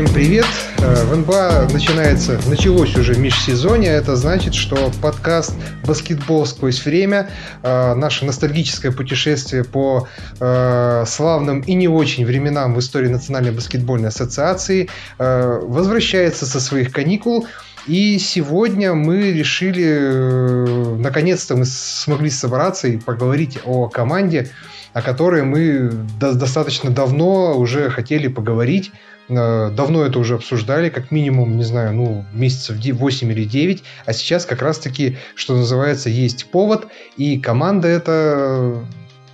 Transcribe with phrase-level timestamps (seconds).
[0.00, 0.46] Всем привет!
[0.78, 3.90] Э, в НБА начинается, началось уже межсезонье.
[3.90, 5.52] Это значит, что подкаст
[5.84, 7.28] «Баскетбол сквозь время»,
[7.62, 10.08] э, наше ностальгическое путешествие по
[10.40, 14.88] э, славным и не очень временам в истории Национальной баскетбольной ассоциации,
[15.18, 17.46] возвращается со своих каникул.
[17.86, 24.48] И сегодня мы решили, наконец-то мы смогли собраться и поговорить о команде,
[24.94, 28.92] о которой мы достаточно давно уже хотели поговорить.
[29.30, 34.12] Э, давно это уже обсуждали, как минимум, не знаю, ну, месяцев 8 или 9, а
[34.12, 38.84] сейчас как раз-таки, что называется, есть повод, и команда это,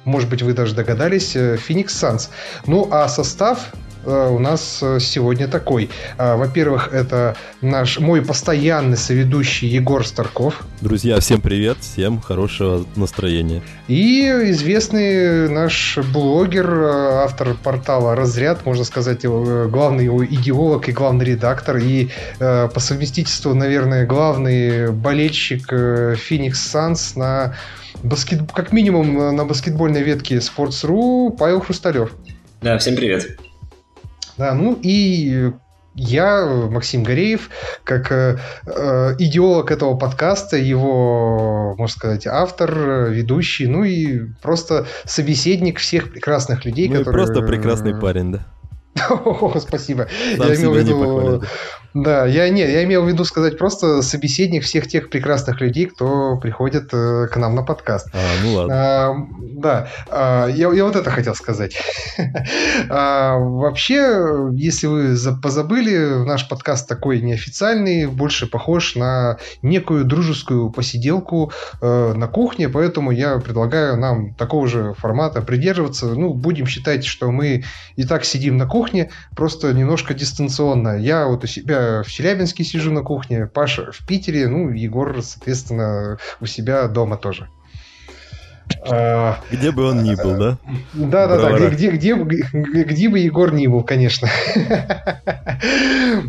[0.04, 2.28] может быть, вы даже догадались, э, Phoenix Suns.
[2.66, 5.90] Ну, а состав Э, у нас э, сегодня такой.
[6.16, 10.62] Э, во-первых, это наш мой постоянный соведущий Егор Старков.
[10.80, 13.62] Друзья, всем привет, всем хорошего настроения.
[13.88, 21.78] И известный наш блогер, автор портала «Разряд», можно сказать, главный его идеолог и главный редактор,
[21.78, 27.56] и по совместительству, наверное, главный болельщик Phoenix Suns на
[28.02, 28.40] баскет...
[28.52, 32.12] как минимум на баскетбольной ветке Sports.ru Павел Хрусталев.
[32.62, 33.38] Да, всем привет.
[34.38, 35.52] Да, ну и
[35.94, 37.48] я, Максим Гореев,
[37.82, 45.78] как э, э, идеолог этого подкаста, его, можно сказать, автор, ведущий, ну и просто собеседник
[45.78, 47.24] всех прекрасных людей, ну которые...
[47.24, 48.46] просто прекрасный парень, да.
[49.10, 50.06] О, спасибо.
[50.36, 51.42] Сам я имел в виду
[51.96, 56.36] да, я не, я имел в виду сказать просто собеседник всех тех прекрасных людей, кто
[56.36, 58.08] приходит э, к нам на подкаст.
[58.12, 58.74] А, ну ладно.
[58.74, 61.74] А, да, а, я, я вот это хотел сказать.
[62.90, 71.50] а, вообще, если вы позабыли, наш подкаст такой неофициальный, больше похож на некую дружескую посиделку
[71.80, 76.08] э, на кухне, поэтому я предлагаю нам такого же формата придерживаться.
[76.08, 77.64] Ну, будем считать, что мы
[77.96, 80.98] и так сидим на кухне, просто немножко дистанционно.
[80.98, 86.18] Я вот у себя в Челябинске сижу на кухне, Паша в Питере, ну, Егор, соответственно,
[86.40, 87.48] у себя дома тоже.
[88.88, 90.58] А, где бы он ни был, да?
[90.92, 91.68] Да, да, да.
[91.68, 92.42] Где, где, где,
[92.84, 94.28] где бы Егор ни был, конечно.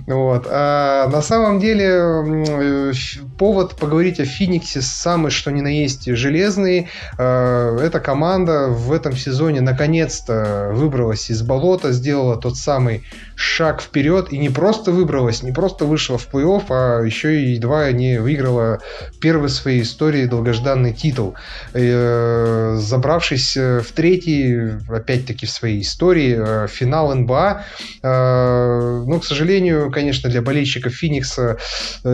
[0.05, 0.47] Вот.
[0.49, 2.93] А на самом деле
[3.37, 6.87] повод поговорить о Фениксе самый что ни на есть железный.
[7.17, 13.03] А, эта команда в этом сезоне наконец-то выбралась из болота, сделала тот самый
[13.37, 17.91] шаг вперед и не просто выбралась, не просто вышла в плей-офф, а еще и едва
[17.91, 18.79] не выиграла
[19.21, 21.35] первый в своей истории долгожданный титул.
[21.73, 27.63] Э, забравшись э, в третий, опять-таки в своей истории, э, финал НБА.
[28.01, 31.57] Но, к сожалению, конечно, для болельщиков Феникса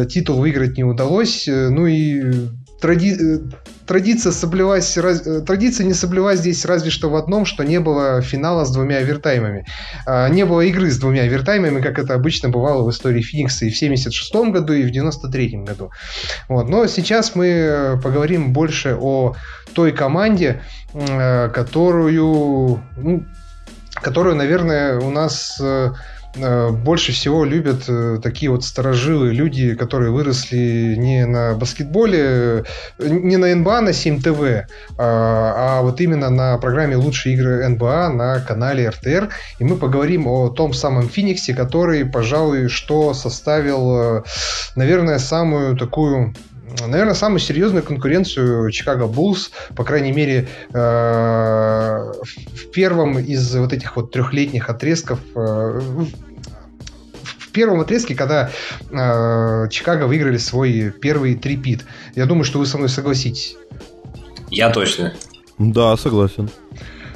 [0.09, 1.47] титул выиграть не удалось.
[1.47, 2.49] Ну и
[2.83, 3.15] тради...
[3.19, 3.39] Э,
[3.85, 4.97] традиция, соблюлась.
[4.97, 8.97] Э, традиция не соблюлась здесь разве что в одном, что не было финала с двумя
[8.97, 9.65] овертаймами.
[10.05, 13.69] А, не было игры с двумя овертаймами, как это обычно бывало в истории Феникса и
[13.69, 15.91] в 76 году, и в 93 году.
[16.49, 16.67] Вот.
[16.67, 19.35] Но сейчас мы поговорим больше о
[19.73, 20.61] той команде,
[20.93, 23.23] э, которую, ну,
[23.93, 25.61] которую, наверное, у нас
[26.35, 32.65] больше всего любят э, такие вот старожилы, люди, которые выросли не на баскетболе,
[32.97, 34.67] не на НБА на 7 ТВ, а,
[34.97, 39.29] а вот именно на программе «Лучшие игры НБА» на канале РТР.
[39.59, 44.23] И мы поговорим о том самом Фениксе, который, пожалуй, что составил, э,
[44.75, 46.33] наверное, самую такую
[46.81, 53.95] наверное, самую серьезную конкуренцию Чикаго Буллс, по крайней мере, э, в первом из вот этих
[53.95, 56.07] вот трехлетних отрезков э, в
[57.51, 58.49] первом отрезке, когда
[58.89, 61.85] э, Чикаго выиграли свой первый трипит.
[62.15, 63.55] Я думаю, что вы со мной согласитесь.
[64.49, 65.13] Я точно.
[65.57, 66.49] Да, согласен.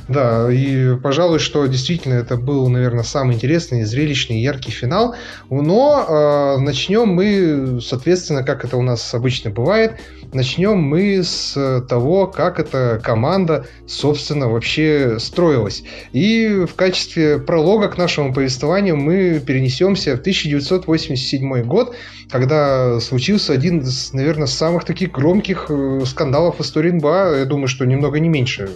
[0.07, 5.15] Да, и пожалуй, что действительно это был, наверное, самый интересный, зрелищный, яркий финал.
[5.49, 9.99] Но э, начнем мы, соответственно, как это у нас обычно бывает,
[10.33, 15.83] начнем мы с того, как эта команда, собственно, вообще строилась.
[16.13, 21.95] И в качестве пролога к нашему повествованию мы перенесемся в 1987 год,
[22.29, 27.39] когда случился один из, наверное, самых таких громких э, скандалов в истории НБА.
[27.39, 28.69] Я думаю, что немного не меньше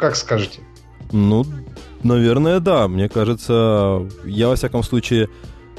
[0.00, 0.60] как скажете?
[1.12, 1.44] Ну,
[2.02, 2.88] наверное, да.
[2.88, 5.28] Мне кажется, я, во всяком случае,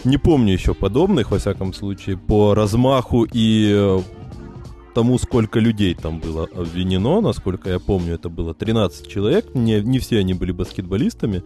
[0.04, 4.00] не помню еще подобных, во всяком случае, по размаху и э,
[4.94, 10.00] тому, сколько людей там было обвинено, насколько я помню, это было 13 человек, не, не
[10.00, 11.44] все они были баскетболистами,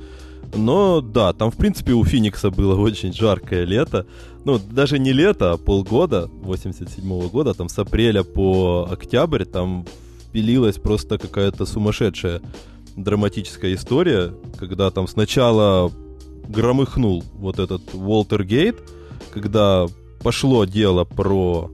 [0.53, 4.05] но да, там, в принципе, у Феникса было очень жаркое лето,
[4.43, 9.85] ну, даже не лето, а полгода, 87 -го года, там с апреля по октябрь, там
[10.35, 12.41] пилилась просто какая-то сумасшедшая
[12.97, 15.93] драматическая история, когда там сначала
[16.49, 18.75] громыхнул вот этот Уолтер Гейт,
[19.31, 19.85] когда
[20.19, 21.71] пошло дело про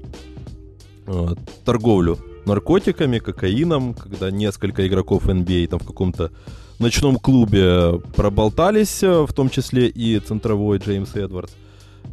[1.07, 1.27] э,
[1.65, 6.31] торговлю наркотиками, кокаином, когда несколько игроков NBA там в каком-то
[6.77, 11.53] ночном клубе проболтались, э, в том числе и центровой Джеймс Эдвардс.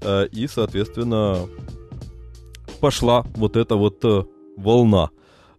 [0.01, 1.41] Э, и, соответственно,
[2.81, 4.25] пошла вот эта вот э,
[4.57, 5.11] волна.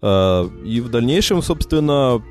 [0.02, 2.24] И в дальнейшем, собственно,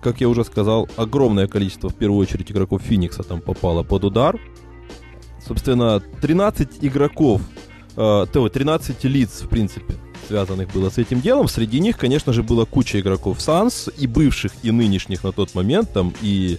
[0.00, 4.40] как я уже сказал, огромное количество, в первую очередь, игроков Феникса там попало под удар.
[5.46, 7.42] Собственно, 13 игроков,
[7.94, 9.94] 13 лиц, в принципе,
[10.28, 11.48] связанных было с этим делом.
[11.48, 15.92] Среди них, конечно же, была куча игроков Санс, и бывших, и нынешних на тот момент,
[15.92, 16.58] там и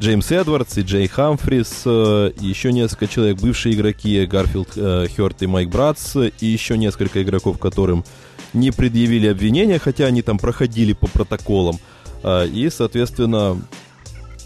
[0.00, 5.42] Джеймс Эдвардс, и Джей Хамфрис, э, и еще несколько человек, бывшие игроки, Гарфилд э, Хёрт
[5.42, 8.04] и Майк Братс, и еще несколько игроков, которым
[8.52, 11.78] не предъявили обвинения, хотя они там проходили по протоколам.
[12.22, 13.60] Э, и, соответственно,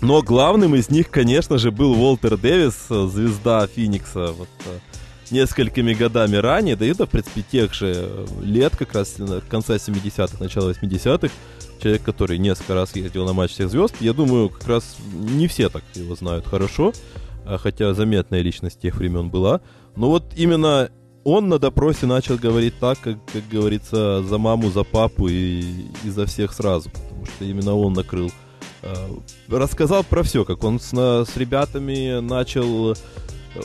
[0.00, 4.32] но главным из них, конечно же, был Уолтер Дэвис, звезда Феникса.
[4.32, 4.48] Вот,
[5.30, 9.16] несколькими годами ранее, да и это, в принципе, тех же лет, как раз
[9.48, 11.32] конца 70-х, начала 80-х,
[11.80, 15.68] человек, который несколько раз ездил на матч всех звезд, я думаю, как раз не все
[15.68, 16.92] так его знают хорошо,
[17.44, 19.60] а хотя заметная личность тех времен была,
[19.94, 20.90] но вот именно
[21.26, 25.60] он на допросе начал говорить так, как, как говорится, за маму, за папу и,
[26.04, 28.30] и за всех сразу, потому что именно он накрыл.
[28.82, 28.94] Э,
[29.48, 32.96] рассказал про все, как он с, с ребятами начал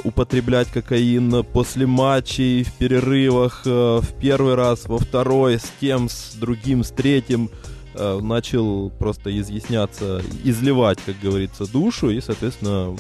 [0.04, 6.34] употреблять кокаин после матчей, в перерывах, э, в первый раз, во второй, с тем, с
[6.34, 7.52] другим, с третьим,
[7.94, 12.98] э, начал просто изъясняться, изливать, как говорится, душу, и, соответственно,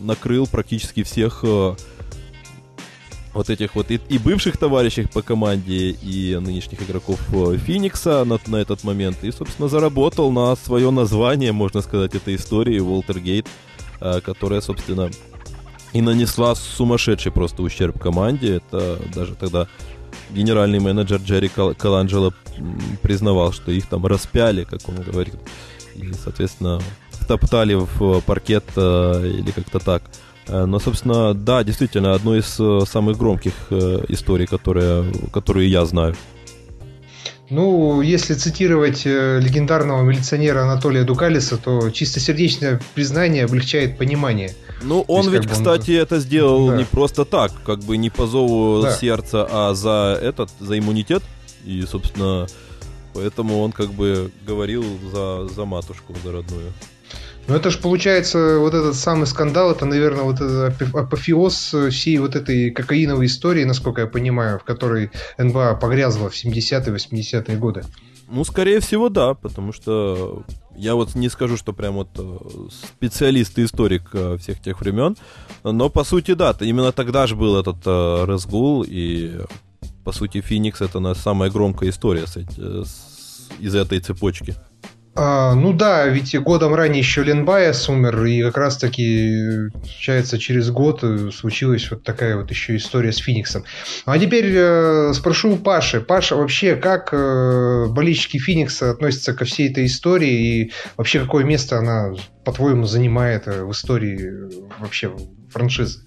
[0.00, 1.74] накрыл практически всех э,
[3.34, 7.20] вот этих вот и, и бывших товарищей по команде, и нынешних игроков
[7.66, 12.78] Феникса на, на этот момент, и, собственно, заработал на свое название, можно сказать, этой истории,
[12.80, 13.46] Уолтер Гейт,
[14.24, 15.10] которая, собственно,
[15.92, 18.56] и нанесла сумасшедший просто ущерб команде.
[18.56, 19.68] Это даже тогда
[20.30, 22.32] генеральный менеджер Джерри Каланджело
[23.02, 25.36] признавал, что их там распяли, как он говорит.
[25.94, 26.80] И, соответственно,
[27.26, 30.02] топтали в паркет э, или как-то так.
[30.48, 33.52] Э, но, собственно, да, действительно, одно из э, самых громких
[34.08, 36.16] историй, которые, которые я знаю.
[37.50, 45.32] Ну, если цитировать легендарного милиционера Анатолия Дукалиса, то чистосердечное признание облегчает понимание– ну, он есть,
[45.32, 45.96] ведь, кстати, он...
[45.98, 46.76] это сделал да.
[46.76, 48.92] не просто так, как бы не по зову да.
[48.92, 51.22] сердца, а за этот, за иммунитет.
[51.64, 52.46] И, собственно,
[53.14, 56.72] поэтому он как бы говорил за, за матушку, за родную.
[57.48, 60.40] Ну это же получается вот этот самый скандал, это, наверное, вот
[60.94, 66.94] апофеоз всей вот этой кокаиновой истории, насколько я понимаю, в которой НБА погрязла в 70-е,
[66.94, 67.84] 80-е годы.
[68.30, 70.44] Ну, скорее всего, да, потому что
[70.76, 72.38] я вот не скажу, что прям вот э,
[72.70, 75.16] специалист и историк э, всех тех времен,
[75.64, 79.40] но по сути, да, именно тогда же был этот э, разгул, и
[80.04, 84.54] по сути Феникс это на самая громкая история с, с, из этой цепочки.
[85.20, 90.70] А, ну да, ведь годом ранее еще Ленбайес умер, и как раз таки, получается, через
[90.70, 91.02] год
[91.34, 93.64] случилась вот такая вот еще история с Фениксом.
[94.04, 96.00] А теперь э, спрошу у Паши.
[96.00, 101.78] Паша, вообще, как э, болельщики Феникса относятся ко всей этой истории, и вообще какое место
[101.78, 102.12] она,
[102.44, 104.30] по-твоему, занимает э, в истории
[104.78, 105.10] вообще
[105.50, 105.98] франшизы?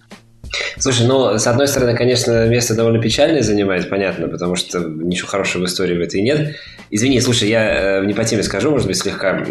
[0.77, 5.63] Слушай, ну, с одной стороны, конечно, место довольно печальное занимает, понятно, потому что ничего хорошего
[5.63, 6.55] в истории в этой нет.
[6.89, 9.45] Извини, слушай, я э, не по теме скажу, может быть, слегка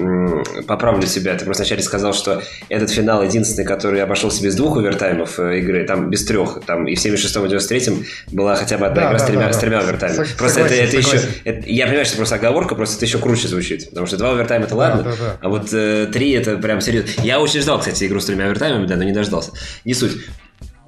[0.66, 1.37] поправлю себя.
[1.37, 5.87] Ты просто вначале сказал, что этот финал единственный, который обошелся без двух овертаймов э, игры,
[5.87, 9.09] там без трех, там и в 76-м, и в 93-м была хотя бы одна да,
[9.09, 10.25] игра да, с, тремя, да, с тремя овертаймами.
[10.25, 11.20] С- просто согласен, это, это еще...
[11.44, 14.32] Это, я понимаю, что это просто оговорка, просто это еще круче звучит, потому что два
[14.32, 15.38] овертайма это ладно, да, да, да.
[15.40, 17.09] а вот э, три это прям серьезно.
[17.23, 19.52] Я очень ждал, кстати, игру с тремя овертаймами, да, но не дождался.
[19.87, 20.12] Не суть.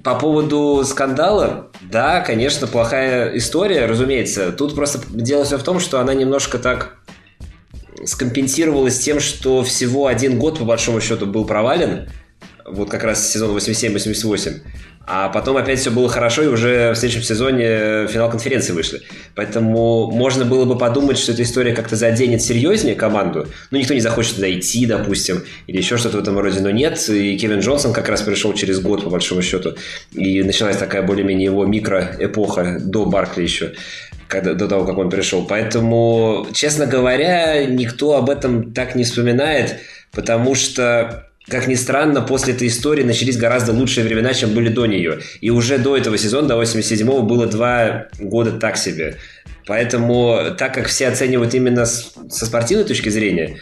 [0.03, 4.51] По поводу скандала, да, конечно, плохая история, разумеется.
[4.51, 6.99] Тут просто дело все в том, что она немножко так
[8.05, 12.09] скомпенсировалась тем, что всего один год, по большому счету, был провален.
[12.67, 14.61] Вот как раз сезон 87-88.
[15.07, 19.03] А потом опять все было хорошо, и уже в следующем сезоне финал конференции вышли.
[19.35, 23.49] Поэтому можно было бы подумать, что эта история как-то заденет серьезнее команду.
[23.71, 27.09] Ну, никто не захочет туда идти, допустим, или еще что-то в этом роде, но нет.
[27.09, 29.75] И Кевин Джонсон как раз пришел через год, по большому счету.
[30.13, 33.73] И началась такая более-менее его микроэпоха до Баркли еще
[34.29, 35.45] когда, до того, как он пришел.
[35.45, 39.81] Поэтому, честно говоря, никто об этом так не вспоминает,
[40.11, 44.87] потому что как ни странно, после этой истории начались гораздо лучшие времена, чем были до
[44.87, 45.21] нее.
[45.41, 49.17] И уже до этого сезона, до 87-го, было два года так себе.
[49.67, 53.59] Поэтому, так как все оценивают именно со спортивной точки зрения,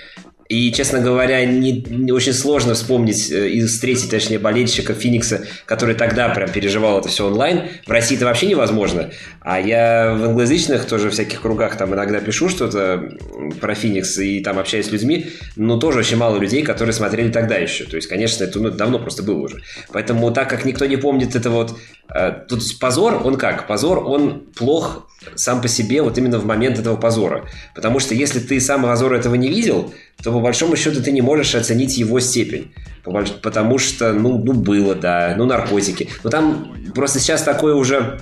[0.50, 5.94] И, честно говоря, не, не очень сложно вспомнить э, и встретить, точнее, болельщика Феникса, который
[5.94, 7.68] тогда прям переживал это все онлайн.
[7.86, 9.12] В России это вообще невозможно.
[9.42, 13.12] А я в англоязычных тоже всяких кругах там иногда пишу что-то
[13.60, 17.54] про Феникс и там общаюсь с людьми, но тоже очень мало людей, которые смотрели тогда
[17.54, 17.84] еще.
[17.84, 19.62] То есть, конечно, это ну, давно просто было уже.
[19.92, 21.78] Поэтому так как никто не помнит это вот...
[22.12, 23.68] Э, тут позор, он как?
[23.68, 27.48] Позор, он плох сам по себе вот именно в момент этого позора.
[27.74, 31.22] Потому что если ты сам позора этого не видел, то по большому счету ты не
[31.22, 32.72] можешь оценить его степень.
[33.02, 36.08] Потому что, ну, ну было, да, ну, наркотики.
[36.22, 38.20] Но там просто сейчас такое уже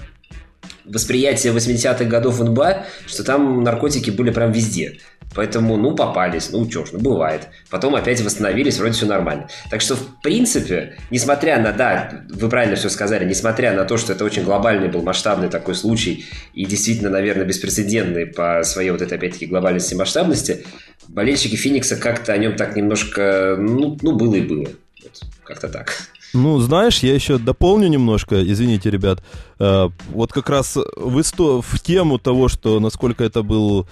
[0.85, 4.99] восприятие 80-х годов НБА, что там наркотики были прям везде.
[5.35, 7.49] Поэтому, ну, попались, ну, чё ж, ну, бывает.
[7.71, 9.49] Потом опять восстановились, вроде все нормально.
[9.71, 14.15] Так что, в принципе, несмотря на, да, вы правильно все сказали, несмотря на то, что
[14.15, 16.25] это очень глобальный был масштабный такой случай,
[16.55, 20.65] и действительно, наверное, беспрецедентный по своей вот этой, опять-таки, глобальности и масштабности,
[21.09, 24.69] болельщики Феникса как-то о нем так немножко, ну, ну было и было.
[25.03, 25.95] Вот, как-то так.
[26.35, 29.23] Ну, знаешь, я еще дополню немножко, извините, ребят.
[29.59, 31.63] Э, вот как раз в, исто...
[31.63, 33.87] в тему того, что насколько это был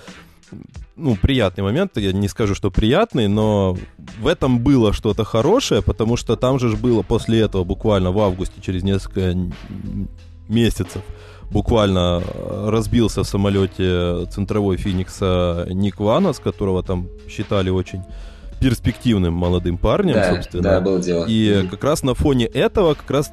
[0.96, 3.76] ну, приятный момент, я не скажу, что приятный, но
[4.18, 8.61] в этом было что-то хорошее, потому что там же было после этого буквально в августе,
[8.61, 9.35] через несколько
[10.48, 11.02] месяцев,
[11.50, 12.22] буквально
[12.66, 18.02] разбился в самолете центровой Феникса Ник Ванос, которого там считали очень
[18.60, 20.62] перспективным молодым парнем, да, собственно.
[20.62, 21.26] Да, было дело.
[21.26, 21.68] И mm-hmm.
[21.68, 23.30] как раз на фоне этого, как раз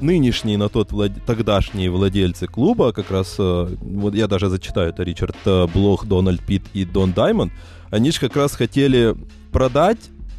[0.00, 1.12] нынешние на тот влад...
[1.26, 6.40] тогдашние владельцы клуба, как раз, э, вот я даже зачитаю, это Ричард э, Блох, Дональд
[6.42, 7.52] Питт и Дон Даймонд,
[7.90, 9.16] они же как раз хотели
[9.50, 9.98] продать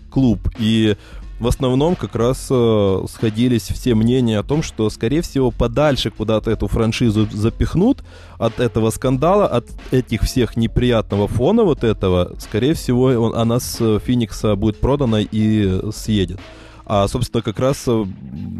[0.10, 0.96] клуб и
[1.42, 6.52] в основном как раз э, сходились все мнения о том, что, скорее всего, подальше куда-то
[6.52, 8.04] эту франшизу запихнут
[8.38, 14.00] от этого скандала, от этих всех неприятного фона вот этого, скорее всего, он, она с
[14.06, 16.40] Феникса будет продана и съедет.
[16.86, 18.06] А, собственно, как раз э,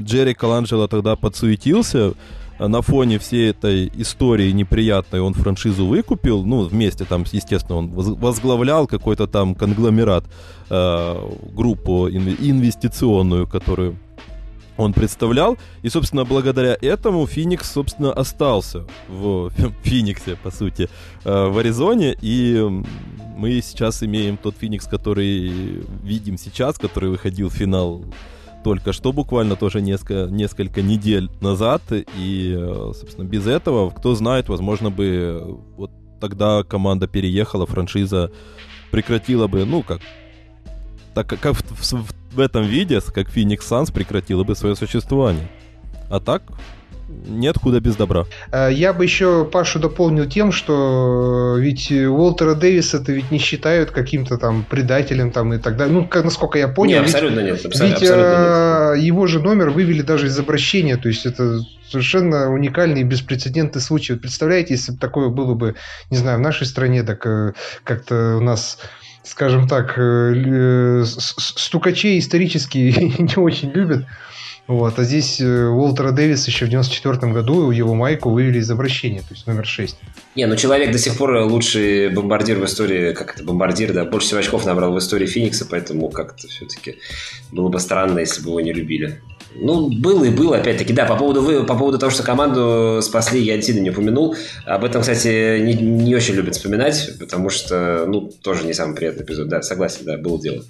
[0.02, 2.14] Джерри Каланджело тогда подсуетился,
[2.68, 8.88] на фоне всей этой истории неприятной он франшизу выкупил, ну, вместе там, естественно, он возглавлял
[8.88, 10.26] какой-то там конгломерат,
[10.70, 13.98] э, группу инвестиционную, которую
[14.78, 15.58] он представлял.
[15.82, 19.52] И, собственно, благодаря этому Феникс, собственно, остался в
[19.84, 20.90] Фениксе, по сути,
[21.24, 22.18] э, в Аризоне.
[22.22, 22.64] И
[23.38, 28.04] мы сейчас имеем тот Феникс, который видим сейчас, который выходил в финал
[28.64, 31.82] только что буквально тоже несколько, несколько недель назад.
[31.92, 38.32] И, э, собственно, без этого, кто знает, возможно бы вот тогда команда переехала, франшиза
[38.92, 40.02] прекратила бы, ну, как
[41.14, 45.50] так как в, в, в этом виде, как Phoenix Suns прекратила бы свое существование.
[46.10, 46.44] А так,
[47.26, 48.26] нет худа без добра.
[48.52, 53.38] Э, я бы еще Пашу дополнил тем, что э, ведь Уолтера Дэвиса это ведь не
[53.38, 55.94] считают каким-то там предателем там и так далее.
[55.94, 57.00] Ну, как, насколько я понял.
[57.00, 57.66] Не, абсолютно ведь, нет.
[57.66, 59.04] Абсолютно, ведь абсолютно нет.
[59.04, 60.98] его же номер вывели даже из обращения.
[60.98, 64.14] То есть это совершенно уникальный и беспрецедентный случай.
[64.14, 65.76] Вот представляете, если бы такое было бы,
[66.10, 67.54] не знаю, в нашей стране, так э,
[67.84, 68.78] как-то у нас
[69.24, 69.92] скажем так,
[71.06, 72.78] стукачей исторически
[73.22, 74.06] не очень любят.
[74.68, 79.20] Вот, а здесь э, Уолтера Дэвис еще в 94 году его майку вывели из обращения,
[79.20, 79.98] то есть номер 6.
[80.36, 84.28] Не, ну человек до сих пор лучший бомбардир в истории, как это, бомбардир, да, больше
[84.28, 87.00] всего очков набрал в истории Феникса, поэтому как-то все-таки
[87.52, 89.20] было бы странно, если бы его не любили.
[89.56, 93.56] Ну, было и было, опять-таки, да, по поводу, по поводу того, что команду спасли, я
[93.56, 94.38] действительно не упомянул.
[94.66, 99.26] Об этом, кстати, не, не очень любят вспоминать, потому что, ну, тоже не самый приятный
[99.26, 99.50] эпизод.
[99.50, 100.64] Да, согласен, да, было дело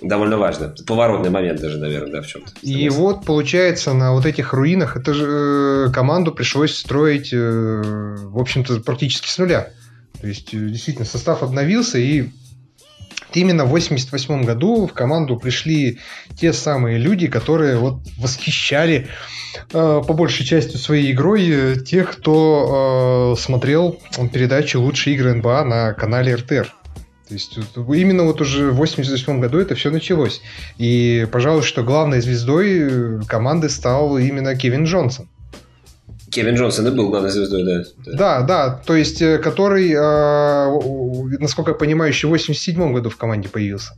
[0.00, 0.74] довольно важно.
[0.86, 2.52] Поворотный момент даже, наверное, да, в чем-то.
[2.62, 8.38] И вот, получается, на вот этих руинах это же э, команду пришлось строить, э, в
[8.38, 9.70] общем-то, практически с нуля.
[10.20, 12.30] То есть, э, действительно, состав обновился, и
[13.32, 15.98] именно в 88 году в команду пришли
[16.38, 19.08] те самые люди, которые вот восхищали
[19.70, 23.98] по большей части своей игрой тех, кто смотрел
[24.32, 26.74] передачу «Лучшие игры НБА» на канале РТР.
[27.28, 30.40] То есть именно вот уже в 88 году это все началось.
[30.78, 35.28] И, пожалуй, что главной звездой э, команды стал именно Кевин Джонсон.
[36.30, 37.84] Кевин Джонсон и был главной звездой, да.
[38.12, 43.16] Да, да, то есть э, который, э, насколько я понимаю, еще в 87 году в
[43.16, 43.94] команде появился.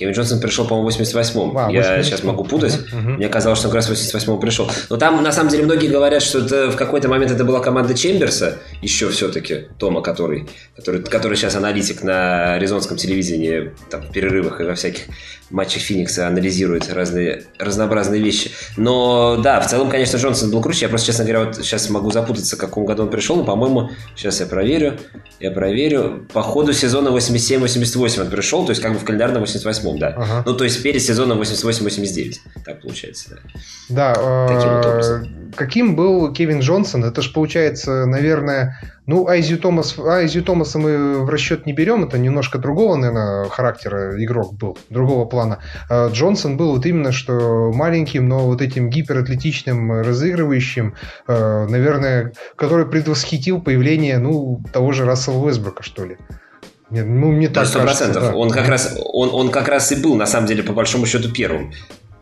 [0.00, 1.58] Кевин Джонсон пришел, по-моему, в 88-м.
[1.58, 2.72] А, Я сейчас могу путать.
[2.72, 3.16] Uh-huh.
[3.18, 4.70] Мне казалось, что он как раз в 88-м пришел.
[4.88, 7.92] Но там, на самом деле, многие говорят, что это, в какой-то момент это была команда
[7.92, 14.62] Чемберса, еще все-таки, Тома, который, который, который сейчас аналитик на аризонском телевидении, там, в перерывах
[14.62, 15.02] и во всяких
[15.50, 18.50] матчах Феникса анализирует разные, разнообразные вещи.
[18.76, 20.86] Но да, в целом, конечно, Джонсон был круче.
[20.86, 23.90] Я просто, честно говоря, вот сейчас могу запутаться, в каком году он пришел, но, по-моему,
[24.16, 24.98] сейчас я проверю,
[25.40, 26.26] я проверю.
[26.32, 30.08] По ходу сезона 87-88 он пришел, то есть как бы в календарном 88-м, да.
[30.16, 30.42] Ага.
[30.46, 32.34] Ну, то есть перед сезоном 88-89.
[32.64, 34.14] Так получается, да.
[34.14, 35.52] Да, Таким вот образом.
[35.56, 37.04] каким был Кевин Джонсон?
[37.04, 42.18] Это же получается, наверное, ну, Айзю, Томас, Айзю Томаса мы в расчет не берем, это
[42.18, 45.58] немножко другого, наверное, характера игрок был, другого плана.
[45.88, 50.94] А Джонсон был вот именно что маленьким, но вот этим гиператлетичным разыгрывающим,
[51.26, 56.16] э, наверное, который предвосхитил появление, ну, того же Рассела Уэсбрука, что ли.
[56.90, 57.72] Ну, мне так 100%.
[57.72, 58.34] Кажется, да.
[58.34, 61.30] Он как раз он, он как раз и был, на самом деле, по большому счету,
[61.30, 61.72] первым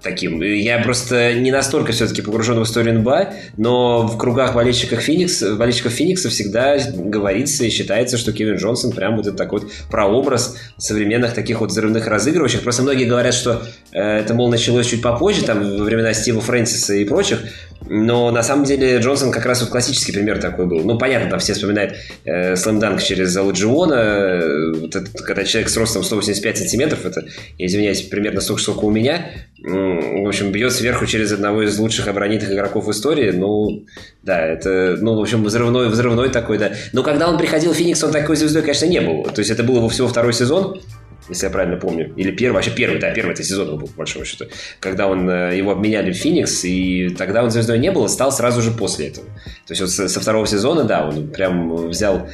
[0.02, 0.40] таким.
[0.43, 5.93] Я просто не настолько все-таки погружен в историю НБА, но в кругах болельщиков, Феникс, болельщиков
[5.93, 11.35] Феникса всегда говорится и считается, что Кевин Джонсон прям вот это такой вот прообраз современных
[11.35, 12.62] таких вот взрывных разыгрывающих.
[12.62, 13.62] Просто многие говорят, что
[13.93, 17.40] э, это, мол, началось чуть попозже, там, во времена Стива Фрэнсиса и прочих,
[17.88, 20.81] но на самом деле Джонсон как раз вот классический пример такой был.
[20.81, 26.05] Ну, понятно, там все вспоминают э, слэмданк через Алладжиона, э, вот когда человек с ростом
[26.05, 27.25] 185 сантиметров, это,
[27.57, 29.26] я извиняюсь, примерно столько, сколько у меня,
[29.61, 33.85] в общем, бьет сверху через одного из лучших оборонительных игроков истории, ну,
[34.23, 36.73] да, это, ну, в общем, взрывной, взрывной такой, да.
[36.93, 39.25] Но когда он приходил в Феникс, он такой звездой, конечно, не был.
[39.25, 40.81] То есть это был его всего второй сезон,
[41.29, 42.12] если я правильно помню.
[42.17, 44.47] Или первый, вообще первый, да, первый это сезон был, по большому счету.
[44.79, 48.62] Когда он, э, его обменяли в Феникс, и тогда он звездой не был, стал сразу
[48.62, 49.27] же после этого.
[49.67, 52.29] То есть вот со второго сезона, да, он прям взял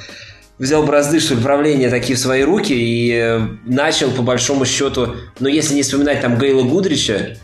[0.59, 5.49] взял бразды что управления такие в свои руки и э, начал, по большому счету, ну,
[5.49, 7.37] если не вспоминать там Гейла Гудрича,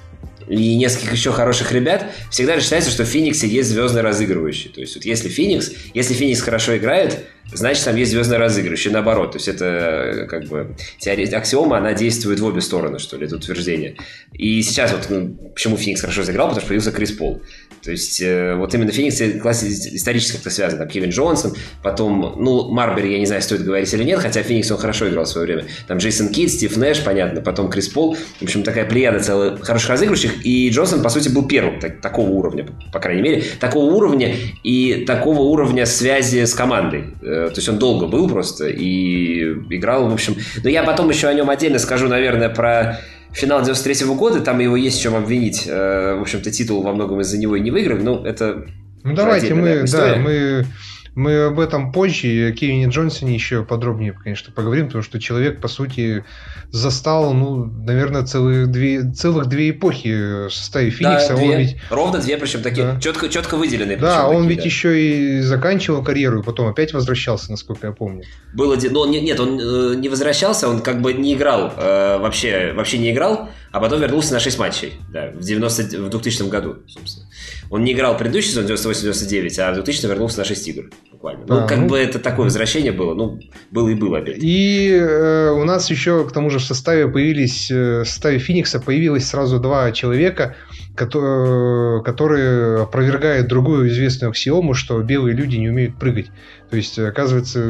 [0.50, 4.68] и нескольких еще хороших ребят, всегда считается, что в Фениксе есть звездный разыгрывающий.
[4.70, 7.20] То есть вот если Феникс, если Феникс хорошо играет,
[7.52, 9.32] значит там есть звездный разыгрывающий, наоборот.
[9.32, 13.26] То есть это э, как бы теория, аксиома, она действует в обе стороны, что ли,
[13.26, 13.96] это утверждение.
[14.32, 17.40] И сейчас вот ну, почему Феникс хорошо сыграл, потому что появился Крис Пол.
[17.82, 20.78] То есть э, вот именно Феникс класс исторически как-то связан.
[20.78, 24.70] Там Кевин Джонсон, потом, ну, Марбери, я не знаю, стоит говорить или нет, хотя Феникс
[24.70, 25.64] он хорошо играл в свое время.
[25.86, 28.16] Там Джейсон Кит, Стив Нэш, понятно, потом Крис Пол.
[28.16, 30.44] В общем, такая плеяда целых хороших разыгрывающих.
[30.44, 35.04] И Джонсон, по сути, был первым так, такого уровня, по крайней мере, такого уровня и
[35.06, 37.04] такого уровня связи с командой.
[37.22, 40.36] Э, то есть он долго был просто и играл, в общем.
[40.62, 43.00] Но я потом еще о нем отдельно скажу, наверное, про
[43.32, 45.64] финал 93 -го года, там его есть в чем обвинить.
[45.66, 48.66] Э, в общем-то, титул во многом из-за него и не выиграли, но это...
[49.02, 50.66] Ну, давайте мы, да, мы
[51.14, 55.68] мы об этом позже, о Кевине Джонсоне еще подробнее, конечно, поговорим, потому что человек, по
[55.68, 56.24] сути,
[56.70, 61.30] застал, ну, наверное, целых две, целых две эпохи в составе Феникса.
[61.30, 61.50] Да, две.
[61.50, 61.76] Он ведь...
[61.90, 63.00] Ровно две, причем такие да.
[63.00, 63.96] четко, четко выделенные.
[63.96, 64.64] Да, он такие, ведь да.
[64.64, 68.24] еще и заканчивал карьеру, и потом опять возвращался, насколько я помню.
[68.52, 72.72] Было, но нет, нет, он э, не возвращался, он как бы не играл, э, вообще,
[72.74, 76.76] вообще не играл, а потом вернулся на 6 матчей, да, в, 90, в 2000 году,
[76.88, 77.26] собственно.
[77.70, 81.44] Он не играл предыдущий сезон 98-99, а в 2000 вернулся на 6 игр буквально.
[81.46, 83.38] Ну, а, как ну, бы это такое возвращение было, ну,
[83.70, 84.38] было и было опять.
[84.40, 88.80] И э, у нас еще, к тому же, в составе появились, э, в составе Феникса
[88.80, 90.56] появилось сразу два человека,
[91.00, 96.30] которые, опровергают другую известную аксиому, что белые люди не умеют прыгать.
[96.68, 97.60] То есть, оказывается,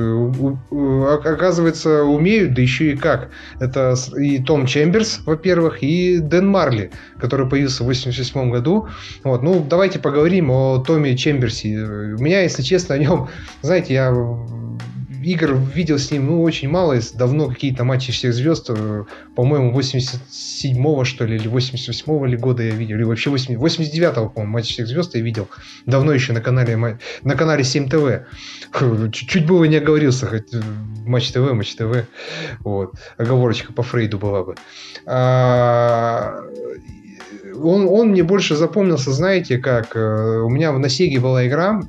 [1.25, 3.31] оказывается, умеют, да еще и как.
[3.59, 8.88] Это и Том Чемберс, во-первых, и Дэн Марли, который появился в 1988 году.
[9.25, 11.79] Вот, ну, давайте поговорим о Томе Чемберсе.
[12.19, 13.29] У меня, если честно, о нем,
[13.62, 14.12] знаете, я
[15.22, 19.04] игр видел с ним, ну, очень мало, давно какие-то матчи всех звезд, э,
[19.35, 24.72] по-моему, 87-го, что ли, или 88-го ли года я видел, или вообще 89-го, по-моему, матч
[24.72, 25.48] всех звезд я видел,
[25.87, 28.26] давно еще на канале, на канале 7 ТВ.
[29.12, 30.61] Чуть было не оговорился, хоть э,
[31.06, 32.06] Матч ТВ, Матч ТВ,
[32.61, 34.54] вот, оговорочка по Фрейду была бы.
[35.06, 36.40] А,
[37.54, 41.80] он, он мне больше запомнился, знаете, как э, у меня на Сеге была игра,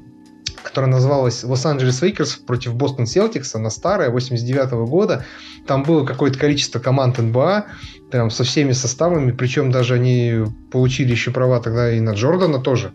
[0.63, 5.25] которая называлась Лос-Анджелес Лейкерс против Бостон Селтикс, она старая, 89 -го года.
[5.67, 7.65] Там было какое-то количество команд НБА,
[8.11, 12.91] прям со всеми составами, причем даже они получили еще права тогда и на Джордана тоже.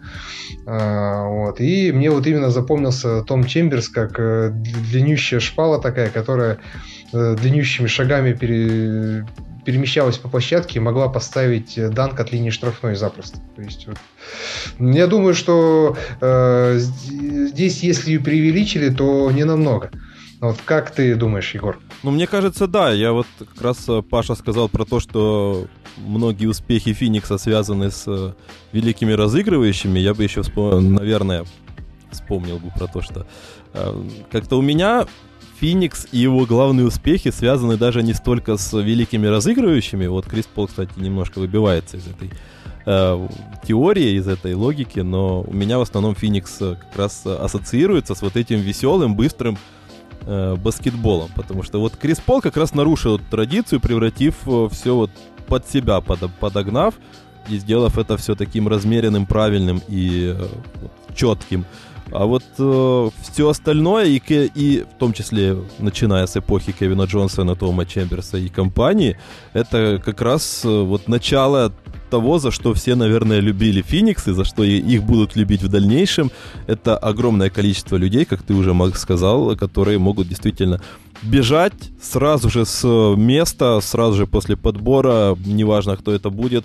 [0.66, 1.60] А, вот.
[1.60, 6.58] И мне вот именно запомнился Том Чемберс как э, длиннющая шпала такая, которая
[7.12, 9.26] э, длиннющими шагами пере,
[9.66, 13.38] перемещалась по площадке и могла поставить э, данк от линии штрафной запросто.
[13.56, 13.98] То есть, вот,
[14.78, 19.90] я думаю, что э, здесь, если преувеличили, то не намного.
[20.40, 21.80] Вот как ты думаешь, Егор?
[22.04, 22.92] Ну, мне кажется, да.
[22.92, 28.04] Я вот как раз э, Паша сказал про то, что многие успехи Феникса связаны с
[28.06, 28.34] э,
[28.72, 29.98] великими разыгрывающими.
[29.98, 31.44] Я бы еще вспомнил, наверное,
[32.12, 33.26] вспомнил бы про то, что
[34.30, 35.06] как-то у меня
[35.60, 40.06] Феникс и его главные успехи связаны даже не столько с великими разыгрывающими.
[40.06, 42.30] Вот Крис Пол, кстати, немножко выбивается из этой
[42.84, 43.28] э,
[43.66, 48.22] теории, из этой логики, но у меня в основном Феникс э, как раз ассоциируется с
[48.22, 49.58] вот этим веселым, быстрым
[50.22, 51.30] э, баскетболом.
[51.34, 55.10] Потому что вот Крис Пол как раз нарушил традицию, превратив э, все вот
[55.46, 56.94] под себя, под, подогнав
[57.48, 60.46] и сделав это все таким размеренным, правильным и э,
[61.14, 61.64] четким.
[62.12, 67.56] А вот э, все остальное, и, и в том числе начиная с эпохи Кевина Джонсона,
[67.56, 69.18] Тома Чемберса и компании,
[69.52, 71.72] это как раз э, вот начало
[72.10, 76.30] того, за что все, наверное, любили Феникс и за что их будут любить в дальнейшем.
[76.66, 80.80] Это огромное количество людей, как ты уже сказал, которые могут действительно
[81.22, 86.64] бежать сразу же с места, сразу же после подбора, неважно, кто это будет,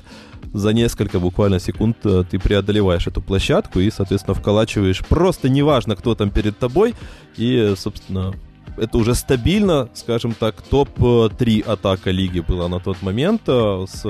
[0.54, 6.14] за несколько буквально секунд э, ты преодолеваешь эту площадку и, соответственно, вколачиваешь просто неважно, кто
[6.14, 6.94] там перед тобой.
[7.38, 8.34] И, собственно,
[8.78, 14.06] это уже стабильно, скажем так, топ-3 атака лиги была на тот момент э, с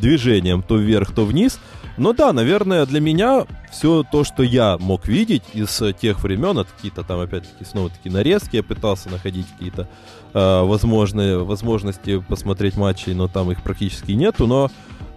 [0.00, 1.60] движением то вверх, то вниз.
[1.96, 6.70] Но да, наверное, для меня все то, что я мог видеть из тех времен, это
[6.74, 9.88] какие-то там, опять-таки, снова-таки нарезки, я пытался находить какие-то
[10.32, 14.70] э, возможные возможности посмотреть матчи, но там их практически нету, но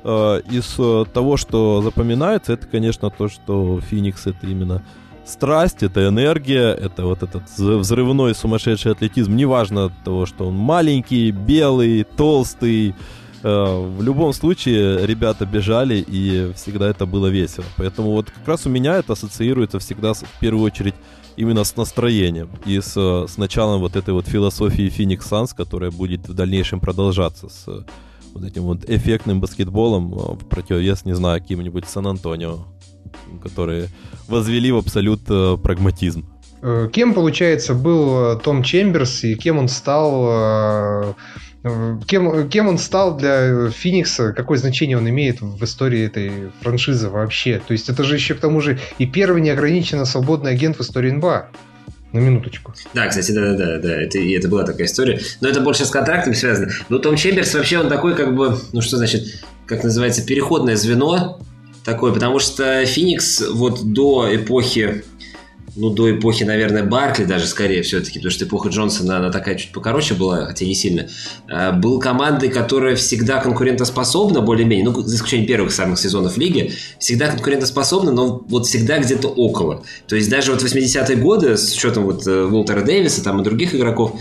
[0.04, 0.76] э, из
[1.14, 4.84] того, что запоминается, это, конечно, то, что Феникс это именно
[5.26, 11.32] страсть, это энергия, это вот этот взрывной сумасшедший атлетизм, неважно от того, что он маленький,
[11.32, 17.66] белый, толстый, Э, в любом случае ребята бежали, и всегда это было весело.
[17.78, 20.96] Поэтому вот как раз у меня это ассоциируется всегда в первую очередь
[21.36, 26.28] именно с настроением и с, с началом вот этой вот философии Phoenix Suns, которая будет
[26.28, 27.66] в дальнейшем продолжаться с
[28.34, 32.66] вот этим вот эффектным баскетболом э, в противовес, не знаю, каким-нибудь Сан-Антонио,
[33.42, 33.90] которые
[34.28, 36.26] возвели в абсолют э, прагматизм.
[36.94, 41.14] Кем, получается, был Том Чемберс и кем он стал
[42.08, 47.62] Кем, кем он стал для Феникса, какое значение он имеет в истории этой франшизы вообще?
[47.66, 51.12] То есть это же еще к тому же и первый неограниченно свободный агент в истории
[51.12, 51.48] НБА.
[52.12, 52.74] На минуточку.
[52.94, 55.22] Да, кстати, да, да, да, да, это, и это была такая история.
[55.40, 56.70] Но это больше с контрактом связано.
[56.90, 59.24] Но Том Чемберс вообще он такой, как бы, ну что значит,
[59.66, 61.40] как называется, переходное звено
[61.86, 65.04] такое, потому что Феникс вот до эпохи
[65.76, 69.72] ну, до эпохи, наверное, Баркли даже скорее все-таки, потому что эпоха Джонсона, она такая чуть
[69.72, 71.08] покороче была, хотя не сильно,
[71.50, 77.30] а, был командой, которая всегда конкурентоспособна, более-менее, ну, за исключением первых самых сезонов лиги, всегда
[77.30, 79.84] конкурентоспособна, но вот всегда где-то около.
[80.08, 83.74] То есть даже вот 80-е годы, с учетом вот э, Уолтера Дэвиса там и других
[83.74, 84.20] игроков,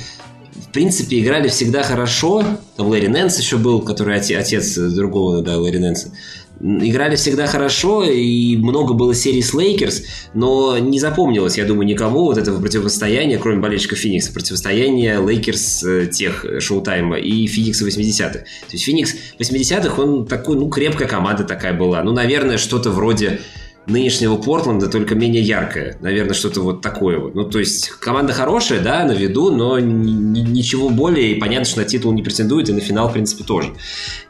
[0.55, 2.45] в принципе, играли всегда хорошо.
[2.77, 6.12] Там Ларри Нэнс еще был, который отец другого, да, Ларри Нэнса
[6.61, 10.03] играли всегда хорошо, и много было серий с Лейкерс,
[10.35, 16.07] но не запомнилось, я думаю, никого вот этого противостояния, кроме болельщиков Феникса, противостояние Лейкерс э,
[16.07, 18.38] тех э, шоу-тайма и Феникса 80-х.
[18.38, 22.03] То есть Феникс 80-х, он такой, ну, крепкая команда такая была.
[22.03, 23.41] Ну, наверное, что-то вроде
[23.87, 25.97] нынешнего Портленда, только менее яркое.
[26.01, 27.35] Наверное, что-то вот такое вот.
[27.35, 31.85] Ну, то есть, команда хорошая, да, на виду, но ничего более, и понятно, что на
[31.85, 33.75] титул не претендует, и на финал, в принципе, тоже.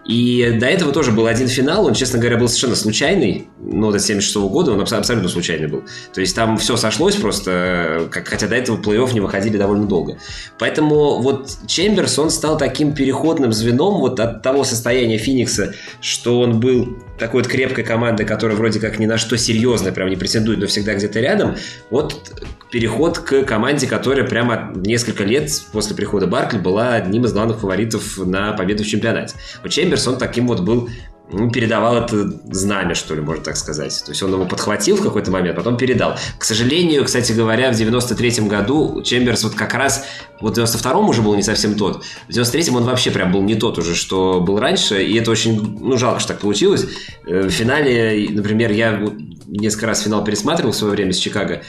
[0.05, 3.99] И до этого тоже был один финал, он, честно говоря, был совершенно случайный, ну, до
[4.01, 5.85] 76 -го года он абсолютно случайный был.
[6.13, 10.19] То есть там все сошлось просто, как, хотя до этого плей-офф не выходили довольно долго.
[10.59, 16.59] Поэтому вот Чемберс, он стал таким переходным звеном вот от того состояния Феникса, что он
[16.59, 20.59] был такой вот крепкой командой, которая вроде как ни на что серьезно прям не претендует,
[20.59, 21.57] но всегда где-то рядом,
[21.91, 22.33] вот
[22.73, 28.17] переход к команде, которая прямо несколько лет после прихода Баркли была одним из главных фаворитов
[28.19, 29.37] на победу в чемпионате.
[29.63, 30.89] Вот Чемберс, он таким вот был
[31.33, 34.03] ну, передавал это знамя, что ли, можно так сказать.
[34.05, 36.17] То есть он его подхватил в какой-то момент, потом передал.
[36.39, 40.05] К сожалению, кстати говоря, в 93-м году Чемберс вот как раз,
[40.41, 43.55] вот в 92-м уже был не совсем тот, в 93-м он вообще прям был не
[43.55, 46.87] тот уже, что был раньше, и это очень, ну, жалко, что так получилось.
[47.27, 49.01] Э, в финале, например, я
[49.47, 51.63] несколько раз финал пересматривал в свое время с Чикаго,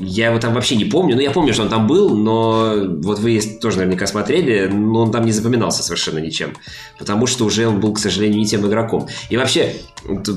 [0.00, 1.14] я его там вообще не помню.
[1.16, 5.12] Ну, я помню, что он там был, но вот вы тоже наверняка смотрели, но он
[5.12, 6.54] там не запоминался совершенно ничем.
[6.98, 9.08] Потому что уже он был, к сожалению, не тем игроком.
[9.30, 9.74] И вообще,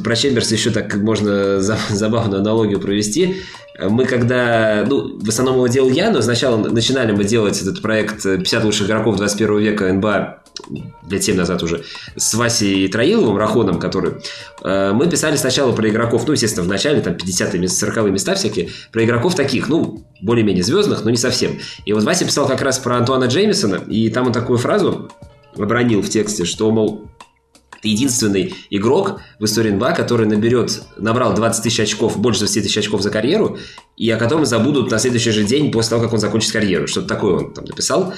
[0.03, 3.41] про Чемберса еще так можно забавную аналогию провести.
[3.89, 8.23] Мы когда, ну, в основном его делал я, но сначала начинали мы делать этот проект
[8.23, 10.41] 50 лучших игроков 21 века НБА
[11.09, 11.83] лет 7 назад уже,
[12.15, 14.13] с Васей Троиловым, Рахоном, который,
[14.63, 18.69] э, мы писали сначала про игроков, ну, естественно, в начале, там, 50-е, 40-е места всякие,
[18.91, 21.59] про игроков таких, ну, более-менее звездных, но не совсем.
[21.85, 25.09] И вот Вася писал как раз про Антуана Джеймисона, и там он такую фразу
[25.57, 27.07] обронил в тексте, что, мол,
[27.81, 32.77] Это единственный игрок в истории НБА, который наберет, набрал 20 тысяч очков, больше 20 тысяч
[32.77, 33.57] очков за карьеру,
[33.97, 36.87] и о котором забудут на следующий же день после того, как он закончит карьеру.
[36.87, 38.13] Что-то такое он там написал.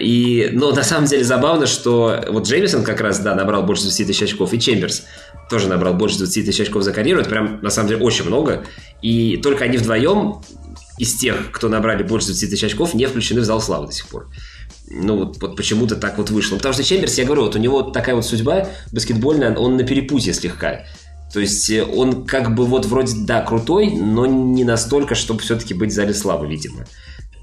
[0.00, 4.06] И, но на самом деле забавно, что вот Джеймисон как раз, да, набрал больше 20
[4.06, 5.02] тысяч очков, и Чемберс
[5.50, 7.22] тоже набрал больше 20 тысяч очков за карьеру.
[7.22, 8.64] Это прям, на самом деле, очень много.
[9.02, 10.42] И только они вдвоем
[10.98, 14.06] из тех, кто набрали больше 20 тысяч очков, не включены в зал славы до сих
[14.06, 14.28] пор
[14.90, 16.56] ну вот, вот почему-то так вот вышло.
[16.56, 20.32] Потому что Чемберс, я говорю, вот у него такая вот судьба баскетбольная, он на перепутье
[20.34, 20.84] слегка.
[21.32, 25.72] То есть э, он как бы вот вроде, да, крутой, но не настолько, чтобы все-таки
[25.74, 26.84] быть зале славы, видимо.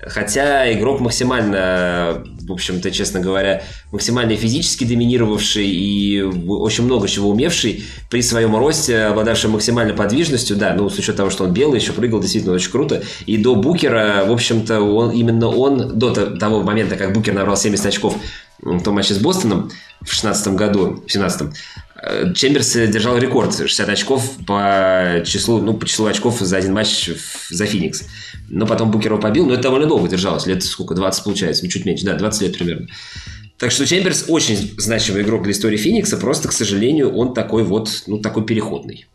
[0.02, 7.84] Хотя игрок максимально, в общем-то, честно говоря, максимально физически доминировавший и очень много чего умевший
[8.10, 11.92] при своем росте, обладавший максимальной подвижностью, да, ну, с учетом того, что он белый, еще
[11.92, 13.04] прыгал действительно очень круто.
[13.26, 17.86] И до Букера, в общем-то, он, именно он, до того момента, как Букер набрал 70
[17.86, 18.16] очков
[18.62, 19.70] в том матче с Бостоном
[20.02, 21.89] в 16 году, в 17 Э,
[22.36, 27.10] Чемберс держал рекорд 60 очков по числу, ну, по числу очков за один матч
[27.50, 28.04] за Феникс.
[28.48, 31.70] Но потом Букер его побил, но это довольно долго держалось, лет сколько, 20 получается, ну,
[31.70, 32.88] чуть меньше, да, 20 лет примерно.
[33.58, 38.04] Так что Чемберс очень значимый игрок для истории Феникса, просто, к сожалению, он такой вот,
[38.08, 39.08] ну, такой переходный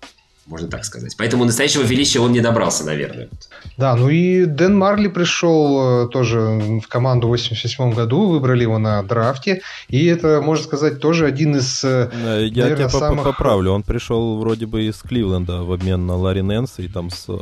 [0.47, 1.15] можно так сказать.
[1.17, 3.29] Поэтому настоящего величия он не добрался, наверное.
[3.77, 8.79] Да, ну и Дэн Марли пришел э, тоже в команду в 88 году, выбрали его
[8.79, 12.11] на драфте, и это, можно сказать, тоже один из, э,
[12.51, 13.25] Я наверное, тебя самых...
[13.25, 17.27] поправлю, он пришел вроде бы из Кливленда в обмен на Ларри Нэнса и там с
[17.29, 17.39] э,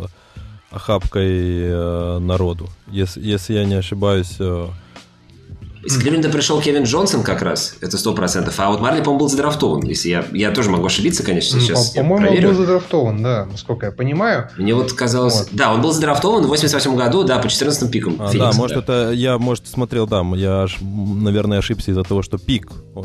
[0.70, 2.70] охапкой народу.
[2.86, 4.38] Если, если я не ошибаюсь,
[5.84, 8.54] из Кливленда пришел Кевин Джонсон как раз, это сто процентов.
[8.58, 9.82] А вот Марли, по-моему, был задрафтован.
[9.84, 13.86] Если я, я тоже могу ошибиться, конечно, сейчас По- По-моему, он был задрафтован, да, насколько
[13.86, 14.48] я понимаю.
[14.56, 15.40] Мне вот казалось...
[15.40, 15.48] Вот.
[15.52, 18.16] Да, он был задрафтован в 88 году, да, по 14 пикам.
[18.20, 19.06] А, Феникс, да, может, да.
[19.08, 19.12] это...
[19.12, 22.70] Я, может, смотрел, да, я, наверное, ошибся из-за того, что пик.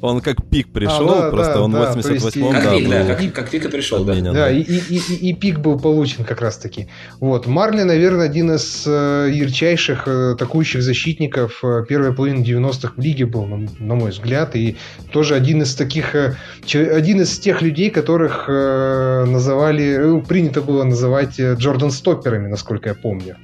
[0.00, 3.32] Он как пик пришел, а, да, просто да, он в 88-м, да, пик, да, как,
[3.34, 4.14] как пик и пришел, да.
[4.14, 4.50] Да, да.
[4.50, 6.88] И, и, и, и пик был получен как раз-таки.
[7.20, 7.46] Вот.
[7.46, 13.26] Марли, наверное, один из э, ярчайших э, атакующих защитников э, первой половины 90-х в лиге
[13.26, 14.76] был, на, на мой взгляд, и
[15.12, 16.36] тоже один из таких, э,
[16.72, 22.94] один из тех людей, которых э, называли, э, принято было называть Джордан Стопперами, насколько я
[22.94, 23.36] помню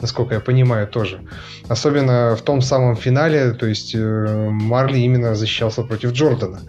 [0.00, 1.20] насколько я понимаю, тоже.
[1.68, 6.60] Особенно в том самом финале, то есть Марли именно защищался против Джордана.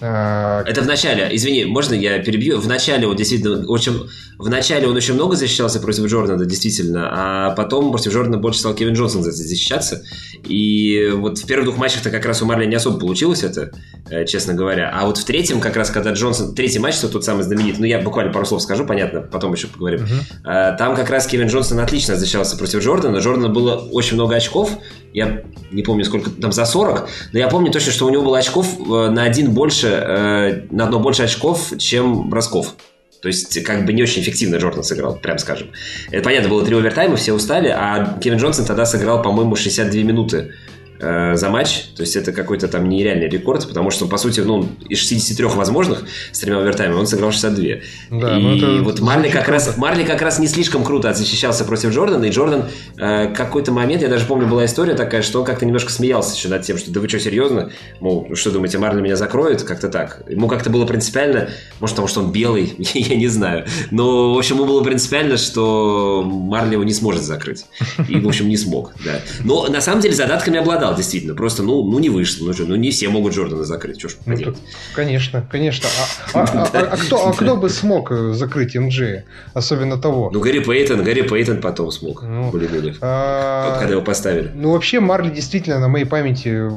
[0.00, 2.58] А, Это в начале, извини, можно я перебью?
[2.60, 4.08] В начале он действительно очень...
[4.38, 8.74] В начале он очень много защищался против Джордана, действительно, а потом против Джордана больше стал
[8.74, 10.02] Кевин Джонсон защищаться.
[10.44, 13.70] И вот в первых двух матчах-то как раз у Марли не особо получилось это,
[14.10, 14.90] э, честно говоря.
[14.94, 16.54] А вот в третьем, как раз, когда Джонсон...
[16.54, 19.68] Третий матч, что тот самый знаменитый, ну я буквально пару слов скажу, понятно, потом еще
[19.68, 20.00] поговорим.
[20.00, 20.76] Uh-huh.
[20.76, 23.18] Там как раз Кевин Джонсон отлично защищался против Джордана.
[23.18, 24.70] Джордана было очень много очков,
[25.14, 28.38] я не помню сколько, там за 40, но я помню точно, что у него было
[28.38, 32.74] очков э, на один больше, э, на одно больше очков, чем бросков.
[33.24, 35.68] То есть, как бы не очень эффективно Джордан сыграл, прям скажем.
[36.10, 40.52] Это понятно, было три овертайма, все устали, а Кевин Джонсон тогда сыграл, по-моему, 62 минуты
[41.00, 41.84] э, за матч.
[41.96, 46.04] То есть это какой-то там нереальный рекорд, потому что, по сути, ну, из 63 возможных
[46.32, 47.64] с тремя овертаймами он сыграл 62.
[48.10, 51.92] Да, и ну вот Марли как, раз, Марли как раз не слишком круто защищался против
[51.92, 52.66] Джордана, и Джордан
[52.98, 56.48] э, какой-то момент, я даже помню, была история такая, что он как-то немножко смеялся еще
[56.48, 57.70] над тем, что да вы что, серьезно?
[58.00, 59.62] Мол, что думаете, Марли меня закроет?
[59.62, 60.22] Как-то так.
[60.28, 61.48] Ему как-то было принципиально,
[61.80, 63.66] может, потому что он белый, я не знаю.
[63.90, 67.66] Но, в общем, ему было принципиально, что Марли его не сможет закрыть.
[68.08, 69.20] И, в общем, не смог, да.
[69.42, 71.34] Но, на самом деле, задатками обладал действительно.
[71.34, 72.46] Просто, ну, ну не вышло.
[72.46, 73.98] Ну, что, ну не все могут Джордана закрыть.
[73.98, 74.58] Что ж ну, поделать.
[74.94, 75.88] конечно, конечно.
[76.34, 79.24] А, а, а, а, кто, а кто бы смог э, закрыть МДЖ?
[79.54, 80.30] Особенно того.
[80.32, 82.22] Ну, Гарри Пейтон, Гарри Пейтон потом смог.
[82.22, 82.52] Ну,
[83.00, 83.78] а...
[83.78, 84.50] Когда его поставили.
[84.54, 86.68] Ну, вообще, Марли действительно на моей памяти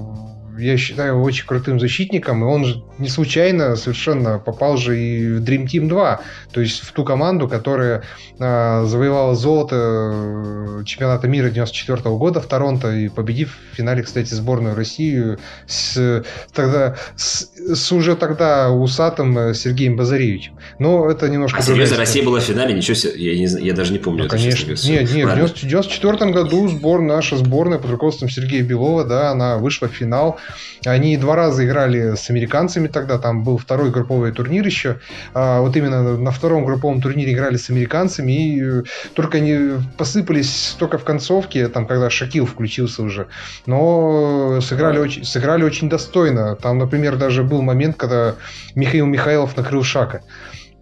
[0.57, 5.33] я считаю его очень крутым защитником, и он же не случайно совершенно попал же и
[5.33, 8.03] в Dream Team 2, то есть в ту команду, которая
[8.39, 14.03] э, завоевала золото э, чемпионата мира 94 -го года в Торонто и победив в финале,
[14.03, 20.57] кстати, сборную России с, тогда, с, с уже тогда усатым э, Сергеем Базаревичем.
[20.79, 21.59] Но это немножко...
[21.59, 22.73] А серьезно, Россия была в финале?
[22.73, 24.23] Ничего себе, я, не, я даже не помню.
[24.23, 24.71] Ну, конечно.
[24.71, 29.57] Это, нет, нет, в 94 году сбор, наша сборная под руководством Сергея Белова, да, она
[29.57, 30.39] вышла в финал
[30.85, 34.99] они два раза играли с американцами тогда, там был второй групповой турнир еще.
[35.33, 38.83] А вот именно на втором групповом турнире играли с американцами, и э,
[39.13, 43.27] только они посыпались только в концовке, там, когда Шакил включился уже.
[43.65, 46.55] Но сыграли очень, сыграли очень достойно.
[46.55, 48.35] Там, например, даже был момент, когда
[48.75, 50.21] Михаил Михайлов накрыл Шака.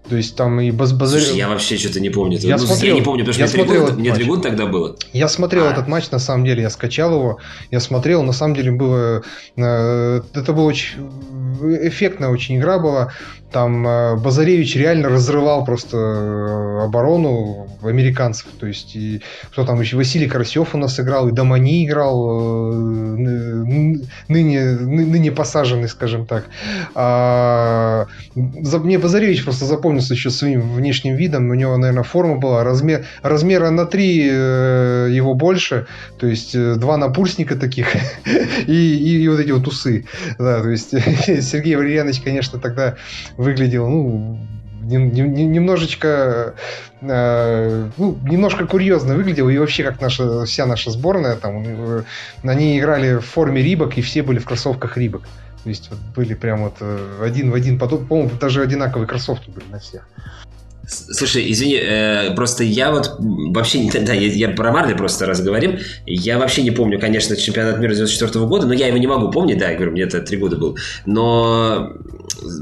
[0.09, 1.25] То есть там и Баз Базарев...
[1.25, 2.37] Слушай, я вообще что-то не помню.
[2.37, 4.41] Я, ну, смотрел, я не помню, потому что я мне, смотрел года, мне три года
[4.43, 4.95] тогда было.
[5.13, 5.71] Я смотрел А.
[5.71, 7.39] этот матч, на самом деле, я скачал его,
[7.71, 9.23] я смотрел, на самом деле было...
[9.55, 11.09] э, Это было очень...
[11.81, 13.13] Эффектная очень игра была.
[13.51, 18.47] Там э, Базаревич реально разрывал просто э, оборону американцев.
[18.59, 19.95] То есть, и кто там еще?
[19.95, 26.25] Василий Карасев у нас играл, и Домани играл, э, ны- ныне, ны- ныне посаженный, скажем
[26.25, 26.45] так.
[26.95, 31.49] А, мне Базаревич просто запомнился еще своим внешним видом.
[31.49, 34.25] У него, наверное, форма была размер, размера на 3
[35.15, 35.87] его больше.
[36.17, 37.87] То есть два напульсника таких
[38.67, 40.05] и, и, и вот эти вот усы.
[40.37, 40.89] Да, то есть
[41.41, 42.95] Сергей Валерьянович, конечно, тогда
[43.45, 44.37] выглядел, ну,
[44.85, 46.55] нем- нем- нем- немножечко
[47.01, 52.03] э, ну, немножко курьезно выглядел и вообще как наша вся наша сборная там э,
[52.43, 55.23] они играли в форме Рибок и все были в кроссовках Рибок
[55.63, 59.49] то есть вот были прям вот э, один в один подоб- по-моему даже одинаковые кроссовки
[59.49, 60.07] были на всех
[60.87, 63.89] Слушай, извини, э, просто я вот вообще не...
[63.89, 65.41] Да, я, я про Марли просто раз.
[66.05, 69.57] Я вообще не помню, конечно, чемпионат мира 94 года, но я его не могу помнить,
[69.57, 70.75] да, я говорю, мне это три года было.
[71.07, 71.93] Но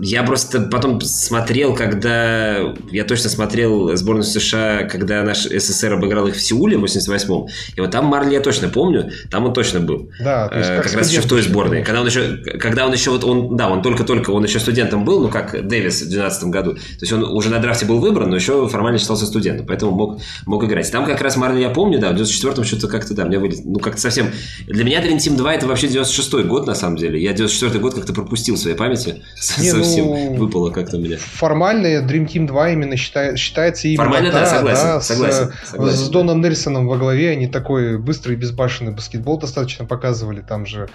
[0.02, 2.74] я просто потом смотрел, когда...
[2.92, 7.48] Я точно смотрел сборную США, когда наш СССР обыграл их в Сеуле в 88-м.
[7.76, 10.10] И вот там Марли я точно помню, там он точно был.
[10.20, 11.84] да то есть Э, как как раз еще в той сборной.
[11.84, 15.22] Когда он еще, когда он еще вот он, да, он только-только, он еще студентом был,
[15.22, 16.74] ну как Дэвис в 2012 году.
[16.74, 20.22] То есть он уже на драфте был выбран, но еще формально считался студентом, поэтому мог,
[20.46, 20.92] мог играть.
[20.92, 23.62] Там как раз Марли я помню, да, в 94-м что-то как-то, да, мне вылез.
[23.64, 24.32] Ну как-то совсем...
[24.68, 27.22] Для меня Dream Team 2 это вообще 96-й год, на самом деле.
[27.22, 29.24] Я 94-й год как-то пропустил в своей памяти.
[29.64, 31.18] С- Не, Совсем ну, выпало как-то меня.
[31.18, 35.52] формально Dream Team 2 именно считает, считается именно Формально, да, согласен, да, с, согласен, э,
[35.66, 36.12] согласен, с да.
[36.12, 40.90] Доном Нельсоном во главе они такой быстрый безбашенный баскетбол достаточно показывали там же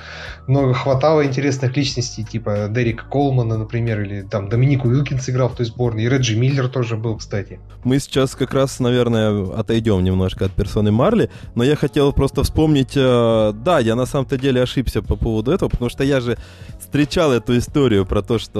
[0.46, 5.66] много хватало интересных личностей типа Дерека Колмана например или там Доминик Уилкинс играл в той
[5.66, 10.52] сборной и Реджи Миллер тоже был кстати Мы сейчас как раз, наверное, отойдем немножко от
[10.52, 15.16] персоны Марли, но я хотел просто вспомнить, э, да, я на самом-то деле ошибся по
[15.16, 16.37] поводу этого, потому что я же
[16.81, 18.58] встречал эту историю про то, что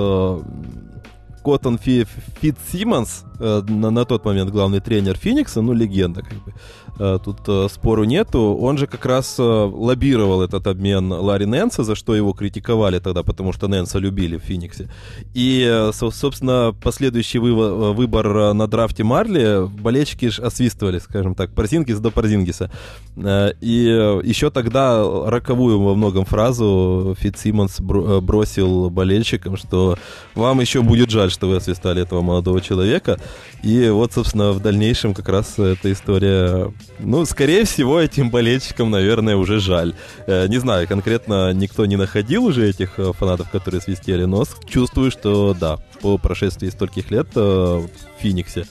[1.44, 2.06] Коттон Фи,
[2.40, 6.53] Фит Симмонс, э, на, на тот момент главный тренер Феникса, ну, легенда, как бы,
[6.99, 11.85] э, тут э, спору нету, он же как раз э, лоббировал этот обмен Ларри Нэнса,
[11.85, 14.89] за что его критиковали тогда, потому что Нэнса любили в Фениксе.
[15.35, 21.51] И, э, со- собственно, последующий выбор э, на драфте Марли болельщики ж освистывали, скажем так,
[21.55, 22.71] Парзингис до Парзингиса.
[23.17, 29.57] Э, И э, еще тогда роковую во многом фразу Фит Симмонс бро- э, бросил болельщикам,
[29.57, 29.97] что
[30.35, 33.19] вам еще будет жаль, что вы освистали этого молодого человека.
[33.63, 36.73] И вот, собственно, в дальнейшем как раз эта история...
[37.01, 39.95] Ну, скорее всего, этим болельщикам, наверное, уже жаль.
[40.27, 45.11] Э, Не знаю, конкретно никто не находил уже этих э, фанатов, которые свистели, но чувствую,
[45.11, 47.89] что да, по прошествии стольких лет э, в
[48.21, 48.67] Фениксе,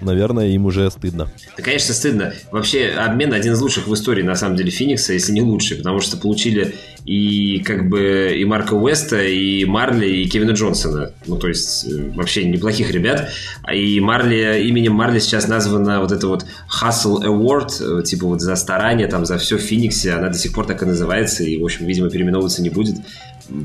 [0.00, 1.28] наверное, им уже стыдно.
[1.56, 2.32] Да, конечно, стыдно.
[2.50, 6.00] Вообще, обмен один из лучших в истории, на самом деле, Феникса, если не лучший, потому
[6.00, 11.12] что получили и как бы и Марка Уэста, и Марли, и Кевина Джонсона.
[11.26, 13.30] Ну, то есть, э, вообще неплохих ребят.
[13.62, 18.40] А И Марли, именем Марли сейчас названа вот эта вот Hustle Award, э, типа вот
[18.40, 20.12] за старание, там, за все в Фениксе.
[20.12, 22.96] Она до сих пор так и называется, и, в общем, видимо, переименовываться не будет.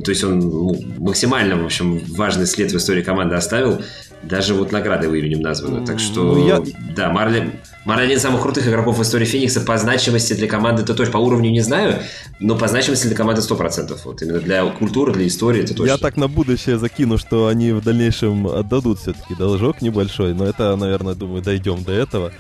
[0.04, 3.82] То есть он ну, максимально, в общем, важный след в истории команды оставил.
[4.24, 5.86] Даже вот награда его именем названа.
[5.86, 6.62] Так что, Ну, я-
[6.96, 7.52] да, Марли,
[7.86, 9.62] Марли один из самых крутых игроков в истории Феникса.
[9.62, 11.14] По значимости для команды это точно.
[11.14, 12.00] По уровню не знаю,
[12.40, 14.00] но по значимости для команды 100%.
[14.06, 15.92] Вот именно для культуры, для истории это точно.
[15.94, 20.76] Я так на будущее закину, что они в дальнейшем отдадут все-таки должок небольшой, но это,
[20.76, 22.32] наверное, думаю, дойдем до этого.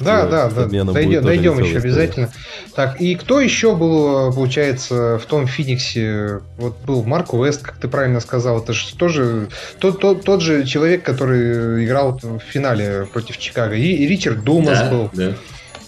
[0.00, 0.66] Да, да, да.
[0.66, 1.78] Дойдем, дойдем еще история.
[1.78, 2.32] обязательно.
[2.74, 6.40] Так, и кто еще был, получается, в том Фениксе?
[6.58, 8.58] Вот был Марк Уэст, как ты правильно сказал.
[8.60, 13.74] Это же тоже тот, тот, тот же человек, который играл в финале против Чикаго.
[13.74, 15.10] И, и Ричард Думас да, был.
[15.12, 15.32] да.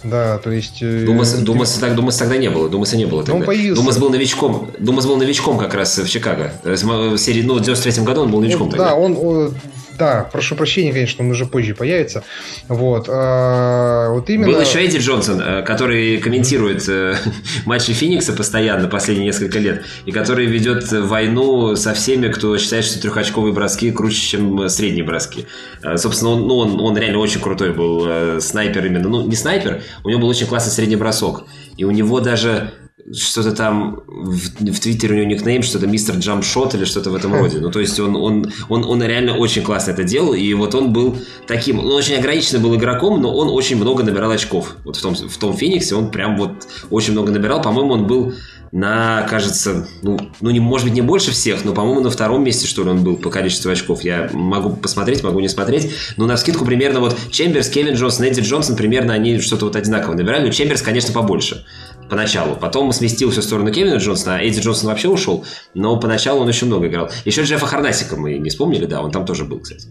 [0.04, 0.78] Да, то есть...
[0.80, 2.68] э, Думас, ты- Думаса, так, Думаса тогда не было.
[2.68, 3.46] Думаса не было он тогда.
[3.46, 3.82] появился.
[3.82, 4.70] Думас был новичком.
[4.78, 6.52] Думас был новичком как раз в Чикаго.
[6.62, 8.90] В серии, ну, в 93 году он был новичком Ну, тогда.
[8.90, 9.50] Да, он, о,
[9.98, 12.24] да, прошу прощения, конечно, он уже позже появится.
[12.68, 14.52] Вот, а, вот именно.
[14.52, 17.16] Был еще Эдди Джонсон, э, который комментирует э,
[17.66, 23.00] матчи Феникса постоянно последние несколько лет, и который ведет войну со всеми, кто считает, что
[23.00, 25.46] трехочковые броски круче, чем средние броски.
[25.82, 29.08] Э, Собственно, он, ну, он, он реально очень крутой был снайпер именно.
[29.08, 31.44] Ну, не снайпер, у него был очень классный средний бросок.
[31.76, 32.72] И у него даже
[33.12, 37.34] что-то там в, в Твиттере у него никнейм, что-то мистер Джампшот или что-то в этом
[37.34, 37.58] роде.
[37.58, 40.92] Ну, то есть он, он, он, он реально очень классно это делал, и вот он
[40.92, 44.76] был таким, он очень ограниченный был игроком, но он очень много набирал очков.
[44.84, 47.62] Вот в том, в том Фениксе он прям вот очень много набирал.
[47.62, 48.34] По-моему, он был
[48.72, 52.66] на, кажется, ну, ну не, может быть, не больше всех, но, по-моему, на втором месте,
[52.66, 54.02] что ли, он был по количеству очков.
[54.02, 55.90] Я могу посмотреть, могу не смотреть.
[56.16, 60.14] Но на скидку примерно вот Чемберс, Кевин Джонсон, Эдди Джонсон примерно они что-то вот одинаково
[60.14, 60.46] набирали.
[60.46, 61.64] Но Чемберс, конечно, побольше
[62.08, 62.56] поначалу.
[62.56, 65.44] Потом сместился в сторону Кевина Джонсона, а Эдди Джонсон вообще ушел,
[65.74, 67.10] но поначалу он еще много играл.
[67.24, 69.86] Еще Джеффа Харнасика мы не вспомнили, да, он там тоже был, кстати.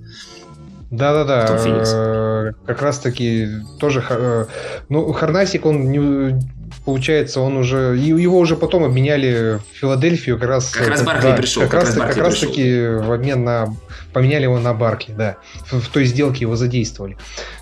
[0.89, 4.45] Да-да-да, э, как раз-таки тоже, э,
[4.87, 6.39] ну, Харнасик, он не,
[6.85, 10.69] получается, он уже его уже потом обменяли в Филадельфию как раз.
[10.69, 11.61] Как раз Баркли да, пришел.
[11.63, 13.75] Как, как раз, раз, как раз таки в обмен на
[14.13, 15.37] поменяли его на Баркли, да,
[15.69, 17.17] в, в той сделке его задействовали.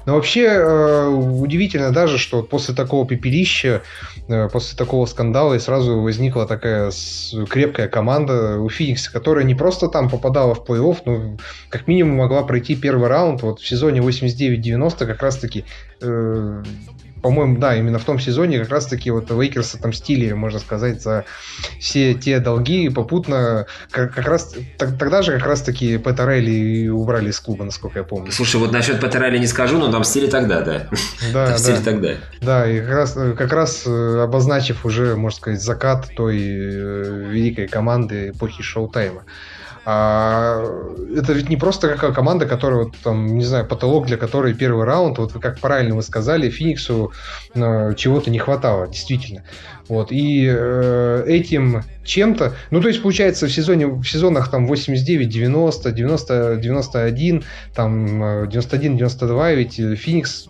[0.05, 3.81] Но вообще э, удивительно даже, что после такого пепелища,
[4.14, 4.14] э,
[4.51, 6.91] после такого скандала и сразу возникла такая
[7.49, 11.37] крепкая команда у Феникса, которая не просто там попадала в плей-офф, но
[11.69, 13.43] как минимум могла пройти первый раунд.
[13.43, 15.65] Вот в сезоне 89-90 как раз таки
[16.01, 16.63] э,
[17.25, 21.25] по-моему, да, именно в том сезоне как раз-таки вот Лейкерс отомстили, можно сказать, за
[21.79, 27.31] все те долги, и попутно как, как раз тогда же как раз-таки Пэт Райли убрали
[27.31, 28.31] из клуба, насколько я помню.
[28.31, 30.87] Слушай, вот насчет Пэт Райли не скажу, но отомстили тогда, да.
[31.33, 31.81] Да, отомстили да.
[31.81, 32.09] тогда.
[32.41, 37.67] Да, и как раз, как раз э, обозначив уже, можно сказать, закат той э, великой
[37.67, 39.23] команды эпохи шоу-тайма.
[39.85, 40.63] А
[41.15, 44.83] это ведь не просто какая команда, которая, вот, там, не знаю, потолок, для которой первый
[44.83, 47.11] раунд, вот как правильно вы сказали, Фениксу
[47.53, 49.43] э, чего-то не хватало, действительно.
[49.87, 55.29] Вот, и э, этим чем-то, ну, то есть, получается, в сезоне, в сезонах там 89,
[55.29, 57.43] 90, 90, 91,
[57.75, 60.47] там 91, 92, ведь Феникс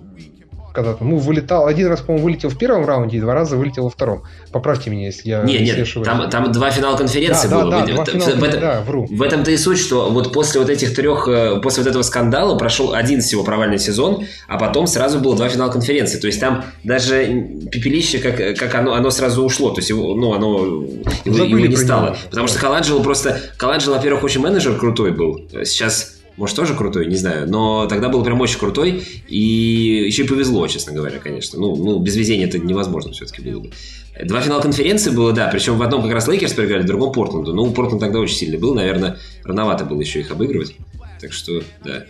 [0.75, 1.03] когда-то.
[1.03, 1.67] Ну, вылетал.
[1.67, 4.23] Один раз, по-моему, вылетел в первом раунде, и два раза вылетел во втором.
[4.51, 7.71] Поправьте меня, если я не Нет, нет, там, там два финала конференции да, было.
[7.71, 9.07] Да, да, два финала, в, этом, да, вру.
[9.09, 12.57] в этом-то и суть, что вот после вот этих трех, э, после вот этого скандала
[12.57, 16.19] прошел один всего провальный сезон, а потом сразу было два финала конференции.
[16.19, 17.25] То есть там даже
[17.71, 19.71] пепелище, как, как оно, оно сразу ушло.
[19.71, 20.85] То есть его, ну, оно
[21.25, 22.07] его, его не стало.
[22.07, 22.17] Него.
[22.29, 23.39] Потому что Каланджело просто...
[23.57, 25.39] Каланджело, во-первых, очень менеджер крутой был.
[25.63, 27.49] Сейчас может, тоже крутой, не знаю.
[27.49, 29.03] Но тогда был прям очень крутой.
[29.27, 31.59] И еще и повезло, честно говоря, конечно.
[31.59, 33.71] Ну, ну без везения это невозможно все-таки было бы.
[34.23, 35.47] Два финала конференции было, да.
[35.47, 37.53] Причем в одном как раз Лейкерс проиграли, в другом Портленду.
[37.53, 38.73] Ну, Портленд тогда очень сильный был.
[38.73, 40.75] Наверное, рановато было еще их обыгрывать.
[41.21, 42.05] Так что, да.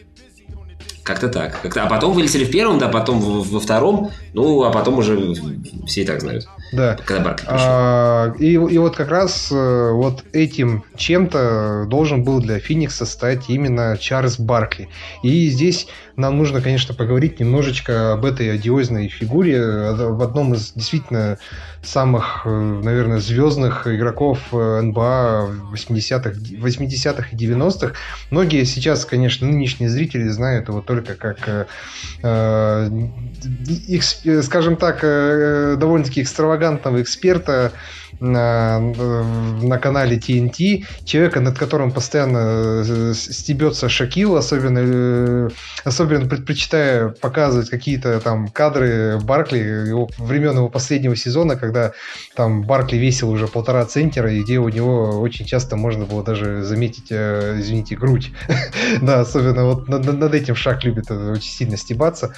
[1.05, 1.61] Как-то так.
[1.61, 1.83] Как-то...
[1.83, 5.35] А потом вылетели в первом, да, потом во втором, ну, а потом уже
[5.85, 6.47] все и так знают.
[6.73, 6.97] Да.
[7.05, 7.59] Когда Баркли пришел.
[7.59, 13.51] А, и, и вот как раз э, вот этим чем-то должен был для Феникса стать
[13.51, 14.89] именно Чарльз Баркли.
[15.21, 15.85] И здесь
[16.17, 21.37] нам нужно, конечно, поговорить немножечко об этой одиозной фигуре, в одном из действительно
[21.83, 27.93] самых, э, наверное, звездных игроков э, НБА 80-х, 80-х и 90-х.
[28.31, 31.65] Многие сейчас, конечно, нынешние зрители знают его только как, э,
[32.23, 32.89] э,
[34.41, 37.71] скажем так, э, довольно-таки экстравагантного эксперта,
[38.19, 45.49] на, на канале TNT, человека, над которым постоянно э, стебется Шакил, особенно, э,
[45.83, 51.91] особенно предпочитая показывать какие-то там кадры Баркли его, времен его последнего сезона, когда
[52.35, 56.63] там Баркли весил уже полтора центнера, и где у него очень часто можно было даже
[56.63, 58.31] заметить, э, извините, грудь.
[59.01, 62.33] да, особенно вот над, над этим Шак любит очень сильно стебаться.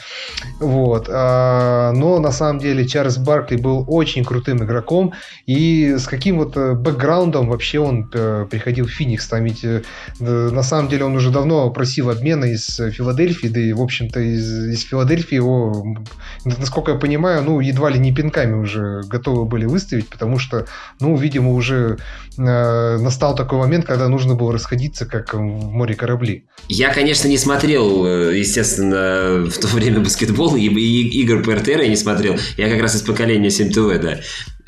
[0.60, 1.10] Вот.
[1.10, 5.14] А, но на самом деле Чарльз Баркли был очень крутым игроком,
[5.46, 9.28] и и с каким вот э, бэкграундом вообще он э, приходил в Феникс.
[9.28, 9.82] Там ведь э,
[10.20, 14.66] на самом деле он уже давно просил обмена из Филадельфии, да и, в общем-то, из,
[14.66, 15.98] из Филадельфии его,
[16.46, 20.66] насколько я понимаю, ну, едва ли не пинками уже готовы были выставить, потому что,
[21.00, 21.98] ну, видимо, уже
[22.38, 26.46] настал такой момент, когда нужно было расходиться, как в море корабли.
[26.70, 31.88] Я, конечно, не смотрел, естественно, в то время баскетбол, и, и игр по РТР я
[31.88, 32.36] не смотрел.
[32.58, 34.20] Я как раз из поколения 7 ТВ, да.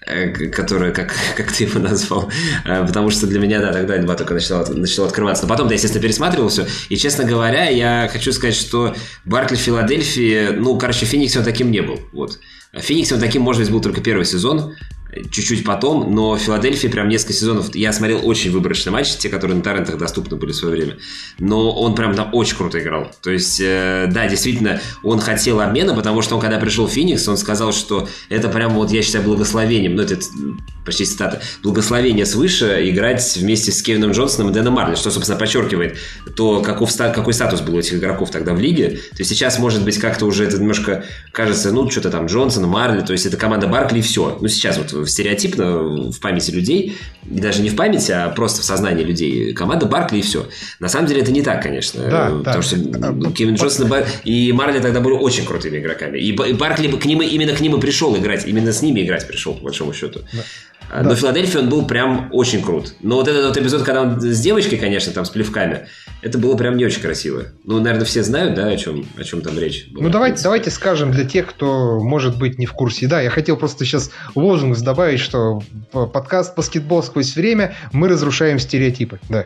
[0.06, 2.32] Э, которая, как, как ты его назвал,
[2.64, 5.44] э, потому что для меня, да, тогда НБА только начало, начало открываться.
[5.44, 6.66] Но потом, да, естественно, пересматривал все.
[6.88, 8.96] И, честно говоря, я хочу сказать, что
[9.26, 12.00] Баркли в Филадельфии, ну, короче, Феникс он таким не был.
[12.14, 12.40] Вот.
[12.74, 14.76] Феникс он таким, может быть, был только первый сезон
[15.32, 19.64] чуть-чуть потом, но Филадельфии прям несколько сезонов, я смотрел очень выборочные матчи, те, которые на
[19.64, 20.98] торрентах доступны были в свое время,
[21.40, 23.12] но он прям там очень круто играл.
[23.22, 27.28] То есть, э, да, действительно, он хотел обмена, потому что он, когда пришел в Феникс,
[27.28, 30.18] он сказал, что это прям вот, я считаю, благословением, ну, это
[30.86, 35.98] почти цитата, благословение свыше играть вместе с Кевином Джонсоном и Дэном Марли, что, собственно, подчеркивает
[36.36, 38.90] то, каков, какой статус был у этих игроков тогда в лиге.
[38.90, 43.02] То есть сейчас, может быть, как-то уже это немножко кажется, ну, что-то там Джонсон, Марли,
[43.02, 44.38] то есть это команда Баркли и все.
[44.42, 46.98] Ну, сейчас вот стереотипно в памяти людей,
[47.30, 49.54] и даже не в памяти, а просто в сознании людей.
[49.54, 50.48] Команда Баркли и все.
[50.80, 52.04] На самом деле это не так, конечно.
[52.04, 52.62] Да, потому да.
[52.62, 53.92] что а, Кевин Джонсон
[54.24, 56.18] и Марли тогда были очень крутыми игроками.
[56.18, 59.54] И Баркли к ним, именно к ним и пришел играть, именно с ними играть пришел,
[59.54, 60.22] по большому счету.
[60.34, 60.44] Да.
[60.90, 61.04] Да.
[61.04, 62.96] Но в Филадельфии он был прям очень крут.
[63.02, 65.88] Но вот этот вот эпизод, когда он с девочкой, конечно, там с плевками,
[66.22, 67.46] это было прям не очень красиво.
[67.64, 70.06] Ну, наверное, все знают, да, о чем, о чем там речь была.
[70.06, 73.08] Ну, давайте, давайте скажем для тех, кто, может быть, не в курсе.
[73.08, 75.62] Да, я хотел просто сейчас лозунг добавить, что
[75.92, 79.20] подкаст «Баскетбол сквозь время» мы разрушаем стереотипы.
[79.30, 79.46] Да.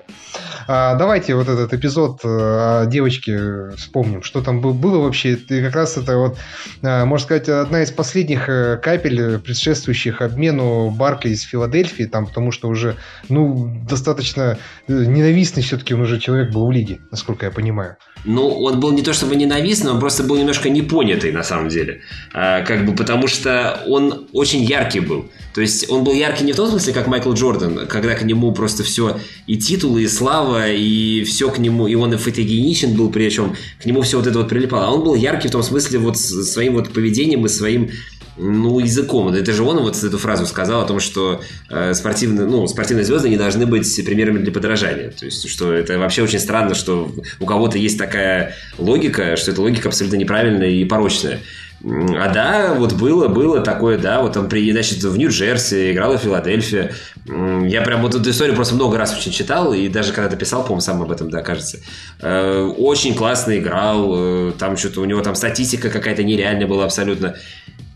[0.68, 4.24] А, давайте вот этот эпизод э, о девочке вспомним.
[4.24, 5.34] Что там было вообще?
[5.34, 6.38] И как раз это вот,
[6.82, 12.52] э, можно сказать, одна из последних э, капель, предшествующих обмену Барка из Филадельфии, там, потому
[12.52, 12.96] что уже,
[13.30, 14.58] ну, достаточно
[14.88, 17.98] ненавистный все-таки он уже человек был в лиге, насколько я понимаю.
[18.26, 22.02] Ну, он был не то чтобы ненавистный, он просто был немножко непонятый на самом деле.
[22.34, 25.30] А, как бы потому что он очень яркий был.
[25.54, 28.54] То есть он был яркий не в том смысле, как Майкл Джордан, когда к нему
[28.54, 33.12] просто все и титулы, и слава, и все к нему, и он и фотогеничен был,
[33.12, 34.88] причем к нему все вот это вот прилипало.
[34.88, 37.90] А он был яркий в том смысле вот своим вот поведением и своим
[38.38, 39.30] ну, языком.
[39.30, 43.30] Это же он вот эту фразу сказал о том, что э, спортивные, ну, спортивные звезды
[43.30, 45.12] не должны быть примерами для подражания.
[45.12, 49.62] То есть, что это вообще очень странно, что у кого-то есть такая логика, что эта
[49.62, 51.40] логика абсолютно неправильная и порочная.
[51.86, 56.92] А да, вот было, было такое, да, вот он, при, в Нью-Джерси, играл в Филадельфии.
[57.26, 60.80] Я прям вот эту историю просто много раз очень читал, и даже когда-то писал, по-моему,
[60.80, 61.80] сам об этом, да, кажется.
[62.22, 67.36] Э, очень классно играл, э, там что-то у него там статистика какая-то нереальная была абсолютно.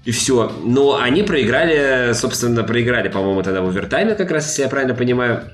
[0.08, 0.50] И все.
[0.64, 5.52] Но они проиграли, собственно, проиграли, по-моему, тогда в овертайме, как раз, если я правильно понимаю.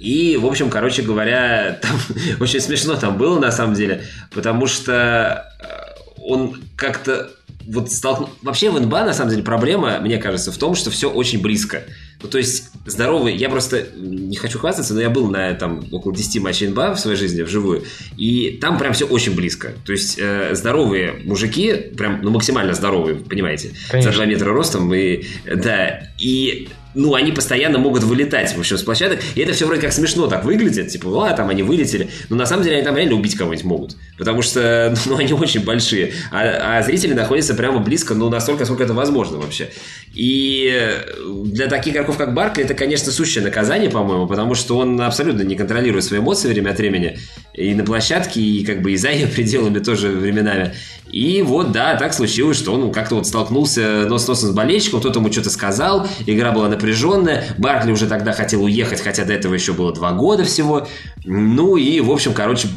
[0.00, 1.92] И, в общем, короче говоря, там
[2.40, 5.48] очень смешно там было, на самом деле, потому что
[6.20, 7.30] он как-то
[7.68, 8.28] вот столкнул...
[8.42, 11.84] Вообще в НБА, на самом деле, проблема, мне кажется, в том, что все очень близко.
[12.20, 13.36] Ну, то есть, здоровый...
[13.36, 17.00] Я просто не хочу хвастаться, но я был на там около 10 матчей НБА в
[17.00, 17.84] своей жизни, вживую,
[18.16, 19.72] и там прям все очень близко.
[19.84, 24.10] То есть, э, здоровые мужики, прям, ну, максимально здоровые, понимаете, Конечно.
[24.10, 28.82] за 2 метра ростом, и, да, и ну, они постоянно могут вылетать, в общем, с
[28.82, 29.20] площадок.
[29.34, 30.88] И это все вроде как смешно так выглядит.
[30.88, 32.10] Типа, а, там они вылетели.
[32.28, 33.96] Но на самом деле они там реально убить кого-нибудь могут.
[34.16, 36.12] Потому что, ну, они очень большие.
[36.32, 39.68] А, а зрители находятся прямо близко, ну, настолько, сколько это возможно вообще.
[40.14, 40.90] И
[41.44, 45.54] для таких игроков, как Баркли, это, конечно, сущее наказание, по-моему, потому что он абсолютно не
[45.54, 47.18] контролирует свои эмоции время от времени.
[47.54, 50.74] И на площадке, и как бы и за ее пределами тоже временами.
[51.10, 55.20] И вот, да, так случилось, что он как-то вот столкнулся нос носом с болельщиком, кто-то
[55.20, 59.72] ему что-то сказал, игра была напряженная, Баркли уже тогда хотел уехать, хотя до этого еще
[59.72, 60.86] было два года всего.
[61.24, 62.68] Ну и, в общем, короче,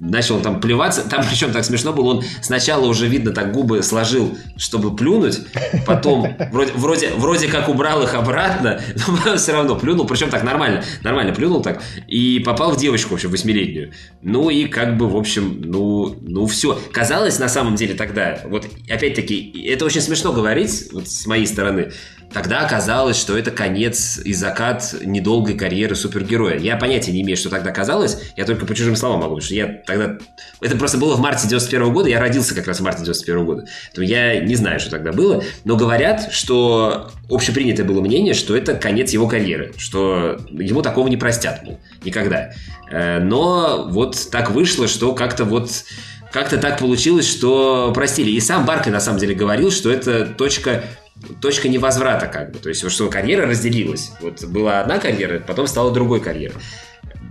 [0.00, 1.02] начал там плеваться.
[1.08, 5.40] Там причем так смешно было, он сначала уже видно так губы сложил, чтобы плюнуть,
[5.86, 8.80] потом вроде, вроде, вроде как убрал их обратно,
[9.26, 13.14] но все равно плюнул, причем так нормально, нормально плюнул так, и попал в девочку, в
[13.14, 13.92] общем, восьмилетнюю.
[14.22, 16.78] Ну и как бы, в общем, ну, ну все.
[16.92, 21.92] Казалось на самом деле тогда, вот опять-таки, это очень смешно говорить вот с моей стороны,
[22.32, 26.58] Тогда оказалось, что это конец и закат недолгой карьеры супергероя.
[26.58, 28.18] Я понятия не имею, что тогда казалось.
[28.36, 30.16] Я только по чужим словам могу, потому что я тогда...
[30.60, 32.08] Это просто было в марте 91 года.
[32.08, 33.64] Я родился как раз в марте 91 года.
[33.94, 35.42] То я не знаю, что тогда было.
[35.64, 39.72] Но говорят, что общепринятое было мнение, что это конец его карьеры.
[39.76, 42.52] Что ему такого не простят, мол, никогда.
[42.92, 45.70] Э, но вот так вышло, что как-то вот
[46.32, 48.30] как-то так получилось, что простили.
[48.30, 50.84] И сам Барка на самом деле говорил, что это точка
[51.40, 52.58] точка невозврата как бы.
[52.58, 54.12] То есть, что карьера разделилась.
[54.20, 56.56] Вот была одна карьера, потом стала другой карьерой.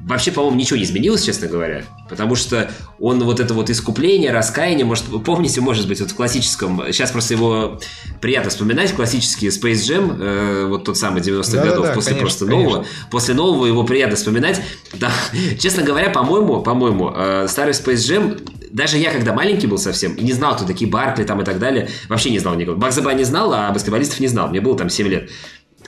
[0.10, 1.84] Вообще, по-моему, ничего не изменилось, честно говоря.
[2.10, 6.82] Потому что он вот это вот искупление, раскаяние, может, помните, может быть, вот в классическом,
[6.88, 7.80] сейчас просто его
[8.20, 12.22] приятно вспоминать, классический Space Jam, э, вот тот самый 90-х да, годов, да, после конечно,
[12.22, 12.70] просто конечно.
[12.70, 14.60] нового, после нового его приятно вспоминать.
[14.96, 15.12] Да,
[15.60, 18.42] честно говоря, по-моему, по-моему, э, старый Space Jam
[18.72, 21.60] даже я, когда маленький был совсем, и не знал, кто такие Баркли там и так
[21.60, 22.78] далее, вообще не знал никого.
[22.78, 24.50] Бакзаба не знал, а баскетболистов не знал.
[24.50, 25.30] Мне было там 7 лет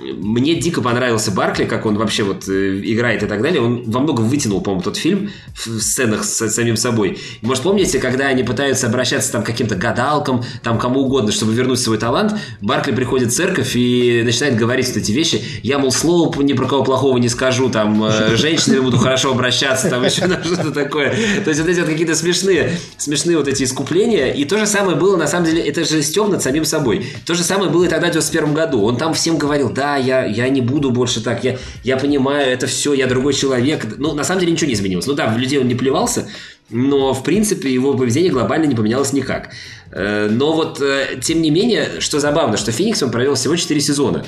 [0.01, 3.61] мне дико понравился Баркли, как он вообще вот э, играет и так далее.
[3.61, 7.19] Он во многом вытянул, по-моему, тот фильм в сценах с самим собой.
[7.41, 11.79] Может, помните, когда они пытаются обращаться там к каким-то гадалкам, там кому угодно, чтобы вернуть
[11.79, 15.41] свой талант, Баркли приходит в церковь и начинает говорить вот эти вещи.
[15.63, 19.89] Я, мол, слова ни про кого плохого не скажу, там, э, женщинами буду хорошо обращаться,
[19.89, 21.15] там еще что-то такое.
[21.43, 24.31] То есть вот эти вот какие-то смешные, смешные вот эти искупления.
[24.31, 27.05] И то же самое было, на самом деле, это же стёб над самим собой.
[27.25, 28.83] То же самое было и тогда в 91 году.
[28.83, 32.67] Он там всем говорил, да, я, я не буду больше так, я, я понимаю, это
[32.67, 33.85] все, я другой человек.
[33.97, 35.07] Ну, на самом деле ничего не изменилось.
[35.07, 36.27] Ну да, в людей он не плевался,
[36.69, 39.49] но, в принципе, его поведение глобально не поменялось никак.
[39.91, 43.81] Э, но вот, э, тем не менее, что забавно, что Феникс он провел всего 4
[43.81, 44.25] сезона.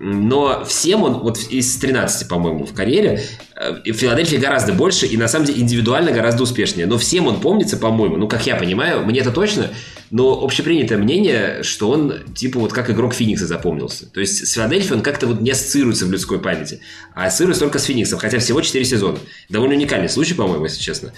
[0.00, 3.22] Но всем он, вот из 13, по-моему, в карьере,
[3.56, 6.86] в Филадельфии гораздо больше и, на самом деле, индивидуально гораздо успешнее.
[6.86, 9.70] Но всем он помнится, по-моему, ну, как я понимаю, мне это точно,
[10.10, 14.10] но общепринятое мнение, что он, типа, вот как игрок Феникса запомнился.
[14.10, 16.80] То есть с Филадельфией он как-то вот не ассоциируется в людской памяти,
[17.14, 19.18] а ассоциируется только с Фениксом, хотя всего 4 сезона.
[19.48, 21.12] Довольно уникальный случай, по-моему, если честно.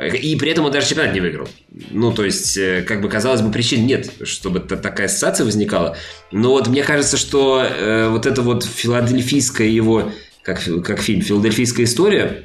[0.00, 1.48] И при этом он даже чемпионат не выиграл.
[1.90, 5.96] Ну, то есть, э, как бы, казалось бы, причин нет, чтобы такая ассоциация возникала.
[6.30, 10.12] Но вот мне кажется, что э, вот это вот филадельфийское его
[10.42, 12.44] как, как фильм «Филадельфийская история»,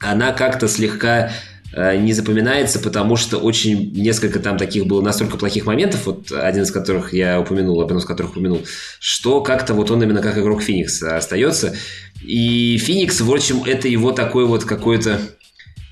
[0.00, 1.32] она как-то слегка
[1.72, 6.62] э, не запоминается, потому что очень несколько там таких было настолько плохих моментов, вот один
[6.62, 8.62] из которых я упомянул, один из которых упомянул,
[9.00, 11.74] что как-то вот он именно как игрок Феникса остается.
[12.22, 15.20] И Феникс, в общем, это его такой вот какой-то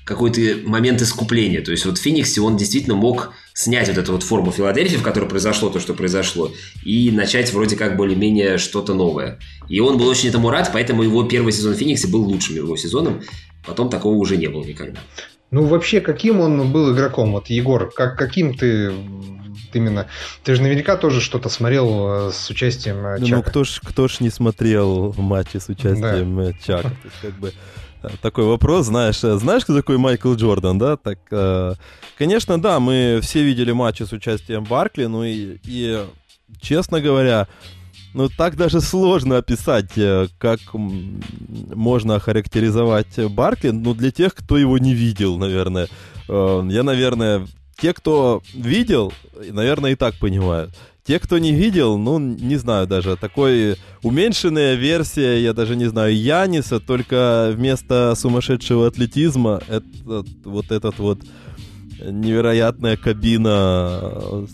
[0.05, 1.61] какой-то момент искупления.
[1.61, 5.03] То есть вот в Фениксе он действительно мог снять вот эту вот форму Филадельфии, в
[5.03, 6.51] которой произошло то, что произошло,
[6.83, 9.39] и начать вроде как более-менее что-то новое.
[9.69, 12.75] И он был очень этому рад, поэтому его первый сезон в Фениксе был лучшим его
[12.75, 13.21] сезоном.
[13.65, 14.99] Потом такого уже не было никогда.
[15.51, 17.31] Ну, вообще, каким он был игроком?
[17.31, 18.91] Вот, Егор, как, каким ты
[19.73, 20.07] именно...
[20.43, 23.35] Ты же наверняка тоже что-то смотрел э, с участием э, ну, Чака.
[23.37, 26.49] Ну, кто ж, кто ж не смотрел матчи с участием да.
[26.49, 26.89] Э, Чака?
[26.89, 27.53] То есть, как бы,
[28.21, 30.97] такой вопрос, знаешь, знаешь, кто такой Майкл Джордан, да?
[30.97, 31.19] Так,
[32.17, 36.05] конечно, да, мы все видели матчи с участием Баркли, ну и, и
[36.61, 37.47] честно говоря,
[38.13, 44.77] ну, так даже сложно описать, э, как можно охарактеризовать Баркли, ну, для тех, кто его
[44.77, 45.87] не видел, наверное.
[46.29, 47.47] Э, я, наверное,
[47.77, 49.11] те, кто видел,
[49.51, 50.75] наверное, и так понимают.
[51.05, 56.15] Те, кто не видел, ну, не знаю даже, такой уменьшенная версия, я даже не знаю,
[56.15, 61.19] Яниса, только вместо сумасшедшего атлетизма, это, вот этот вот
[61.99, 64.47] невероятная кабина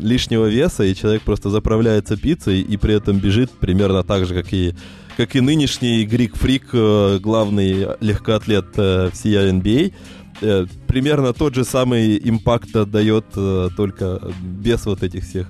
[0.00, 4.52] лишнего веса, и человек просто заправляется пиццей и при этом бежит примерно так же, как
[4.52, 4.74] и,
[5.16, 9.92] как и нынешний Грик Фрик, э, главный легкоатлет э, всей NBA.
[10.40, 13.26] Э, примерно тот же самый импакт отдает,
[13.76, 15.48] только без вот этих всех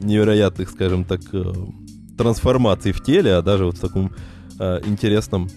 [0.00, 1.20] невероятных, скажем так,
[2.16, 4.12] трансформаций в теле, а даже вот в таком
[4.86, 5.48] интересном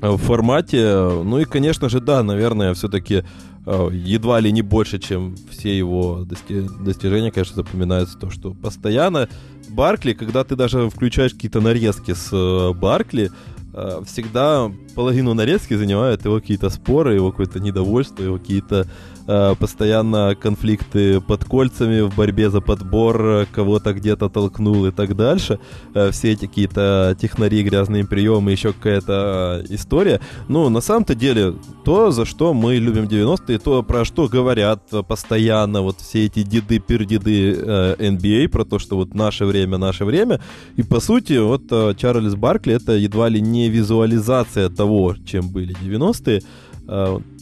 [0.00, 0.94] формате.
[1.24, 3.24] Ну и, конечно же, да, наверное, все-таки
[3.66, 9.28] Э, едва ли не больше, чем все его дости- достижения, конечно, запоминается то, что постоянно
[9.68, 13.30] Баркли, когда ты даже включаешь какие-то нарезки с э, Баркли,
[13.74, 18.88] э, всегда половину нарезки занимают его какие-то споры, его какое-то недовольство, его какие-то
[19.19, 19.19] Э,
[19.58, 25.58] постоянно конфликты под кольцами в борьбе за подбор, кого-то где-то толкнул и так дальше.
[25.94, 30.20] Э, все эти какие-то технари, грязные приемы, еще какая-то э, история.
[30.48, 31.54] Ну, на самом-то деле,
[31.84, 37.54] то, за что мы любим 90-е, то, про что говорят постоянно вот все эти деды-пердеды
[37.98, 40.40] NBA, про то, что вот наше время, наше время.
[40.76, 46.42] И, по сути, вот Чарльз Баркли это едва ли не визуализация того, чем были 90-е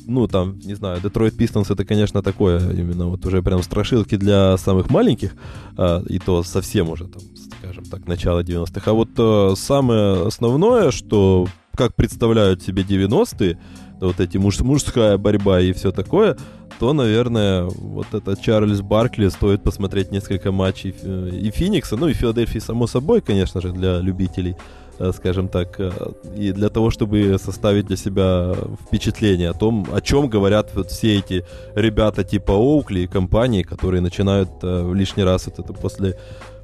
[0.09, 4.57] ну, там, не знаю, Detroit Pistons это, конечно, такое, именно вот уже прям страшилки для
[4.57, 5.35] самых маленьких,
[5.77, 7.23] а, и то совсем уже, там,
[7.61, 8.91] скажем так, начало 90-х.
[8.91, 11.47] А вот а, самое основное, что
[11.77, 13.59] как представляют себе 90-е,
[14.01, 16.39] вот эти муж, мужская борьба и все такое,
[16.79, 22.15] то, наверное, вот это Чарльз Баркли стоит посмотреть несколько матчей э, и Феникса, ну и
[22.15, 25.91] Филадельфии, само собой, конечно же, для любителей Э, скажем так, э,
[26.37, 28.55] и для того, чтобы составить для себя
[28.87, 31.45] впечатление о том, о чем говорят вот все эти
[31.75, 36.17] ребята типа Оукли и компании, которые начинают э, лишний раз вот это после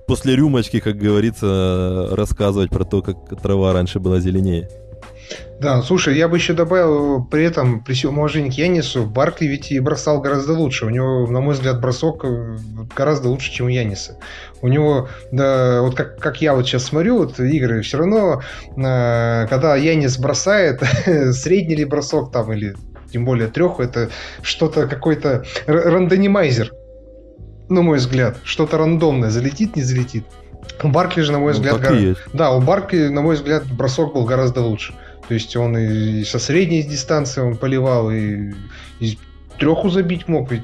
[0.06, 4.68] после рюмочки, как говорится, рассказывать про то, как трава раньше была зеленее.
[5.60, 9.70] Да, слушай, я бы еще добавил при этом, при всем уважении к Янису, Баркли ведь
[9.70, 10.86] и бросал гораздо лучше.
[10.86, 12.24] У него, на мой взгляд, бросок
[12.94, 14.18] гораздо лучше, чем у Яниса.
[14.60, 18.42] У него, да, вот как, как я вот сейчас смотрю, вот игры, все равно,
[18.76, 20.82] э, когда Янис бросает,
[21.32, 22.74] средний ли бросок там, или
[23.12, 24.10] тем более трех, это
[24.42, 26.72] что-то какой-то рандонимайзер,
[27.68, 28.38] на мой взгляд.
[28.42, 30.24] Что-то рандомное, залетит, не залетит.
[30.82, 34.24] У Баркли же, на мой ну, взгляд, да, у Баркли, на мой взгляд, бросок был
[34.24, 34.94] гораздо лучше.
[35.28, 38.52] То есть он и со средней дистанции он поливал, и
[39.00, 39.16] из
[39.58, 40.62] треху забить мог, ведь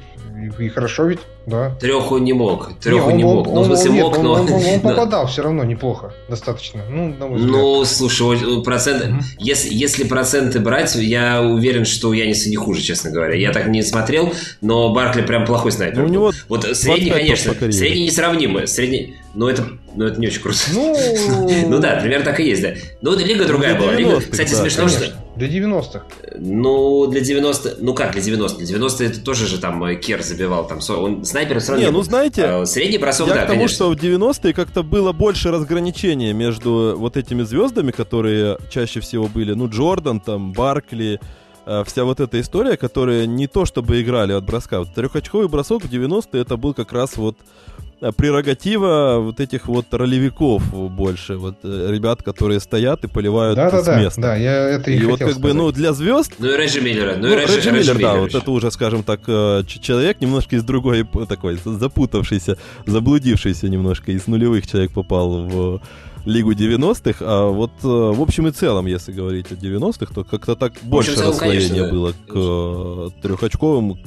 [0.59, 1.75] и хорошо ведь, да.
[1.79, 2.71] Треху не мог.
[2.79, 3.47] Треху не, он, не мог.
[3.47, 4.33] Он, ну, в смысле, нет, мог, он, но.
[4.33, 6.81] Он, он, он попадал все равно неплохо, достаточно.
[6.89, 7.55] Ну, на мой взгляд.
[7.55, 9.03] ну слушай, процент.
[9.03, 9.21] Mm-hmm.
[9.39, 13.35] Если, если проценты брать, я уверен, что у Яниса не хуже, честно говоря.
[13.35, 15.99] Я так не смотрел, но Баркли прям плохой снайпер.
[15.99, 18.67] Ну, у него вот средний, конечно, средний несравнимый.
[18.67, 19.65] Средний, но это,
[19.95, 20.57] но это не очень круто.
[20.73, 20.97] Ну,
[21.67, 22.73] ну да, примерно так и есть, да.
[23.01, 23.93] Но лига другая была.
[23.93, 26.03] Лига, кстати, смешно, что Для 90-х.
[26.39, 30.21] Ну, для 90 Ну как для 90 Для 90 это тоже же там э, Кер
[30.21, 30.67] забивал.
[30.67, 33.59] Там, он снайпер все равно не, ну знаете, а, средний бросок, я да, к тому,
[33.59, 33.75] конечно.
[33.75, 39.53] что в 90-е как-то было больше разграничения между вот этими звездами, которые чаще всего были,
[39.53, 41.19] ну, Джордан, там, Баркли,
[41.65, 44.79] э, вся вот эта история, которые не то чтобы играли от броска.
[44.79, 49.85] Вот трехочковый бросок в 90-е это был как раз вот Э, прерогатива вот этих вот
[49.93, 54.21] ролевиков больше, вот э, ребят, которые стоят и поливают да, да, с да, места.
[54.21, 55.41] Да, я это и, и вот как сказать.
[55.43, 56.33] бы, ну, для звезд...
[56.39, 57.15] Ну и Реджи Миллера.
[57.15, 60.19] Ну, Ну, и Реджи, Реджи Миллер, да, Миллер вот это уже, скажем так, э, человек
[60.19, 65.81] немножко из другой, такой, запутавшийся, заблудившийся немножко, из нулевых человек попал в
[66.25, 70.55] Лигу 90-х, а вот э, в общем и целом, если говорить о 90-х, то как-то
[70.55, 71.91] так больше целом, расслоения конечно, да.
[71.91, 73.99] было к трехочковым.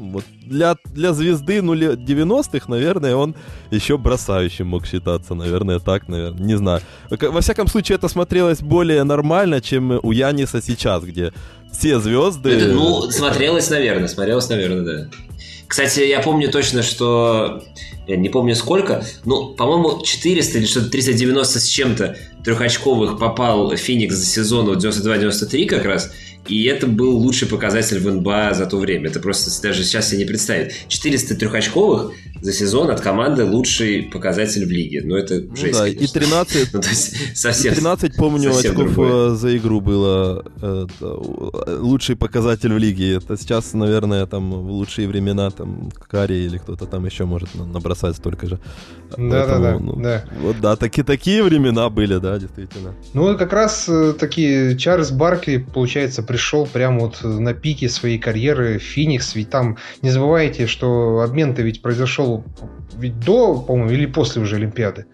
[0.00, 3.34] Вот для, для звезды нуле 90-х, наверное, он
[3.70, 6.80] еще бросающим мог считаться, наверное, так, наверное, не знаю.
[7.10, 11.32] Во- всяком случае, это смотрелось более нормально, чем у Яниса сейчас, где
[11.72, 12.50] все звезды...
[12.50, 15.10] Это, ну, смотрелось, наверное, смотрелось, наверное, да.
[15.66, 17.62] Кстати, я помню точно, что...
[18.06, 24.16] Я не помню сколько, ну, по-моему, 400 или что-то 390 с чем-то трехочковых попал Феникс
[24.16, 26.10] за сезон вот 92-93 как раз,
[26.50, 29.08] и это был лучший показатель в НБА за то время.
[29.08, 30.72] Это просто даже сейчас себе не представить.
[30.88, 35.02] 400 трехочковых за сезон от команды лучший показатель в лиге.
[35.04, 36.20] Ну, это Ну жесть, да, и конечно.
[36.20, 37.74] 13, Ну, то есть, и совсем...
[37.74, 39.32] 13, помню, совсем очков другое.
[39.32, 40.90] э, за игру было это,
[41.80, 43.16] лучший показатель в лиге.
[43.16, 47.66] Это сейчас, наверное, там в лучшие времена там Кари или кто-то там еще может на-
[47.66, 48.58] набросать столько же.
[49.16, 50.24] Да-да-да, ну, да.
[50.40, 52.94] Вот да, таки, такие времена были, да, действительно.
[53.12, 56.39] Ну, как раз э, таки Чарльз Баркли, получается, пришел
[56.72, 59.34] прямо вот на пике своей карьеры в Феникс.
[59.34, 62.44] Ведь там, не забывайте, что обмен-то ведь произошел
[62.96, 65.06] ведь до, по-моему, или после уже Олимпиады.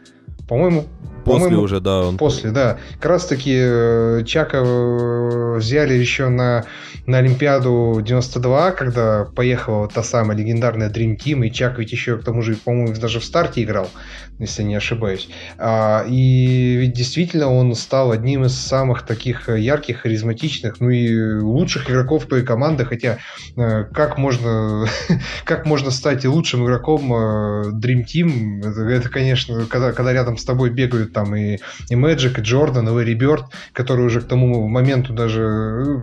[0.49, 0.87] По-моему,
[1.27, 2.18] После по-моему, уже, да, он...
[2.18, 2.79] После, да.
[3.01, 6.66] Как раз таки э, Чака э, взяли еще на,
[7.07, 12.22] на Олимпиаду 92, когда поехала та самая легендарная Dream Team, и Чак ведь еще, к
[12.22, 13.91] тому же, по-моему, даже в старте играл,
[14.39, 15.28] если не ошибаюсь.
[15.59, 21.41] А, и ведь действительно он стал одним из самых таких э, ярких, харизматичных, ну и
[21.41, 23.18] лучших игроков той команды, хотя
[23.57, 24.87] э, как можно,
[25.45, 30.45] как можно стать лучшим игроком э, Dream Team, это, это, конечно, когда, когда рядом с
[30.45, 31.59] тобой бегают там и,
[31.89, 36.03] и Мэджик, и Джордан, и Лэри Бёрд, который уже к тому моменту даже...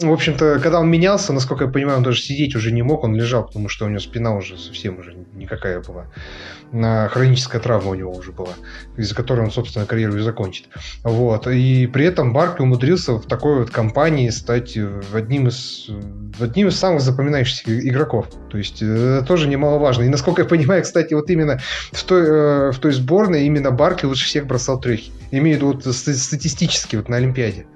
[0.00, 3.14] В общем-то, когда он менялся, насколько я понимаю, он даже сидеть уже не мог, он
[3.14, 6.06] лежал, потому что у него спина уже совсем уже никакая была.
[6.72, 8.54] На хроническая травма у него уже была,
[8.96, 10.68] из-за которой он, собственно, карьеру и закончит.
[11.04, 11.46] Вот.
[11.46, 15.88] И при этом Баркли умудрился в такой вот компании стать э, одним из,
[16.40, 18.28] одним из самых запоминающихся игроков.
[18.50, 20.02] То есть э, это тоже немаловажно.
[20.02, 21.60] И насколько я понимаю, кстати, вот именно
[21.92, 25.12] в той, э, в той сборной именно Баркли лучше всех бросал трехи.
[25.30, 27.66] Имею в виду вот ста- статистически вот на Олимпиаде.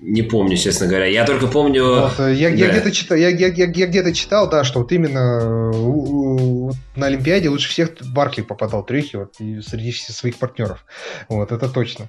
[0.00, 1.06] Не помню, честно говоря.
[1.06, 1.84] Я только помню...
[1.84, 2.72] Вот, э, я, я да.
[2.72, 7.06] где-то читал, я, я- я- я где-то читал, да, что вот именно э, вот на
[7.06, 10.84] Олимпиаде лучше всех Баркли попадал трехи вот, и среди своих партнеров.
[11.28, 12.08] Вот, это точно.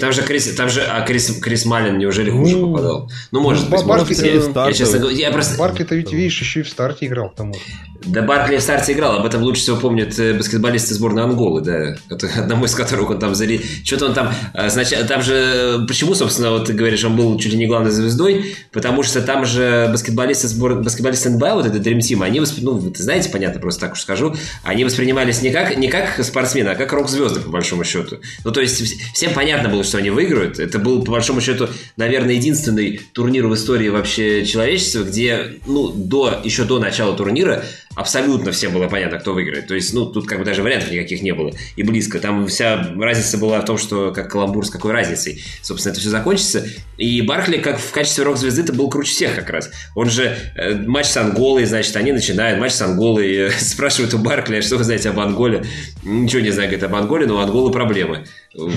[0.00, 3.10] Там же Крис, там же, а Крис, Крис Малин неужели хуже Ну, попадал?
[3.30, 4.18] Ну, может быть, Бар- может быть.
[4.18, 4.68] Я, Стартовый.
[4.70, 5.58] я честно говоря, я просто...
[5.58, 7.60] Баркли-то ведь, видишь, еще и в старте играл к тому же.
[8.04, 11.96] Да Баркли в старте играл, об этом лучше всего помнят э, баскетболисты сборной Анголы, да,
[12.36, 13.60] одному из которых он там зали...
[13.84, 14.32] Что-то он там...
[14.54, 15.34] э, Сначала, там же...
[15.82, 18.56] э, Почему, собственно, вот ты говоришь, он был чуть ли не главной звездой?
[18.72, 20.76] Потому что там же баскетболисты сбор...
[20.82, 22.58] баскетболисты НБА, вот этот Dream Team, они, восп...
[22.62, 26.70] ну, вы знаете, понятно, просто так уж скажу, они воспринимались не как, не как спортсмены,
[26.70, 28.18] а как рок-звезды, по большому счету.
[28.44, 30.60] Ну, то есть, вс- всем понятно было, что они выиграют.
[30.60, 36.40] Это был, по большому счету, наверное, единственный турнир в истории вообще человечества, где, ну, до,
[36.44, 37.64] еще до начала турнира
[37.94, 39.66] абсолютно всем было понятно, кто выиграет.
[39.66, 41.52] То есть, ну, тут как бы даже вариантов никаких не было.
[41.76, 42.18] И близко.
[42.18, 46.10] Там вся разница была в том, что как каламбур с какой разницей, собственно, это все
[46.10, 46.66] закончится.
[46.96, 49.70] И Баркли, как в качестве рок-звезды, это был круче всех как раз.
[49.94, 54.18] Он же э, матч с Анголой, значит, они начинают матч с Анголой, э, спрашивают у
[54.18, 55.64] Баркли, «А что вы знаете об Анголе?
[56.02, 58.24] Ничего не знаю, говорит, об Анголе, но у Анголы проблемы.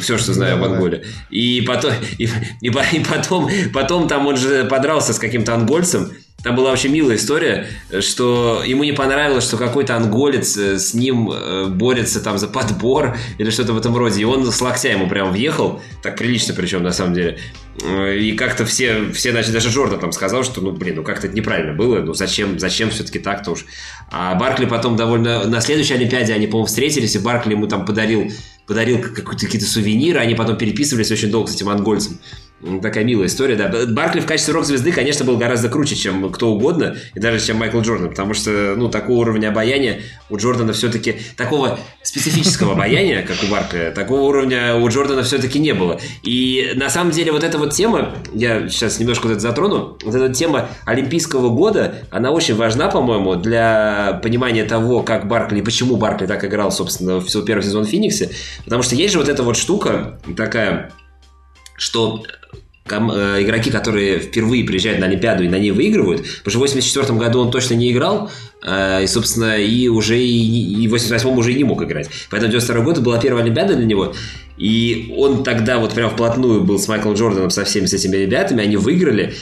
[0.02, 0.64] Все, что знаю об.
[0.66, 1.04] Анголе.
[1.30, 2.30] И потом, и,
[2.62, 6.12] и и потом, потом там он же подрался с каким-то ангольцем.
[6.46, 7.68] Там была очень милая история,
[8.02, 13.18] что ему не понравилось, что какой-то анголец э, с ним э, борется там за подбор
[13.40, 14.22] или что-то в этом роде.
[14.22, 17.40] И он с локтя ему прям въехал, так прилично причем на самом деле.
[17.84, 21.26] Э, И как-то все, все значит, даже Джордан там сказал, что, ну, блин, ну как-то
[21.26, 23.66] это неправильно было, ну зачем, зачем все-таки так-то уж.
[24.12, 25.46] А Баркли потом довольно...
[25.46, 28.32] На следующей Олимпиаде они, по-моему, встретились, и Баркли ему там подарил
[28.68, 32.20] подарил какие-то сувениры, они потом переписывались очень долго с этим ангольцем.
[32.82, 33.70] Такая милая история, да.
[33.86, 37.82] Баркли в качестве рок-звезды, конечно, был гораздо круче, чем кто угодно, и даже чем Майкл
[37.82, 40.00] Джордан, потому что, ну, такого уровня обаяния
[40.30, 45.74] у Джордана все-таки, такого специфического обаяния, как у Баркли, такого уровня у Джордана все-таки не
[45.74, 46.00] было.
[46.24, 50.16] И на самом деле вот эта вот тема, я сейчас немножко вот это затрону, вот
[50.16, 56.26] эта тема Олимпийского года, она очень важна, по-моему, для понимания того, как Баркли, почему Баркли
[56.26, 58.32] так играл, собственно, в первый сезон в Фениксе,
[58.64, 60.94] потому что есть же вот эта вот штука такая,
[61.78, 62.26] что
[62.88, 67.18] Э, игроки, которые впервые приезжают на Олимпиаду и на ней выигрывают, потому что в 84
[67.18, 68.30] году он точно не играл,
[68.64, 72.12] э, и, собственно, и уже и, в 88 уже и не мог играть.
[72.30, 74.14] Поэтому 92 год была первая Олимпиада для него,
[74.58, 78.64] и он тогда вот прям вплотную был с Майклом Джорданом, со всеми с этими ребятами,
[78.64, 79.34] они выиграли,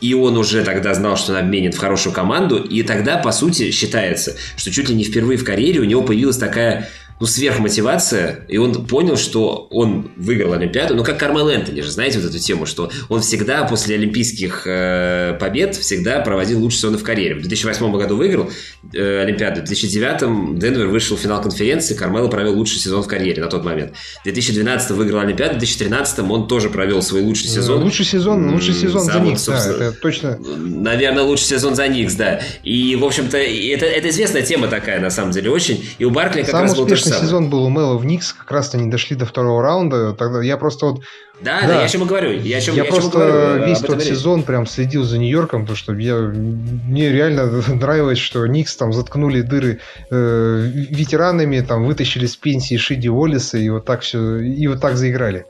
[0.00, 3.70] и он уже тогда знал, что он обменен в хорошую команду, и тогда, по сути,
[3.70, 8.56] считается, что чуть ли не впервые в карьере у него появилась такая ну, сверхмотивация, и
[8.56, 12.64] он понял, что он выиграл Олимпиаду, ну, как Кармел Энтони же, знаете вот эту тему,
[12.64, 17.34] что он всегда после олимпийских э, побед всегда проводил лучшие сезоны в карьере.
[17.34, 18.50] В 2008 году выиграл
[18.94, 23.42] э, Олимпиаду, в 2009 Денвер вышел в финал конференции, Кармело провел лучший сезон в карьере
[23.42, 23.92] на тот момент.
[24.20, 27.82] В 2012 выиграл Олимпиаду, в 2013 он тоже провел свой лучший э, сезон.
[27.82, 30.38] Лучший сезон, лучший сезон за, за Никс, да, это точно.
[30.38, 32.40] Наверное, лучший сезон за Никс, да.
[32.64, 35.84] И, в общем-то, это, это известная тема такая, на самом деле, очень.
[35.98, 38.32] И у Баркли как Самый раз был то же сезон был у Мэла в Никс,
[38.32, 40.12] как раз они дошли до второго раунда.
[40.12, 41.00] Тогда я просто вот
[41.40, 42.32] да, да, да, я о чем и говорю.
[42.32, 45.76] Я, о чем, я, я просто говорю, весь тот сезон прям следил за Нью-Йорком, потому
[45.76, 49.80] что я, мне реально нравилось, что Никс там заткнули дыры
[50.10, 54.96] э, ветеранами, там вытащили с пенсии Шиди Уоллиса и вот так все, и вот так
[54.96, 55.46] заиграли.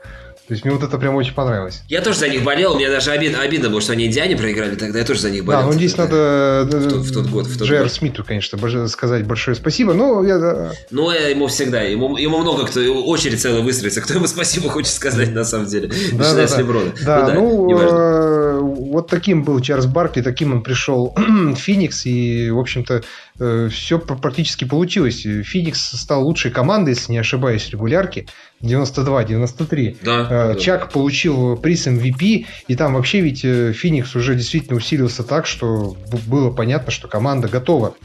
[0.51, 1.81] То есть мне вот это прям очень понравилось.
[1.87, 4.99] Я тоже за них болел, мне даже обидно, обидно было, что они Индиане проиграли, тогда
[4.99, 5.61] я тоже за них болел.
[5.61, 7.47] Да, ну здесь надо в тот, в тот год.
[7.47, 7.91] В тот Джер год.
[7.93, 10.73] Смиту, конечно, сказать большое спасибо, но я...
[10.89, 15.31] Ну, ему всегда, ему, ему много кто, очередь целая выстроится, кто ему спасибо хочет сказать
[15.31, 16.91] на самом деле, да, начиная да, с Леброна.
[17.01, 22.05] Да, ну, да ну э, вот таким был Чарльз Баркли, таким он пришел в Феникс,
[22.05, 23.03] и, в общем-то,
[23.39, 25.21] э, все практически получилось.
[25.21, 28.27] Феникс стал лучшей командой, если не ошибаюсь, регулярки.
[28.61, 29.97] 92-93.
[30.03, 30.87] Да, э, Чак да.
[30.87, 35.95] получил приз MVP, и там вообще ведь э, Феникс уже действительно усилился так, что
[36.27, 37.95] было понятно, что команда готова.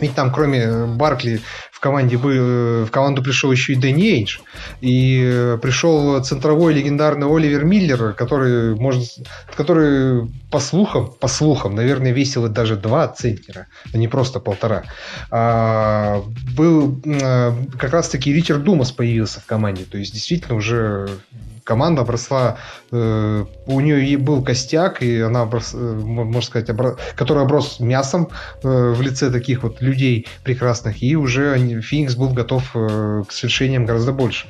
[0.00, 1.40] Ведь там, кроме Баркли,
[1.78, 4.38] в команде был, в команду пришел еще и Дэнни Эйдж.
[4.80, 9.08] И пришел центровой легендарный Оливер Миллер, который, может,
[9.56, 14.82] который по слухам, по слухам, наверное, весил даже два центнера, а не просто полтора.
[15.30, 16.24] А,
[16.56, 19.84] был а, как раз-таки Ричард Думас появился в команде.
[19.84, 21.08] То есть, действительно, уже
[21.68, 22.56] команда обросла,
[22.90, 28.30] э, у нее был костяк, и она, оброс, э, можно сказать, оброс, который оброс мясом
[28.62, 33.32] э, в лице таких вот людей прекрасных, и уже они, Феникс был готов э, к
[33.32, 34.46] свершениям гораздо больше.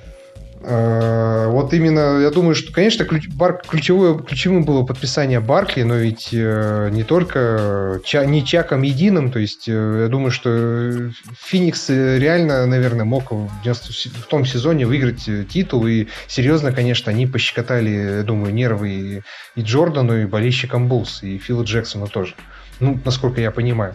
[0.61, 5.95] Э, вот именно, я думаю, что, конечно, ключ, бар, ключевое, ключевым было подписание Баркли, но
[5.95, 11.11] ведь э, не только ча, не Чаком единым, то есть э, я думаю, что
[11.45, 17.27] Феникс реально, наверное, мог в, 90, в том сезоне выиграть титул, и серьезно, конечно, они
[17.27, 19.23] пощекотали, я думаю, нервы и,
[19.55, 22.35] и Джордану, и болельщикам Булс, и Филу Джексону тоже.
[22.81, 23.95] Ну, насколько я понимаю.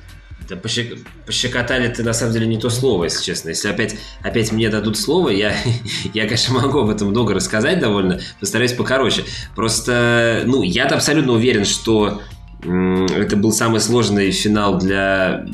[0.49, 0.97] Да пощек...
[1.25, 3.49] пощекотали ты на самом деле не то слово, если честно.
[3.49, 5.55] Если опять, опять мне дадут слово, я,
[6.13, 9.23] я, конечно, могу об этом много рассказать довольно, постараюсь покороче.
[9.55, 12.21] Просто, ну, я-то абсолютно уверен, что
[12.65, 15.45] это был самый сложный финал для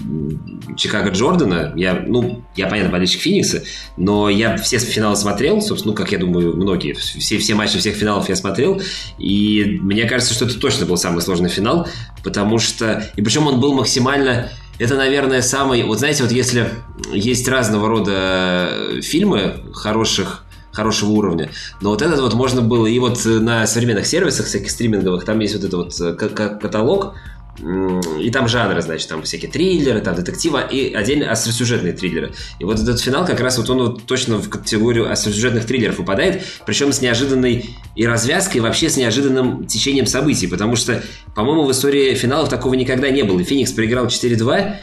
[0.78, 1.74] Чикаго Джордана.
[1.76, 3.64] Я, ну, я, понятно, болельщик Феникса,
[3.98, 6.94] но я все финалы смотрел, собственно, ну, как я думаю, многие.
[6.94, 8.82] Все, все матчи всех финалов я смотрел,
[9.18, 11.88] и мне кажется, что это точно был самый сложный финал,
[12.24, 13.04] потому что...
[13.16, 15.84] И причем он был максимально это, наверное, самый...
[15.84, 16.70] Вот знаете, вот если
[17.12, 21.52] есть разного рода фильмы хороших, хорошего уровня.
[21.82, 22.88] Но вот этот вот можно было...
[22.88, 27.14] И вот на современных сервисах всяких стриминговых там есть вот этот вот э, каталог,
[27.62, 32.32] и там жанры, значит, там всякие триллеры, там детектива и отдельно остросюжетные триллеры.
[32.60, 36.44] И вот этот финал как раз вот он вот точно в категорию остросюжетных триллеров выпадает,
[36.66, 41.04] причем с неожиданной и развязкой, и вообще с неожиданным течением событий, потому что,
[41.36, 43.40] по-моему, в истории финалов такого никогда не было.
[43.40, 44.76] И Феникс проиграл 4-2,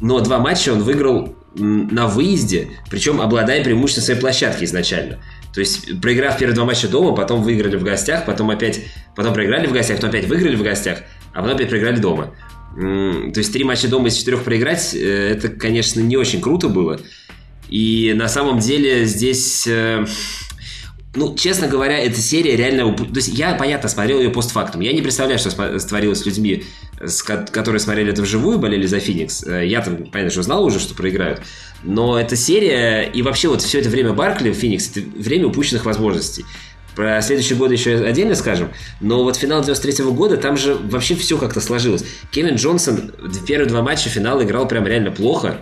[0.00, 5.20] но два матча он выиграл на выезде, причем обладая преимуществом своей площадки изначально.
[5.54, 8.80] То есть, проиграв первые два матча дома, потом выиграли в гостях, потом опять,
[9.14, 11.02] потом проиграли в гостях, потом опять выиграли в гостях,
[11.34, 12.34] а потом опять проиграли дома.
[12.74, 17.00] То есть, три матча дома из четырех проиграть, э, это, конечно, не очень круто было.
[17.68, 20.04] И на самом деле здесь э,
[21.16, 22.94] ну, честно говоря, эта серия реально...
[22.96, 24.80] То есть я, понятно, смотрел ее постфактум.
[24.80, 26.64] Я не представляю, что творилось с людьми,
[27.52, 29.44] которые смотрели это вживую, болели за Феникс.
[29.44, 31.42] Э, я там, понятно, что знал уже, что проиграют.
[31.84, 35.84] Но эта серия и вообще вот все это время Баркли в Феникс, это время упущенных
[35.84, 36.44] возможностей.
[36.94, 38.70] Про следующий год еще отдельно скажем.
[39.00, 42.04] Но вот финал 93 года, там же вообще все как-то сложилось.
[42.30, 45.58] Кевин Джонсон в первые два матча финала играл прям реально плохо.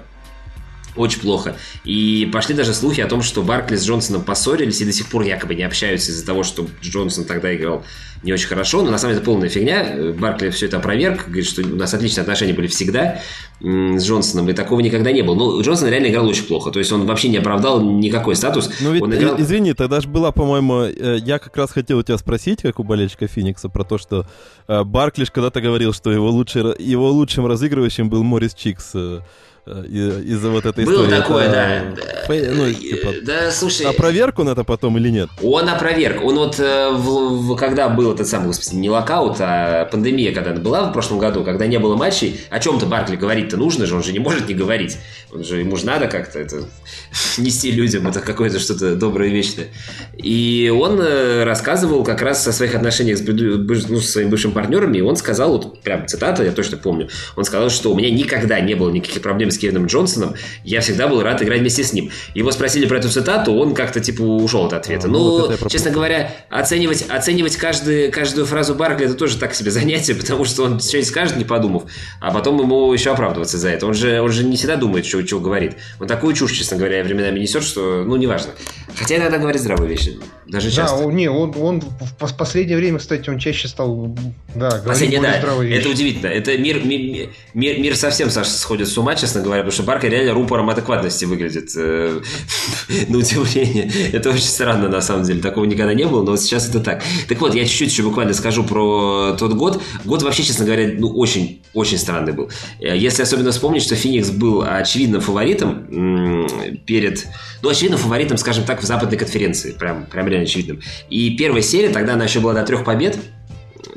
[0.94, 1.56] Очень плохо.
[1.84, 5.22] И пошли даже слухи о том, что Баркли с Джонсоном поссорились и до сих пор
[5.22, 7.82] якобы не общаются из-за того, что Джонсон тогда играл
[8.22, 8.82] не очень хорошо.
[8.82, 10.12] Но на самом деле это полная фигня.
[10.18, 11.24] Баркли все это опроверг.
[11.26, 13.20] Говорит, что у нас отличные отношения были всегда
[13.60, 14.48] с Джонсоном.
[14.48, 15.34] И такого никогда не было.
[15.34, 16.70] Но Джонсон реально играл очень плохо.
[16.70, 18.70] То есть он вообще не оправдал никакой статус.
[18.80, 19.40] Ну ведь, он играл...
[19.40, 22.84] извини, тогда же была, по-моему, э, я как раз хотел у тебя спросить, как у
[22.84, 24.26] болельщика Феникса, про то, что
[24.68, 29.20] э, Барклиш когда-то говорил, что его, лучший, его лучшим разыгрывающим был Морис Чикс э,
[29.64, 31.20] из-за вот этой Было истории.
[31.20, 32.52] такое, это, да.
[32.52, 33.86] Ну, типа, да, слушай.
[33.86, 35.28] Опроверг он это потом или нет?
[35.40, 36.24] Он опроверг.
[36.24, 40.52] Он вот, э, в, в, когда был этот самый, господи, не локаут, а пандемия, когда
[40.52, 44.02] была в прошлом году, когда не было матчей, о чем-то Баркли говорить-то нужно же, он
[44.02, 44.98] же не может не говорить.
[45.32, 46.64] Он же, ему же надо как-то это
[47.38, 49.68] нести людям, это какое-то что-то доброе и вечное.
[50.16, 54.98] И он э, рассказывал как раз о своих отношениях с, ну, с своими бывшими партнерами,
[54.98, 58.58] и он сказал, вот прям цитата, я точно помню, он сказал, что у меня никогда
[58.58, 60.34] не было никаких проблем с Кевином Джонсоном,
[60.64, 62.10] я всегда был рад играть вместе с ним.
[62.34, 65.06] Его спросили про эту цитату, он как-то типа ушел от ответа.
[65.06, 69.54] А, ну, ну вот честно говоря, оценивать, оценивать каждый, каждую фразу Баркли это тоже так
[69.54, 71.84] себе занятие, потому что он что-нибудь скажет, не подумав,
[72.20, 73.86] а потом ему еще оправдываться за это.
[73.86, 75.76] Он же, он же не всегда думает, что, что говорит.
[76.00, 78.52] Он такую чушь, честно говоря, временами несет, что, ну, неважно.
[78.96, 80.18] Хотя иногда говорит здравые вещи.
[80.52, 80.98] Даже часто.
[80.98, 84.14] Да, он, не, он, он в последнее время, кстати, он чаще стал,
[84.54, 85.80] да, Последнее, да, здравые вещи.
[85.80, 86.26] Это удивительно.
[86.26, 90.08] Это мир, мир, мир, мир совсем, Саша, сходит с ума, честно говоря, потому что Барка
[90.08, 91.70] реально рупором адекватности выглядит.
[91.74, 92.20] Э,
[93.08, 93.90] на удивление.
[94.12, 95.40] Это очень странно, на самом деле.
[95.40, 97.02] Такого никогда не было, но сейчас это так.
[97.28, 99.82] Так вот, я чуть-чуть еще буквально скажу про тот год.
[100.04, 102.50] Год вообще, честно говоря, ну, очень, очень странный был.
[102.78, 107.26] Э, если особенно вспомнить, что Феникс был очевидным фаворитом перед...
[107.62, 109.72] Ну, очевидным фаворитом, скажем так, в западной конференции.
[109.72, 110.80] Прям, прям реально очевидным.
[111.10, 113.18] И первая серия, тогда она еще была до трех побед.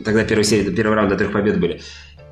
[0.04, 1.82] Тогда первая серия, первый раунд до трех побед были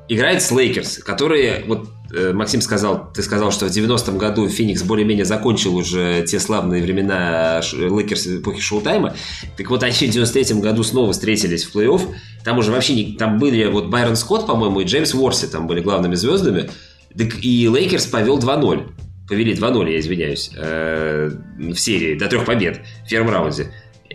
[0.08, 4.82] играет с Лейкерс, которые, вот э, Максим сказал, ты сказал, что в 90-м году Феникс
[4.82, 9.14] более-менее закончил уже те славные времена Лейкерс эпохи Шоу-тайма.
[9.56, 12.02] Так вот, они в 93-м году снова встретились в плей-офф.
[12.44, 15.80] Там уже вообще не, там были вот Байрон Скотт, по-моему, и Джеймс Уорси там были
[15.80, 16.70] главными звездами.
[17.16, 18.88] Так и Лейкерс повел 2-0.
[19.26, 23.72] Повели 2-0, я извиняюсь, э, в серии до трех побед в первом раунде.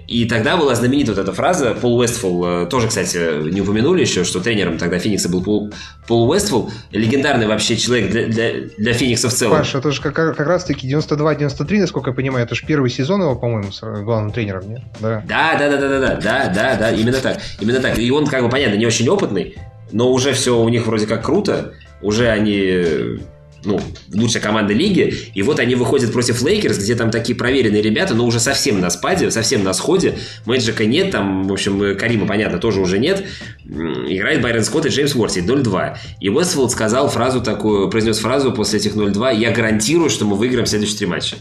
[0.09, 4.23] И тогда была знаменита вот эта фраза, Пол Уэстфул, э, тоже, кстати, не упомянули еще,
[4.23, 5.71] что тренером тогда Феникса был Пол,
[6.07, 9.59] Пол Уэстфул, легендарный вообще человек для, для, для Феникса в целом.
[9.59, 13.35] Паша, это же как, как раз-таки 92-93, насколько я понимаю, это же первый сезон его,
[13.35, 14.81] по-моему, с главным тренером, нет?
[14.99, 15.23] Да.
[15.27, 17.99] Да, да, да, да, да, да, да, да, именно так, именно так.
[17.99, 19.57] И он, как бы, понятно, не очень опытный,
[19.91, 23.19] но уже все у них вроде как круто, уже они
[23.63, 23.79] ну,
[24.13, 28.25] лучшая команда лиги, и вот они выходят против Лейкерс, где там такие проверенные ребята, но
[28.25, 32.79] уже совсем на спаде, совсем на сходе, Мэджика нет, там, в общем, Карима, понятно, тоже
[32.79, 33.23] уже нет,
[33.65, 35.97] играет Байрон Скотт и Джеймс Уорси 0-2.
[36.19, 40.65] И Уэстфал сказал фразу такую, произнес фразу после этих 0-2, я гарантирую, что мы выиграем
[40.65, 41.35] следующие три матча.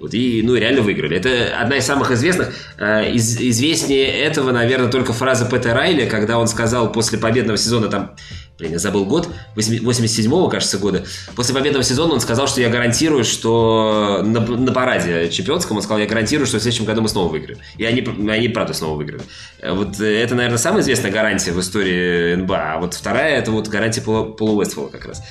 [0.00, 1.16] Вот, и, ну, реально выиграли.
[1.16, 2.54] Это одна из самых известных.
[2.78, 7.88] Э, из, известнее этого, наверное, только фраза Пэта Райли, когда он сказал после победного сезона,
[7.88, 8.14] там,
[8.58, 11.04] блин, я забыл год, 87-го, кажется, года.
[11.36, 15.98] После победного сезона он сказал, что я гарантирую, что на, на параде чемпионском, он сказал,
[16.00, 17.60] я гарантирую, что в следующем году мы снова выиграем.
[17.76, 19.22] И они, они правда снова выиграли.
[19.62, 22.74] Вот это, наверное, самая известная гарантия в истории НБА.
[22.74, 25.22] А вот вторая, это вот гарантия Пола, Пола как раз.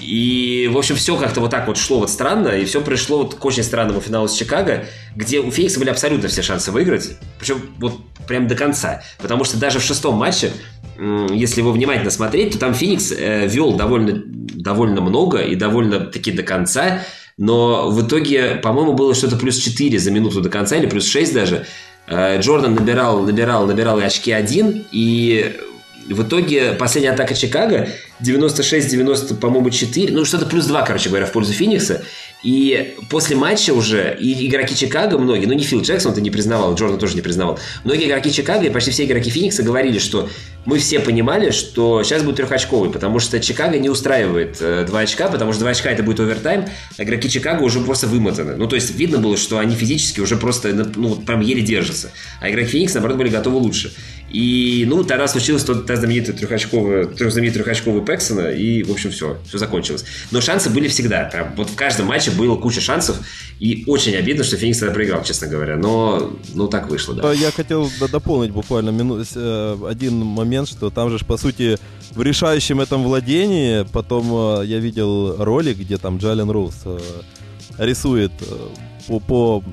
[0.00, 3.34] И, в общем, все как-то вот так вот шло вот странно, и все пришло вот
[3.34, 4.84] к очень странному финалу с Чикаго,
[5.14, 7.94] где у Феникса были абсолютно все шансы выиграть, причем вот
[8.28, 10.52] прям до конца, потому что даже в шестом матче
[10.98, 16.32] если его внимательно смотреть, то там Феникс э, вел довольно, довольно много и довольно таки
[16.32, 17.02] до конца,
[17.36, 21.34] но в итоге, по-моему, было что-то плюс 4 за минуту до конца, или плюс 6
[21.34, 21.66] даже.
[22.06, 25.56] Э, Джордан набирал, набирал, набирал и очки один, и
[26.08, 27.88] в итоге последняя атака Чикаго
[28.22, 32.02] 96-90, по-моему, 4, ну что-то плюс 2, короче говоря, в пользу Феникса.
[32.42, 36.74] И после матча уже и игроки Чикаго, многие, ну не Фил Джексон, это не признавал,
[36.74, 40.28] Джордан тоже не признавал, многие игроки Чикаго и почти все игроки Феникса говорили, что
[40.64, 45.28] мы все понимали, что сейчас будет трехочковый, потому что Чикаго не устраивает э, два очка,
[45.28, 46.66] потому что два очка это будет овертайм,
[46.98, 48.56] а игроки Чикаго уже просто вымотаны.
[48.56, 52.10] Ну, то есть видно было, что они физически уже просто, ну, прям еле держатся.
[52.40, 53.92] А игроки Феникса, наоборот, были готовы лучше.
[54.36, 59.10] И, ну, тогда случилось тот, та знаменитая трехочковая, трех, знаменитый трехочковый Пексона, и, в общем,
[59.10, 60.04] все, все закончилось.
[60.30, 61.24] Но шансы были всегда.
[61.24, 63.16] Прям, вот в каждом матче было куча шансов,
[63.60, 65.78] и очень обидно, что Феникс тогда проиграл, честно говоря.
[65.78, 67.32] Но, ну, так вышло, да.
[67.32, 69.24] Я хотел дополнить буквально мину...
[69.34, 71.78] Э, один момент, что там же, по сути,
[72.10, 76.98] в решающем этом владении, потом э, я видел ролик, где там Джален Роуз э,
[77.78, 78.32] рисует
[79.06, 79.64] по, по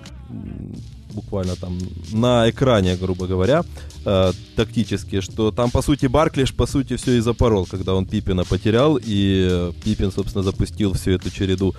[1.13, 1.77] буквально там
[2.11, 3.63] на экране, грубо говоря,
[4.05, 8.43] э, тактически, что там, по сути, Барклиш, по сути, все и запорол, когда он Пипина
[8.43, 11.75] потерял, и Пипин, собственно, запустил всю эту череду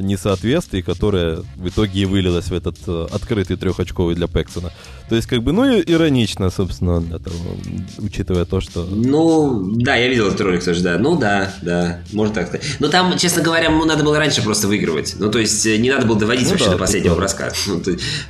[0.00, 4.72] несоответствий, которое в итоге и вылилось в этот э, открытый трехочковый для Пексона.
[5.08, 7.36] То есть, как бы, ну, иронично, собственно, для того,
[7.98, 8.84] учитывая то, что...
[8.84, 10.98] Ну, да, я видел этот ролик тоже, да.
[10.98, 12.66] Ну, да, да, можно так сказать.
[12.78, 15.16] Но там, честно говоря, ему надо было раньше просто выигрывать.
[15.18, 17.52] Ну, то есть, не надо было доводить ну, вообще да, до последнего броска.
[17.66, 17.82] Ну,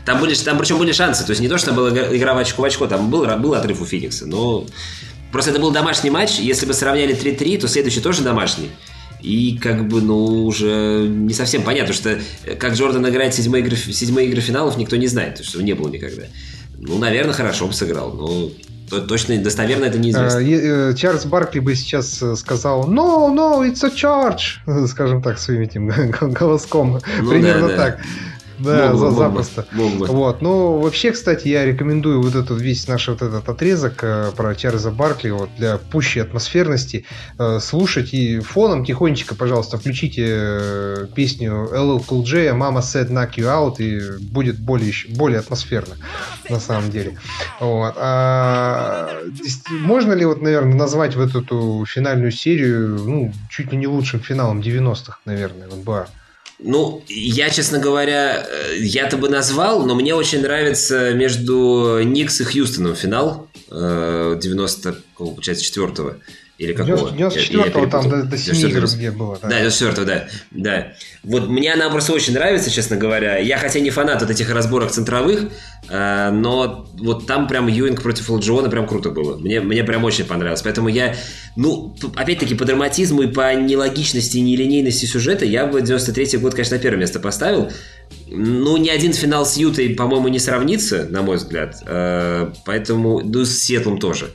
[0.05, 1.25] там, были, там причем были шансы.
[1.25, 3.81] То есть, не то, что была игра в очко в очко, там был, был отрыв
[3.81, 4.67] у Феникса, но...
[5.31, 8.69] Просто это был домашний матч, если бы сравняли 3-3, то следующий тоже домашний.
[9.23, 13.77] И как бы, ну, уже не совсем понятно, что э, как Джордан играет седьмые игры,
[13.77, 16.25] седьмые игры финалов, никто не знает, что не было никогда.
[16.79, 18.51] Ну, наверное, хорошо бы сыграл, но
[19.01, 20.41] точно, достоверно это неизвестно.
[20.41, 25.63] Э, Чарльз Баркли бы сейчас э, сказал «No, no, it's a charge», скажем так, своим
[25.63, 25.89] этим
[26.33, 27.01] голоском.
[27.21, 27.77] Ну, Примерно да, да.
[27.77, 28.01] так.
[28.63, 29.67] Да, за, запросто.
[29.73, 30.43] Мог Вот.
[30.43, 34.91] Ну, вообще, кстати, я рекомендую вот этот весь наш вот этот отрезок э, про Чарльза
[34.91, 37.05] Баркли вот, для пущей атмосферности
[37.39, 43.35] э, слушать и фоном тихонечко, пожалуйста, включите э, песню LL Cool J «Mama said knock
[43.37, 45.97] you out» и будет более, более атмосферно
[46.49, 47.19] на самом деле.
[47.61, 47.95] Вот.
[47.97, 49.23] А,
[49.71, 54.61] можно ли, вот, наверное, назвать вот эту финальную серию ну, чуть ли не лучшим финалом
[54.61, 56.07] 90-х, наверное, в НБА?
[56.65, 62.45] Ну, я, честно говоря, э, я-то бы назвал, но мне очень нравится между Никс и
[62.45, 66.17] Хьюстоном финал 90, получается, 4
[66.63, 67.11] или какого?
[67.11, 69.37] 94-го там до, до 7 игр где было.
[69.43, 70.29] Да, да 94-го, да.
[70.53, 70.93] да.
[71.25, 73.39] Вот мне она просто очень нравится, честно говоря.
[73.39, 75.47] Я хотя не фанат вот этих разборок центровых,
[75.89, 79.37] э, но вот там прям Юинг против Лджиона прям круто было.
[79.37, 80.63] Мне, мне прям очень понравилось.
[80.63, 81.17] Поэтому я,
[81.57, 86.77] ну, опять-таки, по драматизму и по нелогичности и нелинейности сюжета я бы 93-й год, конечно,
[86.77, 87.73] на первое место поставил.
[88.29, 91.83] Ну, ни один финал с Ютой, по-моему, не сравнится, на мой взгляд.
[91.87, 94.31] Э, поэтому, ну, с Сетлом тоже.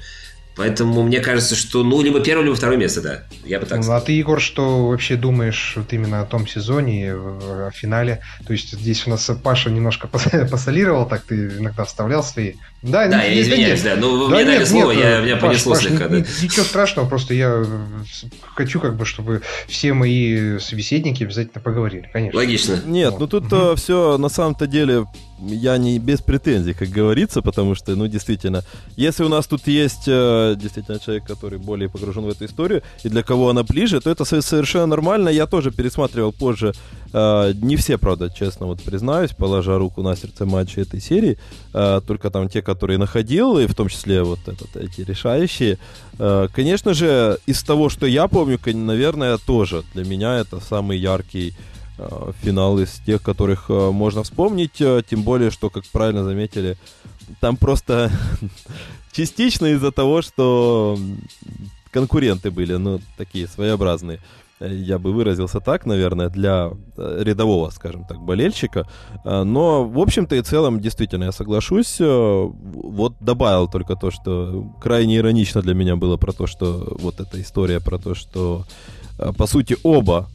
[0.57, 3.23] Поэтому мне кажется, что ну либо первое, либо второе место, да.
[3.45, 3.97] Я бы так сказал.
[3.97, 8.21] Ну, а ты, Егор, что вообще думаешь вот именно о том сезоне, о финале?
[8.45, 10.07] То есть здесь у нас Паша немножко
[10.51, 12.53] посолировал, так ты иногда вставлял свои.
[12.81, 13.95] Да, да, я извиняюсь, да.
[13.95, 16.07] Ну, да, мне дали слово, нет, я, меня Паш, понесло Паш, слегка.
[16.07, 16.17] Да.
[16.17, 17.63] Ничего страшного, просто я
[18.55, 22.37] хочу, как бы, чтобы все мои собеседники обязательно поговорили, конечно.
[22.37, 22.81] Логично.
[22.85, 23.19] Нет, вот.
[23.19, 23.75] ну тут угу.
[23.75, 25.05] все на самом-то деле
[25.39, 28.63] я не без претензий, как говорится, потому что, ну, действительно,
[28.95, 33.09] если у нас тут есть э, действительно человек, который более погружен в эту историю, и
[33.09, 35.29] для кого она ближе, то это совершенно нормально.
[35.29, 36.73] Я тоже пересматривал позже,
[37.13, 41.37] э, не все, правда, честно вот признаюсь, положа руку на сердце матча этой серии,
[41.73, 45.77] э, только там те, которые находил, и в том числе вот этот, эти решающие.
[46.53, 51.53] Конечно же, из того, что я помню, наверное, тоже для меня это самый яркий Э,
[52.41, 56.77] финал из тех, которых э, можно вспомнить, э, тем более, что, как правильно заметили,
[57.39, 58.11] там просто
[59.11, 60.97] частично из-за того, что
[61.91, 64.19] конкуренты были, ну, такие своеобразные.
[64.59, 68.87] Я бы выразился так, наверное, для рядового, скажем так, болельщика.
[69.23, 71.97] Но, в общем-то и целом, действительно, я соглашусь.
[71.99, 77.39] Вот добавил только то, что крайне иронично для меня было про то, что вот эта
[77.39, 78.65] история про то, что,
[79.37, 80.27] по сути, оба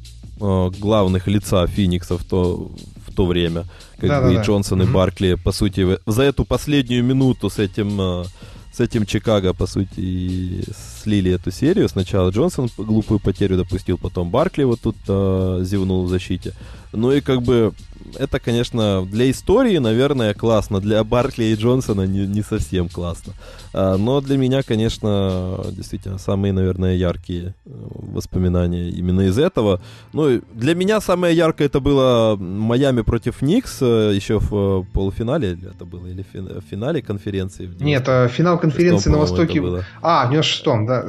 [0.44, 2.72] Э, главных лица Фениксов то,
[3.06, 3.64] в то время,
[3.98, 4.84] как да, бы да, и Джонсон, да.
[4.84, 8.24] и Баркли, по сути, за эту последнюю минуту с этим э,
[8.72, 10.64] с этим Чикаго, по сути,
[11.02, 11.88] слили эту серию.
[11.88, 16.54] Сначала Джонсон глупую потерю допустил, потом Баркли вот тут э, зевнул в защите.
[16.92, 17.72] Ну и как бы
[18.18, 20.80] это, конечно, для истории, наверное, классно.
[20.80, 23.32] Для Баркли и Джонсона не, не совсем классно.
[23.72, 27.70] А, но для меня, конечно, действительно, самые, наверное, яркие э,
[28.14, 29.80] воспоминания именно из этого.
[30.12, 35.52] Ну, для меня самое яркое это было Майами против Никс э, еще в э, полуфинале,
[35.52, 37.66] это было, или в финале конференции?
[37.66, 39.62] В Нет, финал конференции на Востоке.
[40.02, 41.02] А, в 96-м, да.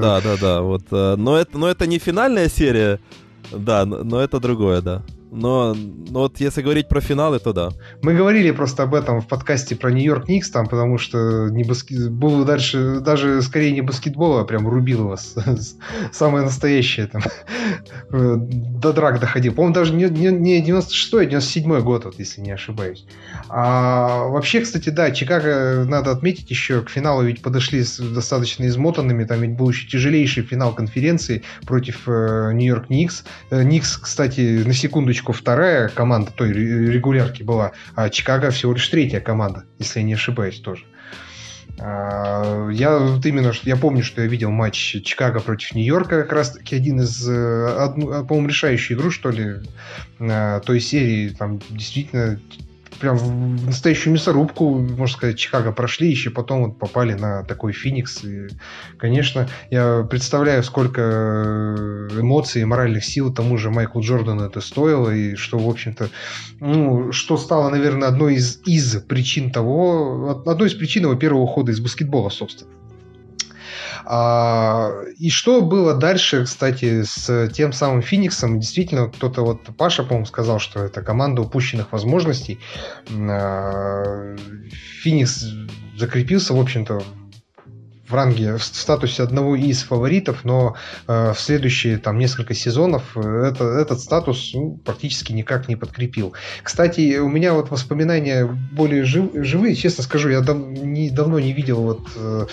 [0.00, 0.62] Да, да, да.
[0.62, 3.00] Вот, но, это, но это не финальная серия,
[3.52, 5.02] да, но это другое, да.
[5.30, 7.70] Но, но вот если говорить про финалы, то да.
[8.02, 12.10] Мы говорили просто об этом в подкасте про Нью-Йорк Никс, там, потому что не баскет...
[12.10, 15.18] было дальше, даже скорее не баскетбол, а прям рубилово.
[16.12, 17.22] Самое настоящее там.
[18.10, 19.54] До драк доходил.
[19.54, 23.04] По-моему, даже не, не, не 96-й, а 97-й год, вот, если не ошибаюсь.
[23.48, 29.24] А вообще, кстати, да, Чикаго, надо отметить еще, к финалу ведь подошли с достаточно измотанными,
[29.24, 33.24] там ведь был еще тяжелейший финал конференции против э, Нью-Йорк Никс.
[33.50, 39.20] Э, Никс, кстати, на секундочку вторая команда той регулярки была, а Чикаго всего лишь третья
[39.20, 40.84] команда, если я не ошибаюсь тоже.
[41.78, 46.74] Я вот именно, я помню, что я видел матч Чикаго против Нью-Йорка, как раз таки
[46.74, 49.60] один из, по-моему, решающую игру, что ли,
[50.18, 52.40] той серии, там действительно
[53.00, 58.24] прям в настоящую мясорубку, можно сказать, Чикаго прошли, еще потом вот попали на такой Феникс.
[58.24, 58.48] И,
[58.98, 61.00] конечно, я представляю, сколько
[62.18, 66.08] эмоций и моральных сил тому же Майклу Джордану это стоило, и что, в общем-то,
[66.60, 71.72] ну, что стало, наверное, одной из, из причин того, одной из причин его первого ухода
[71.72, 72.70] из баскетбола, собственно.
[74.10, 78.58] А, и что было дальше, кстати, с тем самым Фениксом?
[78.58, 82.58] Действительно, кто-то вот Паша, по-моему, сказал, что это команда упущенных возможностей.
[83.10, 84.34] А,
[85.02, 85.44] Феникс
[85.94, 87.02] закрепился, в общем-то,
[88.08, 90.76] в ранге, в статусе одного из фаворитов, но
[91.06, 96.32] э, в следующие там несколько сезонов это, этот статус ну, практически никак не подкрепил.
[96.62, 101.52] Кстати, у меня вот воспоминания более жив, живые, честно скажу, я дав, не, давно не
[101.52, 102.46] видел, вот э,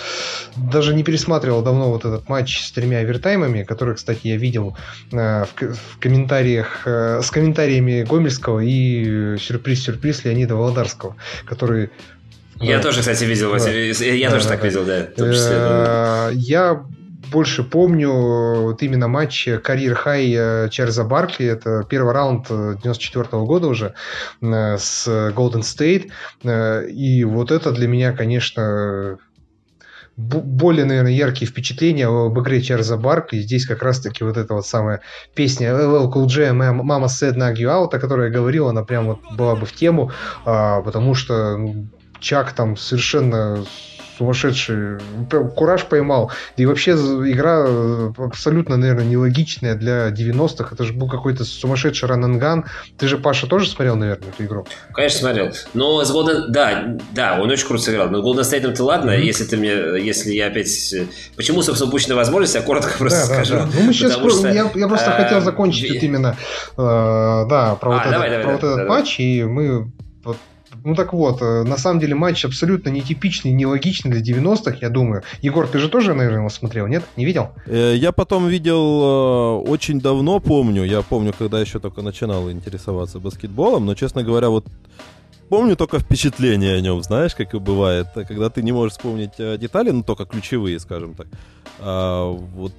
[0.57, 4.77] даже не пересматривал давно вот этот матч с тремя овертаймами, который, кстати, я видел
[5.11, 11.15] э, в, в комментариях, э, с комментариями Гомельского и сюрприз-сюрприз Леонида Володарского,
[11.45, 11.91] который
[12.59, 13.55] я тоже, кстати, видел.
[13.55, 15.07] Я тоже так видел, да.
[15.17, 16.85] Э, я
[17.31, 21.47] больше помню вот именно матч карьер хай э, Чарльза Баркли.
[21.47, 23.93] Это первый раунд 94 -го года уже
[24.41, 26.11] э, с Golden State.
[26.89, 29.17] И вот это для меня, конечно,
[30.15, 33.39] более, наверное, яркие впечатления об игре Чарльза Баркли.
[33.39, 35.01] Здесь как раз-таки вот эта вот самая
[35.33, 39.07] песня LL Cool J «Мама said knock you out», о которой я говорил, она прям
[39.07, 40.11] вот была бы в тему,
[40.45, 41.57] потому что
[42.19, 43.65] Чак там совершенно
[44.17, 44.99] сумасшедший.
[45.55, 46.31] Кураж поймал.
[46.57, 50.73] Да и вообще игра э, абсолютно, наверное, нелогичная для 90-х.
[50.73, 52.65] Это же был какой-то сумасшедший рананган.
[52.97, 54.67] Ты же, Паша, тоже смотрел, наверное, эту игру?
[54.93, 55.51] Конечно, смотрел.
[55.73, 56.47] Но с Golden...
[56.49, 58.09] Да, да, он очень круто сыграл.
[58.09, 59.21] Но Golden State ты ладно, mm-hmm.
[59.21, 59.71] если ты мне...
[60.03, 60.95] Если я опять...
[61.35, 63.55] Почему, собственно, упущенная возможность, я коротко просто да, скажу.
[63.55, 63.69] Да, да.
[63.73, 64.13] Ну, мы сейчас...
[64.13, 66.37] Что, я, я просто э, хотел закончить вот именно...
[66.77, 69.91] Э, да, про а, этот, про вот этот матч, и мы
[70.23, 70.37] вот
[70.85, 75.23] ну так вот, э, на самом деле матч абсолютно нетипичный, нелогичный для 90-х, я думаю.
[75.41, 77.03] Егор, ты же тоже, наверное, его смотрел, нет?
[77.17, 77.49] Не видел?
[77.65, 80.83] Э, я потом видел э, очень давно, помню.
[80.83, 84.65] Я помню, когда еще только начинал интересоваться баскетболом, но, честно говоря, вот
[85.49, 89.91] помню только впечатления о нем, знаешь, как и бывает, когда ты не можешь вспомнить детали,
[89.91, 91.27] но только ключевые, скажем так.
[91.79, 92.73] А вот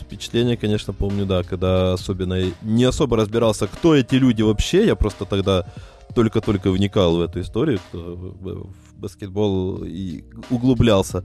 [0.00, 5.24] впечатления, конечно, помню, да, когда особенно не особо разбирался, кто эти люди вообще, я просто
[5.24, 5.66] тогда
[6.14, 8.66] только-только вникал в эту историю, кто в
[8.96, 11.24] баскетбол и углублялся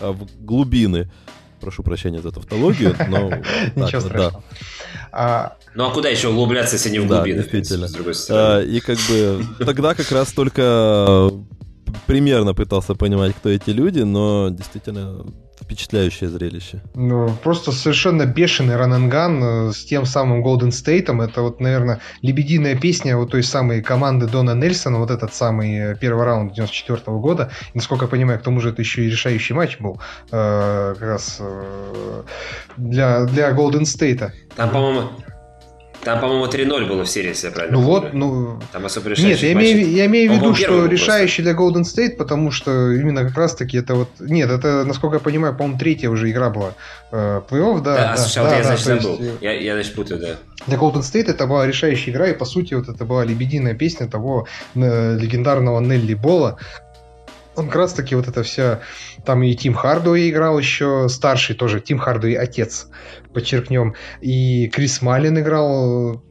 [0.00, 1.10] а, в глубины.
[1.60, 3.30] Прошу прощения за тавтологию, но...
[3.76, 4.42] Ничего страшного.
[5.12, 7.42] А, ну а куда еще углубляться, если не в глубины?
[7.42, 7.88] действительно.
[7.88, 8.64] С другой стороны.
[8.64, 11.30] И как бы тогда как раз только
[12.06, 15.26] примерно пытался понимать, кто эти люди, но действительно
[15.70, 16.80] впечатляющее зрелище.
[16.94, 21.20] Ну, просто совершенно бешеный рананган э, с тем самым Голден Стейтом.
[21.20, 25.96] Это вот, наверное, лебединая песня вот той самой команды Дона Нельсона, вот этот самый э,
[25.96, 27.50] первый раунд 94 -го года.
[27.72, 30.00] И, насколько я понимаю, к тому же это еще и решающий матч был
[30.32, 32.22] э, как раз э,
[32.76, 34.32] для, для Голден Стейта.
[34.56, 35.10] Там, по-моему,
[36.02, 38.00] там, по-моему, 3-0 было в серии, если я правильно Ну помню.
[38.00, 38.60] вот, ну...
[38.72, 42.50] Там особо Нет, я имею, я имею в виду, что решающий для Golden State, потому
[42.50, 44.08] что именно как раз-таки это вот...
[44.18, 46.72] Нет, это, насколько я понимаю, по-моему, третья уже игра была.
[47.12, 47.94] Э, плей-офф, да.
[47.94, 49.18] Да, да, слушай, да, я, значит, забыл.
[49.18, 49.42] Есть...
[49.42, 50.36] Я, я, значит, путаю, да.
[50.66, 54.08] Для Golden State это была решающая игра, и, по сути, вот это была лебединая песня
[54.08, 56.56] того э, легендарного Нелли Бола,
[57.60, 58.80] он как раз таки вот эта вся...
[59.24, 62.88] Там и Тим Хардуэй играл еще, старший тоже, Тим Хардуэй отец,
[63.32, 63.94] подчеркнем.
[64.20, 66.22] И Крис Малин играл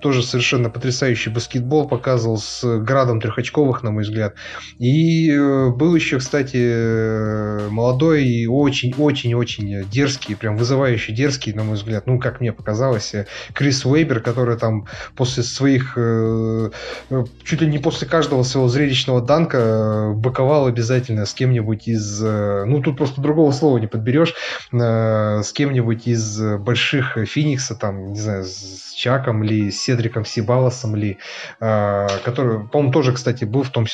[0.00, 4.34] тоже совершенно потрясающий баскетбол показывал с градом трехочковых, на мой взгляд.
[4.78, 11.76] И э, был еще, кстати, э, молодой и очень-очень-очень дерзкий, прям вызывающий дерзкий, на мой
[11.76, 15.94] взгляд, ну, как мне показалось, э, Крис Уэйбер, который там после своих,
[17.44, 22.96] чуть ли не после каждого своего зрелищного данка боковал обязательно с кем-нибудь из, ну, тут
[22.96, 24.34] просто другого слова не подберешь,
[24.70, 31.16] с кем-нибудь из больших Феникса, там, не знаю, с Чаком или с Седриком Сибалосом ли,
[31.60, 33.86] э, который, по-моему, тоже, кстати, был в том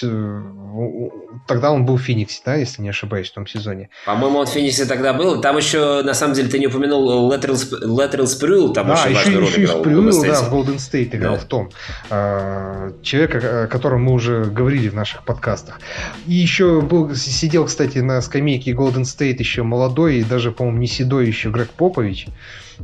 [1.46, 3.90] тогда он был в Фениксе, да, если не ошибаюсь, в том сезоне.
[4.06, 5.40] По-моему, он в Фениксе тогда был.
[5.40, 9.44] Там еще, на самом деле, ты не упомянул Lateral Sprewell, там да, очень еще, важную
[9.44, 9.82] еще роль играл.
[9.82, 11.40] Sprewell, да, в Golden State играл, да.
[11.40, 11.70] в том.
[12.10, 15.80] Э, человек, о котором мы уже говорили в наших подкастах.
[16.26, 20.88] И еще был, сидел, кстати, на скамейке Golden State еще молодой и даже, по-моему, не
[20.88, 22.26] седой еще Грег Попович.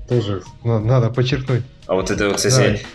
[0.09, 1.63] Тоже надо подчеркнуть.
[1.87, 2.89] А вот это, кстати, да.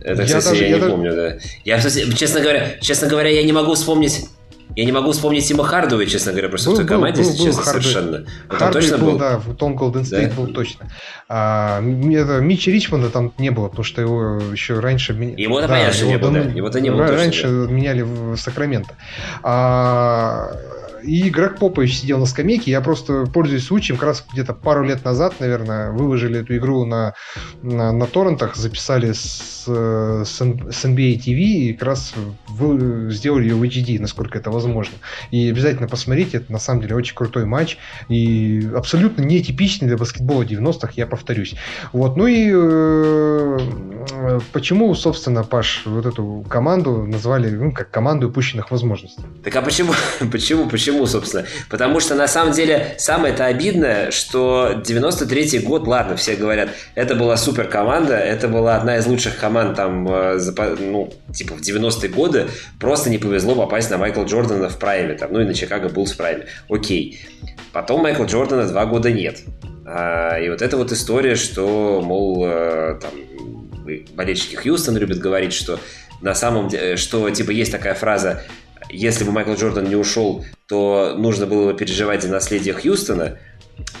[0.00, 0.92] Это, кстати, я, даже, я, я не даже...
[0.92, 1.36] помню, да.
[1.64, 4.26] Я, кстати, честно говоря, честно говоря, я не могу вспомнить
[4.74, 7.38] Я не могу вспомнить Тима Хардова, честно говоря, просто был, в той команде, был, если
[7.38, 7.88] был, честно, Харди.
[7.88, 8.26] совершенно.
[8.48, 10.36] Вот Харди точно был, был, да, в Том Голден Стейт да?
[10.36, 10.90] был точно.
[11.28, 15.14] А, это, Митча Ричмонда там не было, потому что его еще раньше...
[15.14, 16.40] Его да, понятно, что не было, да.
[16.40, 17.72] Его-то не было Раньше точно, да.
[17.72, 18.94] меняли в Сакраменто.
[19.42, 20.50] А,
[21.06, 22.70] и Грег Попович сидел на скамейке.
[22.70, 27.14] Я просто пользуюсь случаем, как раз где-то пару лет назад, наверное, выложили эту игру на,
[27.62, 32.14] на, на торрентах, записали с, с, с NBA TV и как раз
[32.48, 34.94] вы сделали ее в HD, насколько это возможно.
[35.30, 37.78] И обязательно посмотрите, это на самом деле очень крутой матч
[38.08, 41.54] и абсолютно нетипичный для баскетбола 90-х, я повторюсь.
[41.92, 43.58] Вот, ну и э,
[44.52, 49.22] почему, собственно, Паш, вот эту команду назвали ну, как команду упущенных возможностей?
[49.44, 49.92] Так а почему,
[50.32, 51.46] почему, почему Почему, собственно?
[51.68, 57.36] Потому что, на самом деле, самое-то обидное, что 93-й год, ладно, все говорят, это была
[57.36, 60.38] супер команда, это была одна из лучших команд там, э,
[60.78, 62.46] ну, типа в 90-е годы,
[62.80, 66.12] просто не повезло попасть на Майкла Джордана в прайме, там, ну и на Чикаго Буллс
[66.12, 66.46] в прайме.
[66.70, 67.20] Окей.
[67.72, 69.40] Потом Майкла Джордана два года нет.
[69.84, 73.10] А, и вот эта вот история, что, мол, э, там,
[74.14, 75.78] болельщики Хьюстона любят говорить, что
[76.22, 78.42] на самом деле, что, типа, есть такая фраза
[78.90, 83.38] если бы Майкл Джордан не ушел, то нужно было бы переживать за наследие Хьюстона,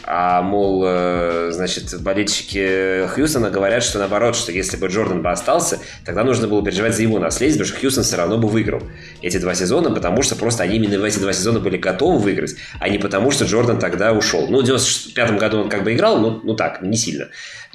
[0.04, 5.80] а, мол, э, значит, болельщики Хьюстона говорят, что наоборот, что если бы Джордан бы остался,
[6.04, 8.82] тогда нужно было переживать за его наследие, потому что Хьюстон все равно бы выиграл
[9.20, 12.54] эти два сезона, потому что просто они именно в эти два сезона были готовы выиграть,
[12.80, 14.48] а не потому, что Джордан тогда ушел.
[14.48, 17.28] Ну, в 95 году он как бы играл, ну, ну так, не сильно.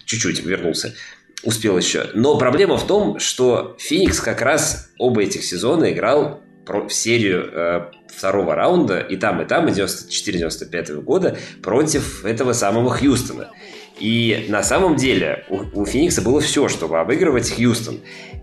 [0.06, 0.94] Чуть-чуть вернулся
[1.44, 2.06] успел еще.
[2.14, 7.82] Но проблема в том, что Феникс как раз оба этих сезона играл в серию э,
[8.08, 13.50] второго раунда, и там, и там, 94-95 года, против этого самого Хьюстона.
[14.00, 18.00] И на самом деле у, у Феникса было все, чтобы обыгрывать Хьюстон.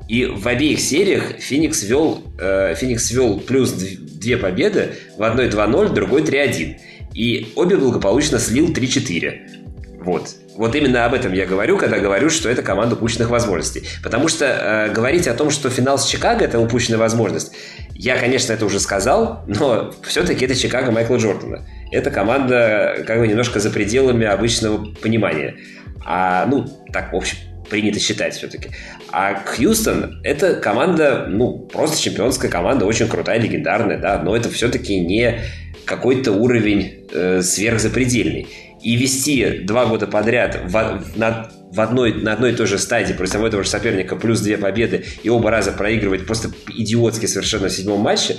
[0.09, 5.87] И в обеих сериях Феникс вел, э, Феникс вел плюс две победы, в одной 2-0,
[5.89, 6.77] в другой 3-1.
[7.15, 10.01] И обе благополучно слил 3-4.
[10.01, 10.37] Вот.
[10.59, 13.85] Вот именно об этом я говорю, когда говорю, что это команда упущенных возможностей.
[14.03, 17.53] Потому что э, говорить о том, что финал с Чикаго– это упущенная возможность,
[17.95, 21.65] я, конечно, это уже сказал, но все-таки это Чикаго Майкла Джордана.
[21.93, 25.59] Это команда как бы немножко за пределами обычного понимания.
[26.05, 27.39] А, ну, так, в общем,
[27.71, 28.71] принято считать все-таки.
[29.13, 34.99] А Хьюстон– это команда, ну, просто чемпионская команда, очень крутая, легендарная, да, но это все-таки
[34.99, 35.39] не
[35.85, 38.49] какой-то уровень э, сверхзапредельный.
[38.83, 43.13] И вести два года подряд в, на, в одной, на одной и той же стадии
[43.13, 47.69] против одного и же соперника плюс две победы и оба раза проигрывать просто идиотски совершенно
[47.69, 48.37] в седьмом матче,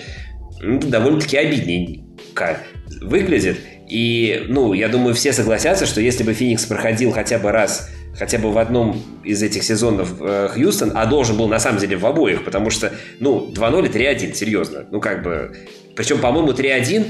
[0.61, 2.60] ну, довольно-таки обидненько
[3.02, 3.60] выглядит.
[3.90, 8.38] И, ну, я думаю, все согласятся, что если бы Феникс проходил хотя бы раз хотя
[8.38, 12.06] бы в одном из этих сезонов э, Хьюстон, а должен был на самом деле в
[12.06, 14.86] обоих, потому что, ну, 2-0 и 3-1, серьезно.
[14.91, 15.56] Ну, как бы...
[15.95, 17.06] Причем, по-моему, 3-1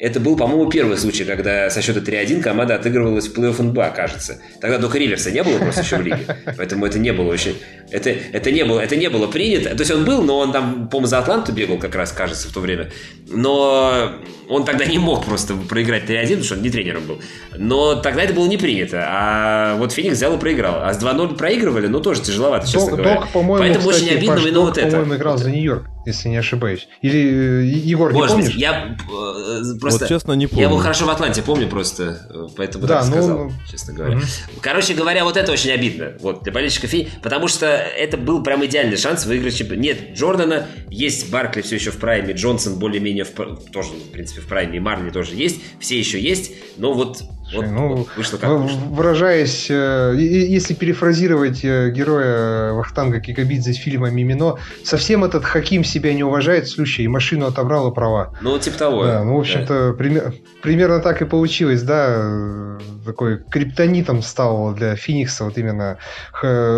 [0.00, 4.40] это был, по-моему, первый случай, когда со счета 3-1 команда отыгрывалась в плей-офф НБА, кажется.
[4.60, 6.24] Тогда только Риверса не было просто еще в лиге.
[6.56, 7.56] Поэтому это не было очень...
[7.90, 9.70] Это, это, не было, это не было принято.
[9.70, 12.52] То есть он был, но он там, по-моему, за Атланту бегал как раз, кажется, в
[12.52, 12.90] то время.
[13.28, 14.12] Но
[14.48, 17.20] он тогда не мог просто проиграть 3-1, потому что он не тренером был.
[17.56, 19.04] Но тогда это было не принято.
[19.06, 20.82] А вот Феникс взял и проиграл.
[20.82, 23.20] А с 2-0 проигрывали, ну тоже тяжеловато, честно Док, говоря.
[23.32, 24.90] Док, Поэтому кстати, очень обидно Паш, Док, вот это.
[24.90, 26.88] по-моему, играл за Нью-Йорк, если не ошибаюсь.
[27.02, 28.54] Или э, Егор, Может не помнишь?
[28.54, 30.00] Быть, я э, просто...
[30.00, 30.62] Вот честно не помню.
[30.62, 33.52] Я его хорошо в Атланте помню просто, э, поэтому да, так ну, сказал, ну...
[33.70, 34.16] честно говоря.
[34.16, 34.24] Угу.
[34.62, 36.12] Короче говоря, вот это очень обидно.
[36.20, 39.80] Вот, для болельщиков Феникса, потому что это был прям идеальный шанс выиграть чемпионат.
[39.80, 43.32] Нет Джордана, есть Баркли все еще в прайме, Джонсон более-менее в,
[43.72, 47.22] тоже, в принципе, в прайме, Марни тоже есть, все еще есть, но вот
[47.52, 48.78] вот, ну, вот вышло как вышло.
[48.90, 56.14] Выражаясь, э, если перефразировать э, героя Вахтанга Кикабидзе из фильма «Мимино», совсем этот Хаким себя
[56.14, 58.34] не уважает, слушай, и машину отобрал и права.
[58.40, 59.04] Ну, типа того.
[59.04, 59.92] Да, ну, в общем-то, да.
[59.96, 65.98] пример, примерно так и получилось, да, такой криптонитом стал для Феникса вот именно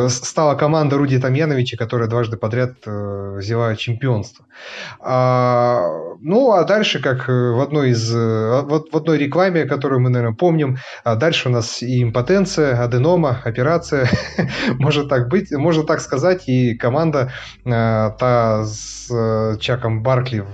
[0.08, 4.46] стала команда Руди Тамьяновича, которая дважды подряд э, взяла чемпионство.
[5.00, 5.82] А,
[6.20, 10.61] ну, а дальше, как в одной из в, в одной рекламе, которую мы, наверное, помним,
[10.62, 10.78] помним.
[11.04, 14.08] А дальше у нас и импотенция, аденома, операция,
[14.78, 17.32] может так быть, можно так сказать, и команда
[17.64, 17.70] э,
[18.18, 20.44] та с э, Чаком Баркли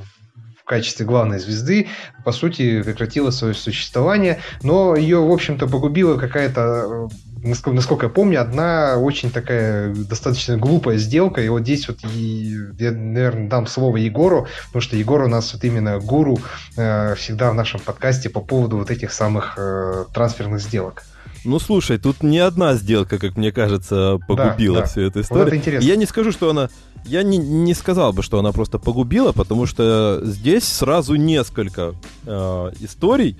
[0.69, 1.89] качестве главной звезды,
[2.24, 7.09] по сути, прекратила свое существование, но ее, в общем-то, погубила какая-то
[7.43, 11.40] насколько, насколько я помню, одна очень такая достаточно глупая сделка.
[11.40, 15.53] И вот здесь вот и, я, наверное, дам слово Егору, потому что Егор у нас
[15.53, 16.39] вот именно гуру
[16.77, 21.05] э, всегда в нашем подкасте по поводу вот этих самых э, трансферных сделок.
[21.44, 24.86] Ну, слушай, тут не одна сделка, как мне кажется, погубила да, да.
[24.86, 25.44] всю эту историю.
[25.44, 25.86] Вот это интересно.
[25.86, 26.69] Я не скажу, что она...
[27.05, 31.94] Я не, не сказал бы, что она просто погубила, потому что здесь сразу несколько
[32.27, 33.39] э, историй,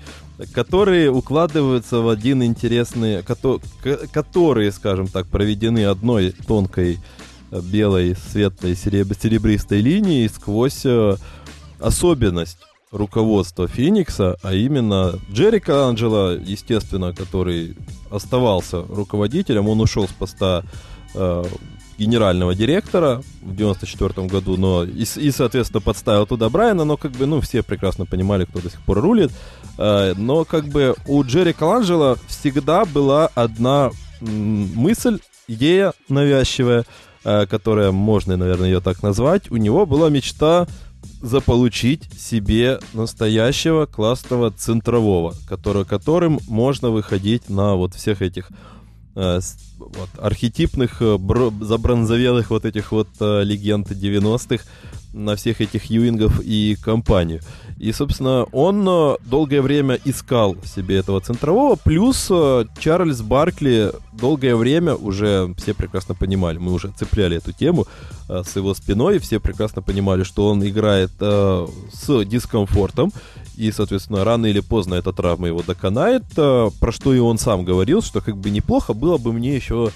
[0.53, 3.21] которые укладываются в один интересный...
[4.11, 6.99] Которые, скажем так, проведены одной тонкой
[7.51, 11.17] э, белой, светлой, серебристой линией сквозь э,
[11.79, 12.59] особенность
[12.91, 17.75] руководства Феникса, а именно Джерри Анджело, естественно, который
[18.09, 20.63] оставался руководителем, он ушел с поста
[21.13, 21.43] э,
[21.99, 27.25] генерального директора в 94 году, но и, и, соответственно, подставил туда Брайана, но как бы,
[27.25, 29.31] ну, все прекрасно понимали, кто до сих пор рулит.
[29.77, 33.91] Э, но как бы у Джерри Каланджело всегда была одна
[34.21, 36.85] мысль, идея навязчивая,
[37.23, 39.51] э, которая, можно, наверное, ее так назвать.
[39.51, 40.67] У него была мечта
[41.21, 48.49] заполучить себе настоящего классного центрового, который, которым можно выходить на вот всех этих
[49.15, 49.39] э,
[49.77, 54.63] вот, архетипных, э, бро, забронзовелых вот этих вот э, легенд 90-х,
[55.13, 57.41] на всех этих Юингов и компанию.
[57.79, 64.57] И, собственно, он э, долгое время искал себе этого центрового, плюс э, Чарльз Баркли долгое
[64.57, 67.87] время уже все прекрасно понимали, мы уже цепляли эту тему
[68.27, 73.13] э, с его спиной, все прекрасно понимали, что он играет с дискомфортом,
[73.55, 78.01] и, соответственно, рано или поздно эта травма его доконает, про что и он сам говорил,
[78.01, 79.91] что как бы неплохо было бы мне еще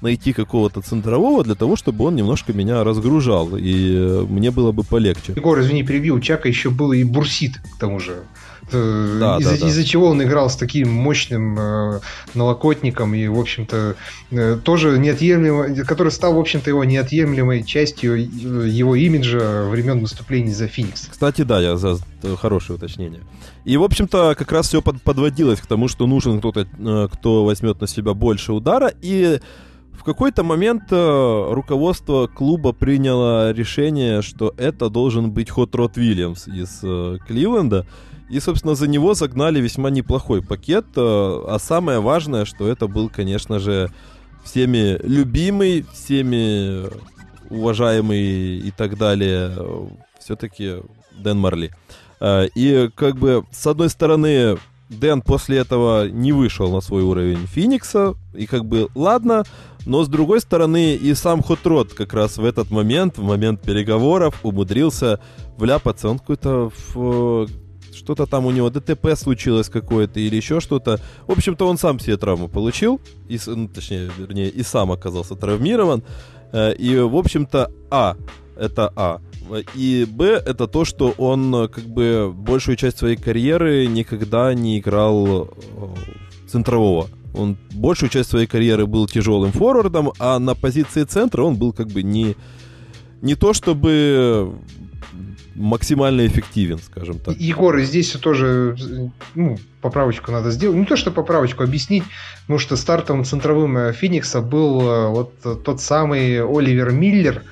[0.00, 4.84] найти какого-то центрового для того, чтобы он немножко меня разгружал, и э, мне было бы
[4.84, 5.32] полегче.
[5.36, 8.22] Егор, извини, перебил, у Чака еще был и бурсит, к тому же.
[8.70, 9.68] Э, да, из-за, да, да.
[9.68, 12.00] из-за чего он играл с таким мощным э,
[12.34, 13.96] налокотником и, в общем-то,
[14.30, 20.52] э, тоже неотъемлемо, который стал, в общем-то, его неотъемлемой частью э, его имиджа времен выступлений
[20.52, 21.08] за Феникс.
[21.10, 21.98] Кстати, да, я за
[22.40, 23.20] хорошее уточнение.
[23.64, 26.66] И, в общем-то, как раз все под, подводилось к тому, что нужен кто-то,
[27.12, 29.40] кто возьмет на себя больше удара, и
[29.98, 36.46] в какой-то момент э, руководство клуба приняло решение, что это должен быть Хот Рот Вильямс
[36.46, 37.84] из э, Кливленда.
[38.30, 40.86] И, собственно, за него загнали весьма неплохой пакет.
[40.94, 43.90] Э, а самое важное, что это был, конечно же,
[44.44, 46.86] всеми любимый, всеми
[47.50, 49.50] уважаемый и так далее
[50.20, 50.76] все-таки
[51.12, 51.72] Дэн Марли.
[52.22, 54.58] И как бы, с одной стороны,
[54.88, 59.44] Дэн после этого не вышел на свой уровень Феникса, и как бы ладно,
[59.88, 64.38] но с другой стороны и сам Хотрот как раз в этот момент, в момент переговоров,
[64.42, 65.18] умудрился
[65.56, 66.10] вляпаться.
[66.10, 67.48] Он какой-то в
[67.94, 71.00] что-то там у него ДТП случилось какое-то или еще что-то.
[71.26, 76.04] В общем-то, он сам себе травму получил, и, ну, точнее, вернее, и сам оказался травмирован.
[76.52, 78.14] Э, и, в общем-то, А,
[78.56, 79.20] это А.
[79.74, 84.78] И Б это то, что он э, как бы большую часть своей карьеры никогда не
[84.78, 85.48] играл э,
[86.46, 87.08] центрового.
[87.34, 91.88] Он большую часть своей карьеры был тяжелым форвардом, а на позиции центра он был как
[91.88, 92.36] бы не,
[93.22, 94.54] не то чтобы
[95.54, 97.36] максимально эффективен, скажем так.
[97.36, 98.76] Егор, здесь тоже
[99.34, 100.76] ну, поправочку надо сделать.
[100.76, 102.04] Не то, что поправочку объяснить,
[102.42, 104.80] потому что стартовым центровым э, Феникса был
[105.10, 107.42] вот тот самый Оливер Миллер,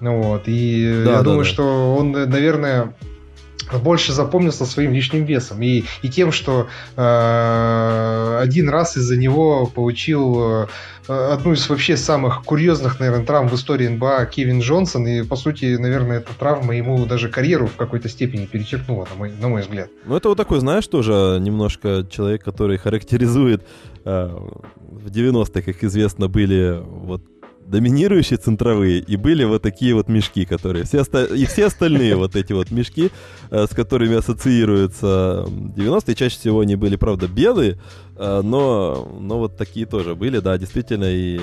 [0.00, 1.50] вот, и да, я да, думаю, да.
[1.50, 2.94] что он, наверное,
[3.78, 10.66] больше запомнился своим лишним весом и, и тем, что э, один раз из-за него получил
[11.08, 15.36] э, одну из вообще самых курьезных, наверное, травм в истории НБА Кевин Джонсон, и, по
[15.36, 19.62] сути, наверное, эта травма ему даже карьеру в какой-то степени перечеркнула, на мой, на мой
[19.62, 19.88] взгляд.
[20.04, 23.66] Ну, это вот такой, знаешь, тоже немножко человек, который характеризует
[24.04, 24.28] э,
[24.80, 27.22] в 90-х, как известно, были вот
[27.72, 30.84] доминирующие центровые, и были вот такие вот мешки, которые...
[30.84, 31.02] Все.
[31.34, 33.10] И все остальные вот эти вот мешки,
[33.50, 37.80] э, с которыми ассоциируются 90-е, чаще всего они были, правда, белые,
[38.16, 41.40] э, но, но вот такие тоже были, да, действительно, и...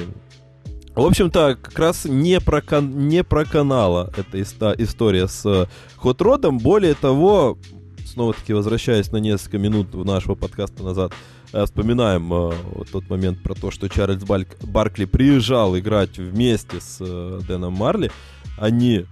[0.96, 3.08] В общем-то, как раз не про, кан...
[3.08, 4.42] не про канала эта
[4.84, 6.60] история с Хот-Родом.
[6.60, 7.58] Более того,
[8.06, 13.56] снова-таки возвращаясь на несколько минут нашего подкаста назад, Э, вспоминаем э, вот тот момент про
[13.56, 18.12] то, что Чарльз Бальк, Баркли приезжал играть вместе с э, Дэном Марли,
[18.58, 19.06] они,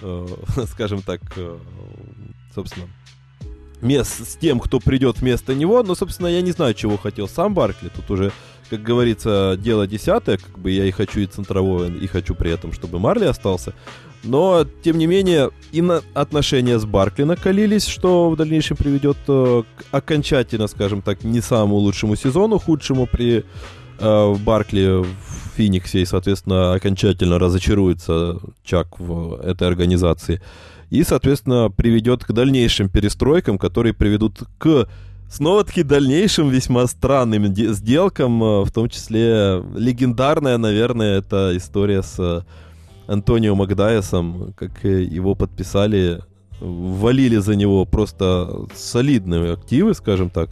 [0.00, 0.26] э,
[0.72, 1.58] скажем так, э,
[2.54, 2.86] собственно,
[3.80, 7.54] мест с тем, кто придет вместо него, но, собственно, я не знаю, чего хотел сам
[7.54, 8.32] Баркли, тут уже
[8.72, 12.72] как говорится, дело десятое, как бы я и хочу и центрового, и хочу при этом,
[12.72, 13.74] чтобы Марли остался.
[14.24, 19.62] Но, тем не менее, и на отношения с Баркли накалились, что в дальнейшем приведет э,
[19.76, 23.44] к окончательно, скажем так, не самому лучшему сезону, худшему при
[23.98, 30.40] э, Баркли в Фениксе, и, соответственно, окончательно разочаруется Чак в этой организации.
[30.90, 34.88] И, соответственно, приведет к дальнейшим перестройкам, которые приведут к
[35.28, 42.44] снова-таки дальнейшим весьма странным сделкам, э, в том числе легендарная, наверное, это история с
[43.06, 46.20] Антонио Макдайесом, как его подписали,
[46.60, 50.50] валили за него просто солидные активы, скажем так.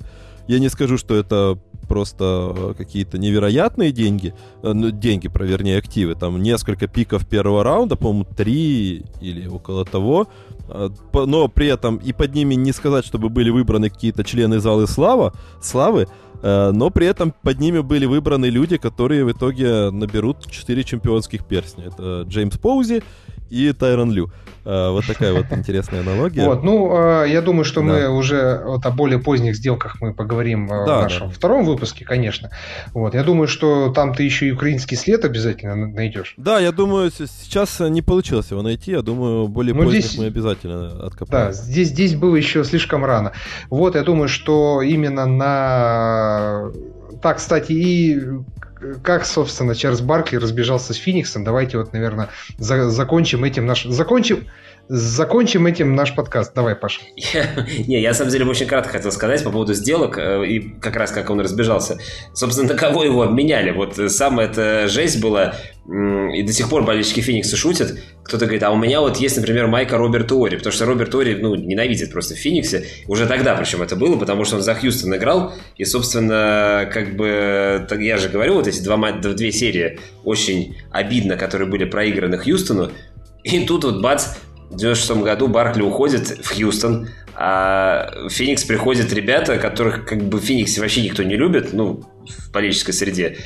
[0.48, 1.58] Я не скажу, что это
[1.88, 7.96] просто какие-то невероятные деньги, э, ну, деньги, про, вернее, активы, там несколько пиков первого раунда,
[7.96, 10.28] по-моему, три или около того,
[10.68, 14.86] а, но при этом и под ними не сказать, чтобы были выбраны какие-то члены залы
[14.86, 16.06] слава, славы,
[16.42, 21.84] но при этом под ними были выбраны люди, которые в итоге наберут 4 чемпионских перстня.
[21.86, 23.02] Это Джеймс Поузи
[23.50, 24.30] и Тайрон Лю.
[24.64, 26.44] Э, вот такая вот интересная аналогия.
[26.44, 27.86] Вот, ну, э, я думаю, что да.
[27.86, 31.34] мы уже вот о более поздних сделках мы поговорим э, да, в нашем да.
[31.34, 32.50] втором выпуске, конечно.
[32.92, 36.34] Вот, я думаю, что там ты еще и украинский след обязательно найдешь.
[36.36, 40.18] Да, я думаю, сейчас не получилось его найти, я думаю, более ну, поздних здесь...
[40.18, 41.46] мы обязательно откопаем.
[41.46, 43.32] Да, здесь, здесь было еще слишком рано.
[43.70, 46.70] Вот, я думаю, что именно на
[47.22, 48.20] так, кстати, и
[49.02, 51.44] как, собственно, Чарльз Баркли разбежался с Фениксом.
[51.44, 53.84] Давайте вот, наверное, за, закончим этим наш...
[53.84, 54.46] Закончим,
[54.92, 56.52] Закончим этим наш подкаст.
[56.52, 57.00] Давай, Паша.
[57.86, 60.96] Не, я на самом деле очень кратко хотел сказать по поводу сделок э, и как
[60.96, 61.98] раз как он разбежался.
[62.34, 63.70] Собственно, на кого его обменяли?
[63.70, 65.54] Вот самая эта жесть была,
[65.90, 67.98] и до сих пор болельщики Феникса шутят.
[68.22, 71.34] Кто-то говорит, а у меня вот есть, например, майка Роберт Ори, потому что Роберт Ори,
[71.34, 72.86] ну, ненавидит просто в Фениксе.
[73.08, 77.86] Уже тогда, причем это было, потому что он за Хьюстон играл, и, собственно, как бы,
[77.98, 82.92] я же говорю, вот эти два, две серии очень обидно, которые были проиграны Хьюстону,
[83.42, 84.36] и тут вот бац,
[84.70, 90.38] в 96 году Баркли уходит в Хьюстон, а в Феникс приходят ребята, которых как бы
[90.38, 92.04] в Фениксе вообще никто не любит, ну,
[92.38, 93.38] в политической среде.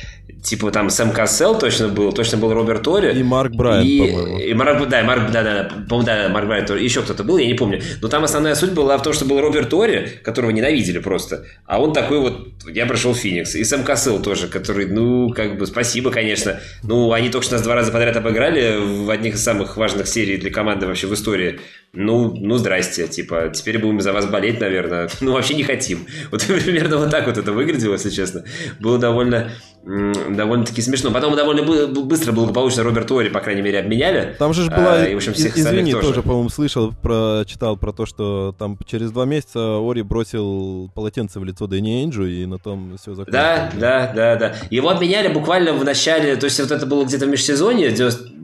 [0.43, 3.19] Типа там Сэм Кассел точно был, точно был Роберт Тори.
[3.19, 4.39] И Марк Брайан, и, по-моему.
[4.39, 7.55] И Марк, да, Марк, да, да, по-моему, да, Марк Брайан, еще кто-то был, я не
[7.55, 7.81] помню.
[8.01, 11.45] Но там основная суть была в том, что был Роберт Тори, которого ненавидели просто.
[11.65, 13.55] А он такой вот, я прошел Феникс.
[13.55, 16.59] И Сэм Кассел тоже, который, ну, как бы, спасибо, конечно.
[16.83, 20.37] Ну, они только что нас два раза подряд обыграли в одних из самых важных серий
[20.37, 21.59] для команды вообще в истории.
[21.95, 25.09] Ну, ну, здрасте, типа, теперь будем за вас болеть, наверное.
[25.21, 26.05] Ну, вообще не хотим.
[26.31, 28.43] Вот примерно вот так вот это выглядело, если честно.
[28.79, 29.51] Было довольно
[29.85, 31.11] довольно-таки смешно.
[31.11, 34.35] Потом довольно быстро благополучно Роберт Уори, по крайней мере, обменяли.
[34.39, 37.93] Там же была, а, и, в общем, всех извини, тоже, тоже по-моему, слышал, прочитал про
[37.93, 42.57] то, что там через два месяца Ори бросил полотенце в лицо Дэнни Энджу, и на
[42.57, 43.31] том все закончилось.
[43.31, 44.55] Да, да, да, да.
[44.71, 47.91] Его обменяли буквально в начале, то есть вот это было где-то в межсезонье,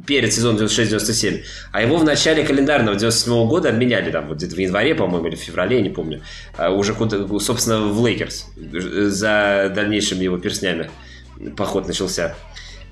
[0.06, 1.42] перед сезоном 96-97,
[1.72, 5.36] а его в начале календарного 97 года обменяли там вот где-то в январе, по-моему, или
[5.36, 6.22] в феврале, я не помню,
[6.58, 6.96] а уже
[7.40, 10.90] собственно, в Лейкерс за дальнейшими его перстнями
[11.56, 12.36] поход начался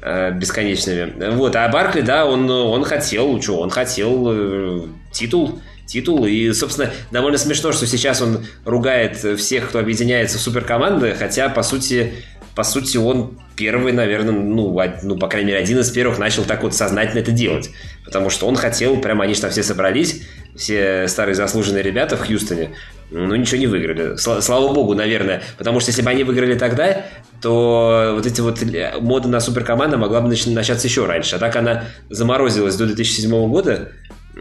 [0.02, 1.32] э, бесконечными.
[1.32, 6.26] Вот, а Баркли, да, он, он хотел, что, он хотел э, титул, титул.
[6.26, 11.64] И, собственно, довольно смешно, что сейчас он ругает всех, кто объединяется в суперкоманды, хотя, по
[11.64, 12.14] сути,
[12.56, 16.64] по сути, он первый, наверное, ну, ну, по крайней мере, один из первых начал так
[16.64, 17.70] вот сознательно это делать.
[18.04, 20.24] Потому что он хотел, прямо они же там все собрались,
[20.56, 22.72] все старые заслуженные ребята в Хьюстоне,
[23.12, 24.16] ну, ничего не выиграли.
[24.18, 25.42] Слава богу, наверное.
[25.58, 27.06] Потому что если бы они выиграли тогда,
[27.42, 28.60] то вот эти вот
[29.02, 31.36] моды на суперкоманда могла бы начаться еще раньше.
[31.36, 33.92] А так она заморозилась до 2007 года,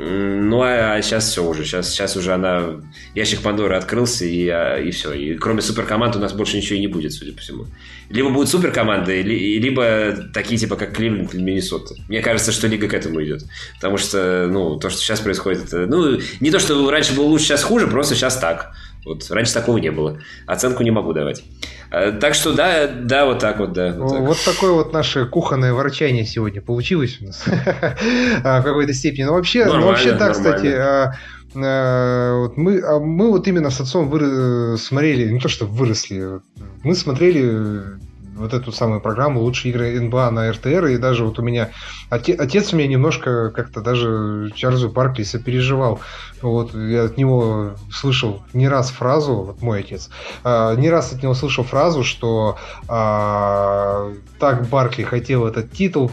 [0.01, 1.65] ну, а сейчас все уже.
[1.65, 2.77] Сейчас, сейчас уже она...
[3.17, 5.13] Ящик Пандоры открылся, и, а, и все.
[5.13, 7.67] И кроме суперкоманд у нас больше ничего и не будет, судя по всему.
[8.09, 11.95] Либо будут суперкоманды, либо такие, типа, как Кливленд или Миннесота.
[12.09, 13.45] Мне кажется, что лига к этому идет.
[13.75, 15.87] Потому что, ну, то, что сейчас происходит, это...
[15.87, 18.73] Ну, не то, что раньше было лучше, сейчас хуже, просто сейчас так.
[19.05, 20.21] Вот раньше такого не было.
[20.47, 21.43] Оценку не могу давать.
[21.91, 23.95] А, так что да, да, вот так вот, да.
[23.97, 24.21] Вот, так.
[24.21, 27.45] вот такое вот наше кухонное ворчание сегодня получилось у нас
[28.45, 29.25] а, в какой-то степени.
[29.25, 31.15] Но вообще, ну, вообще да, кстати, а,
[31.55, 36.41] вот мы, мы вот именно с отцом выры, смотрели, не то что выросли,
[36.83, 37.99] мы смотрели
[38.39, 41.71] вот эту самую программу «Лучшие игры НБА» на РТР, и даже вот у меня
[42.09, 46.01] отец, отец меня немножко как-то даже Чарльзу Баркли сопереживал.
[46.41, 50.11] Вот я от него слышал не раз фразу, вот мой отец,
[50.45, 56.11] а, не раз от него слышал фразу, что а, так Баркли хотел этот титул,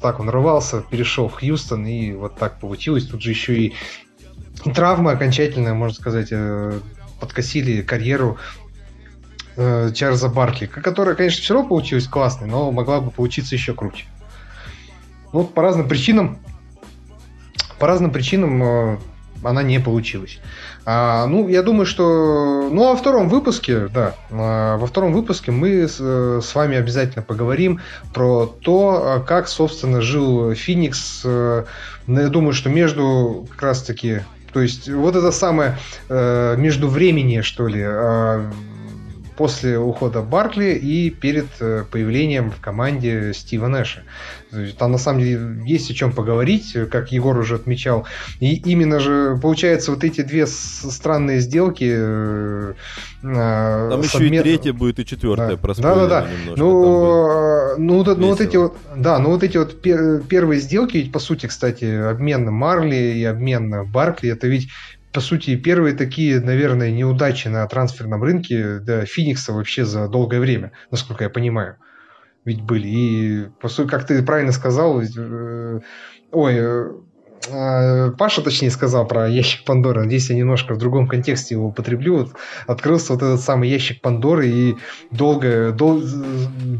[0.00, 3.06] так он рвался, перешел в Хьюстон, и вот так получилось.
[3.06, 3.74] Тут же еще и
[4.74, 6.80] травмы окончательно, можно сказать, э,
[7.20, 8.38] подкосили карьеру
[9.58, 14.06] э, Чарльза Баркли, которая, конечно, все равно получилась классной, но могла бы получиться еще круче.
[15.32, 16.38] Ну, вот по разным причинам,
[17.78, 18.98] по разным причинам э,
[19.42, 20.40] она не получилась.
[20.84, 22.70] А, ну, я думаю, что...
[22.72, 26.76] Ну, а во втором выпуске, да, а, во втором выпуске мы с, э, с вами
[26.76, 27.80] обязательно поговорим
[28.14, 31.22] про то, как, собственно, жил Феникс.
[31.24, 31.64] Э,
[32.06, 34.20] я думаю, что между как раз-таки...
[34.52, 35.76] То есть, вот это самое
[36.08, 37.82] э, между времени, что ли,
[39.38, 44.02] после ухода Баркли и перед э, появлением в команде Стива Нэша.
[44.78, 48.04] Там на самом деле есть о чем поговорить, как Егор уже отмечал.
[48.40, 51.88] И именно же, получается, вот эти две странные сделки...
[51.88, 52.74] Э,
[53.22, 54.40] там еще обмен...
[54.40, 55.56] и третья будет, и четвертая.
[55.56, 56.08] Да, да, да.
[56.08, 56.28] да.
[56.56, 61.12] Ну, ну, ну, вот эти вот, да, ну вот эти вот пер, первые сделки, ведь
[61.12, 64.68] по сути, кстати, обмен Марли и обмен Баркли, это ведь
[65.12, 70.72] по сути, первые такие, наверное, неудачи на трансферном рынке для Феникса вообще за долгое время,
[70.90, 71.76] насколько я понимаю
[72.48, 72.88] ведь были.
[72.88, 75.80] И, по сути, как ты правильно сказал, э,
[76.32, 76.90] ой, э,
[78.18, 80.02] Паша, точнее, сказал про ящик Пандоры.
[80.02, 82.18] Надеюсь, я немножко в другом контексте его употреблю.
[82.18, 82.32] Вот
[82.66, 84.76] открылся вот этот самый ящик Пандоры, и
[85.10, 86.02] долго, дол,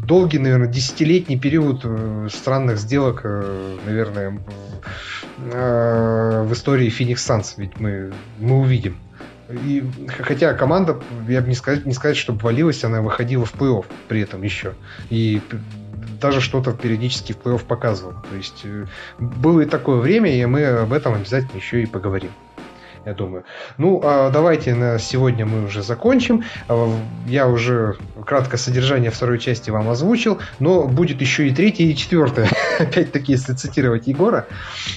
[0.05, 3.23] долгий, наверное, десятилетний период э, странных сделок,
[3.85, 4.41] наверное,
[5.37, 7.53] в истории Phoenix Suns.
[7.57, 8.97] Ведь мы, мы увидим.
[9.49, 9.83] И,
[10.19, 14.21] хотя команда, я бы не сказать, не сказать, чтобы валилась, она выходила в плей-офф при
[14.21, 14.73] этом еще.
[15.09, 15.41] И
[16.19, 18.15] даже что-то периодически в плей-офф показывала.
[18.29, 18.85] То есть э,
[19.17, 22.31] было и такое время, и мы об этом обязательно еще и поговорим.
[23.05, 23.45] Я думаю.
[23.77, 26.43] Ну, а давайте на сегодня мы уже закончим.
[26.67, 26.93] А,
[27.25, 32.49] я уже кратко содержание второй части вам озвучил, но будет еще и третья и четвертая.
[32.79, 34.47] Опять-таки, если цитировать Егора.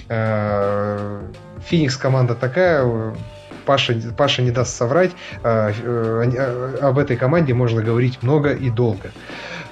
[0.08, 1.22] А,
[1.68, 3.14] Феникс команда такая,
[3.64, 5.12] Паша, Паша не даст соврать,
[5.44, 9.12] а, э, об этой команде можно говорить много и долго.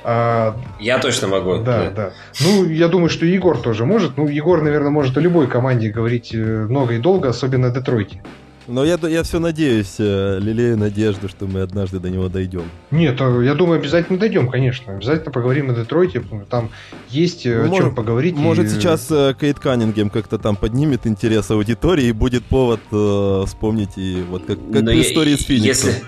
[0.03, 1.59] А, я точно могу.
[1.59, 2.13] Да, да, да.
[2.41, 4.17] Ну, я думаю, что Егор тоже может.
[4.17, 8.23] Ну, Егор, наверное, может о любой команде говорить э, много и долго, особенно о Детройте.
[8.67, 12.65] Но я, я все надеюсь, э, лелею надежду, что мы однажды до него дойдем.
[12.91, 14.95] Нет, э, я думаю, обязательно дойдем, конечно.
[14.95, 16.23] Обязательно поговорим о Детройте.
[16.49, 16.71] Там
[17.09, 18.37] есть ну, о может, чем поговорить.
[18.37, 18.69] Может, и...
[18.69, 19.09] сейчас
[19.39, 24.59] Кейд Каннингем как-то там поднимет интерес аудитории и будет повод э, вспомнить и вот как,
[24.73, 25.91] как в истории с Фениксом.
[25.91, 26.05] Если...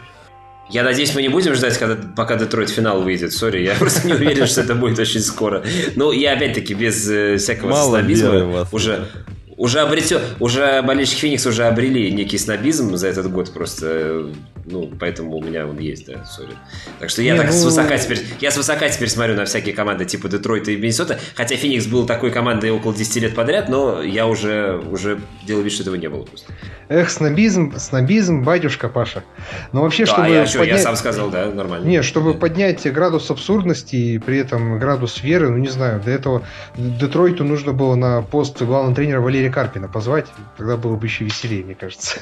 [0.73, 3.33] Я надеюсь, мы не будем ждать, когда, пока Детройт финал выйдет.
[3.33, 5.63] Sorry, я просто не уверен, что это будет очень скоро.
[5.97, 8.03] Ну, я опять-таки без э, всякого Мало
[8.73, 9.07] уже
[9.63, 14.33] уже обретё, уже болельщики Феникс уже обрели некий снобизм за этот год просто,
[14.65, 16.51] ну, поэтому у меня он есть, да, сори.
[16.99, 17.53] Так что я не, так ну...
[17.53, 21.87] свысока теперь, я свысока теперь смотрю на всякие команды типа Детройта и Миннесота, хотя Феникс
[21.87, 25.95] был такой командой около 10 лет подряд, но я уже, уже делал вид, что этого
[25.95, 26.53] не было просто.
[26.89, 29.23] Эх, снобизм, снобизм, батюшка Паша.
[29.73, 30.67] Но вообще, да, чтобы я, поднять...
[30.67, 31.87] я сам сказал, да, нормально.
[31.87, 36.43] Не, чтобы поднять градус абсурдности и при этом градус веры, ну, не знаю, для этого
[36.77, 40.27] Детройту нужно было на пост главного тренера Валерия Карпина позвать,
[40.57, 42.19] тогда было бы еще веселее, мне кажется.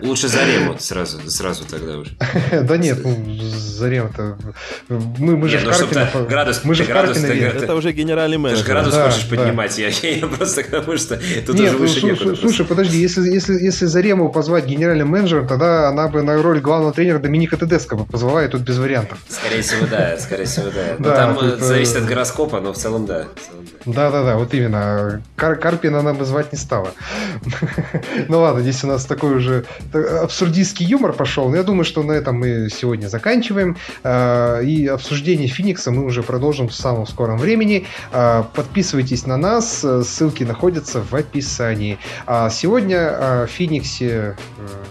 [0.00, 2.12] Лучше Зарему сразу, сразу тогда уже.
[2.62, 4.38] Да нет, ну, Зарем-то...
[4.88, 6.26] Мы, мы же в ну, Карпина...
[6.28, 8.64] Градус, мы же градус, Это уже генеральный менеджер.
[8.64, 9.90] Ты же градус хочешь поднимать, я
[10.36, 12.36] просто потому что тут уже выше некуда.
[12.36, 16.92] Слушай, подожди, если, если, если Зарему позвать генеральным менеджером, тогда она бы на роль главного
[16.92, 19.18] тренера Доминика Тедеско бы позвала, и тут без вариантов.
[19.28, 20.96] Скорее всего, да, скорее всего, да.
[20.98, 23.26] Но там э, зависит от гороскопа, но в целом да.
[23.84, 25.22] Да-да-да, вот именно.
[25.36, 26.92] Карпина она бы звать не стала.
[28.28, 31.48] ну ладно, здесь у нас такой уже абсурдистский юмор пошел.
[31.48, 33.76] Но я думаю, что на этом мы сегодня заканчиваем.
[34.04, 37.86] А, и обсуждение Феникса мы уже продолжим в самом скором времени.
[38.12, 41.98] А, подписывайтесь на нас, ссылки находятся в описании.
[42.26, 44.34] А сегодня о Фениксе э,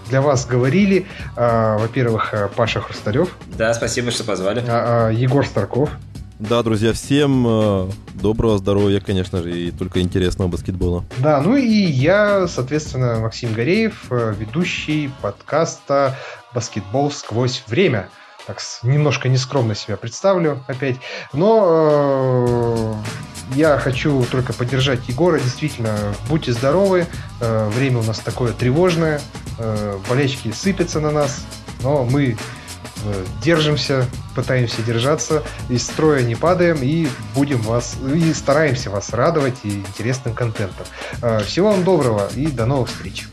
[0.10, 3.30] для вас говорили, во-первых, Паша Хрусталев.
[3.58, 4.60] Да, спасибо, что позвали.
[5.14, 5.92] Егор Старков.
[6.40, 11.04] Да, друзья, всем э, доброго здоровья, конечно же, и только интересного баскетбола.
[11.18, 16.16] Да, ну и я, соответственно, Максим Гореев, э, ведущий подкаста
[16.54, 18.10] «Баскетбол сквозь время».
[18.48, 20.96] Так, немножко нескромно себя представлю опять.
[21.34, 22.96] Но
[23.54, 25.40] э, я хочу только поддержать Егора.
[25.40, 25.96] Действительно,
[26.30, 27.06] будьте здоровы.
[27.42, 29.20] Э, время у нас такое тревожное.
[29.58, 31.46] Э, болельщики сыпятся на нас.
[31.84, 32.38] Но мы
[33.44, 34.06] держимся,
[34.36, 40.34] пытаемся держаться, из строя не падаем и будем вас, и стараемся вас радовать и интересным
[40.34, 40.86] контентом.
[41.22, 43.28] Э, всего вам доброго и до новых встреч!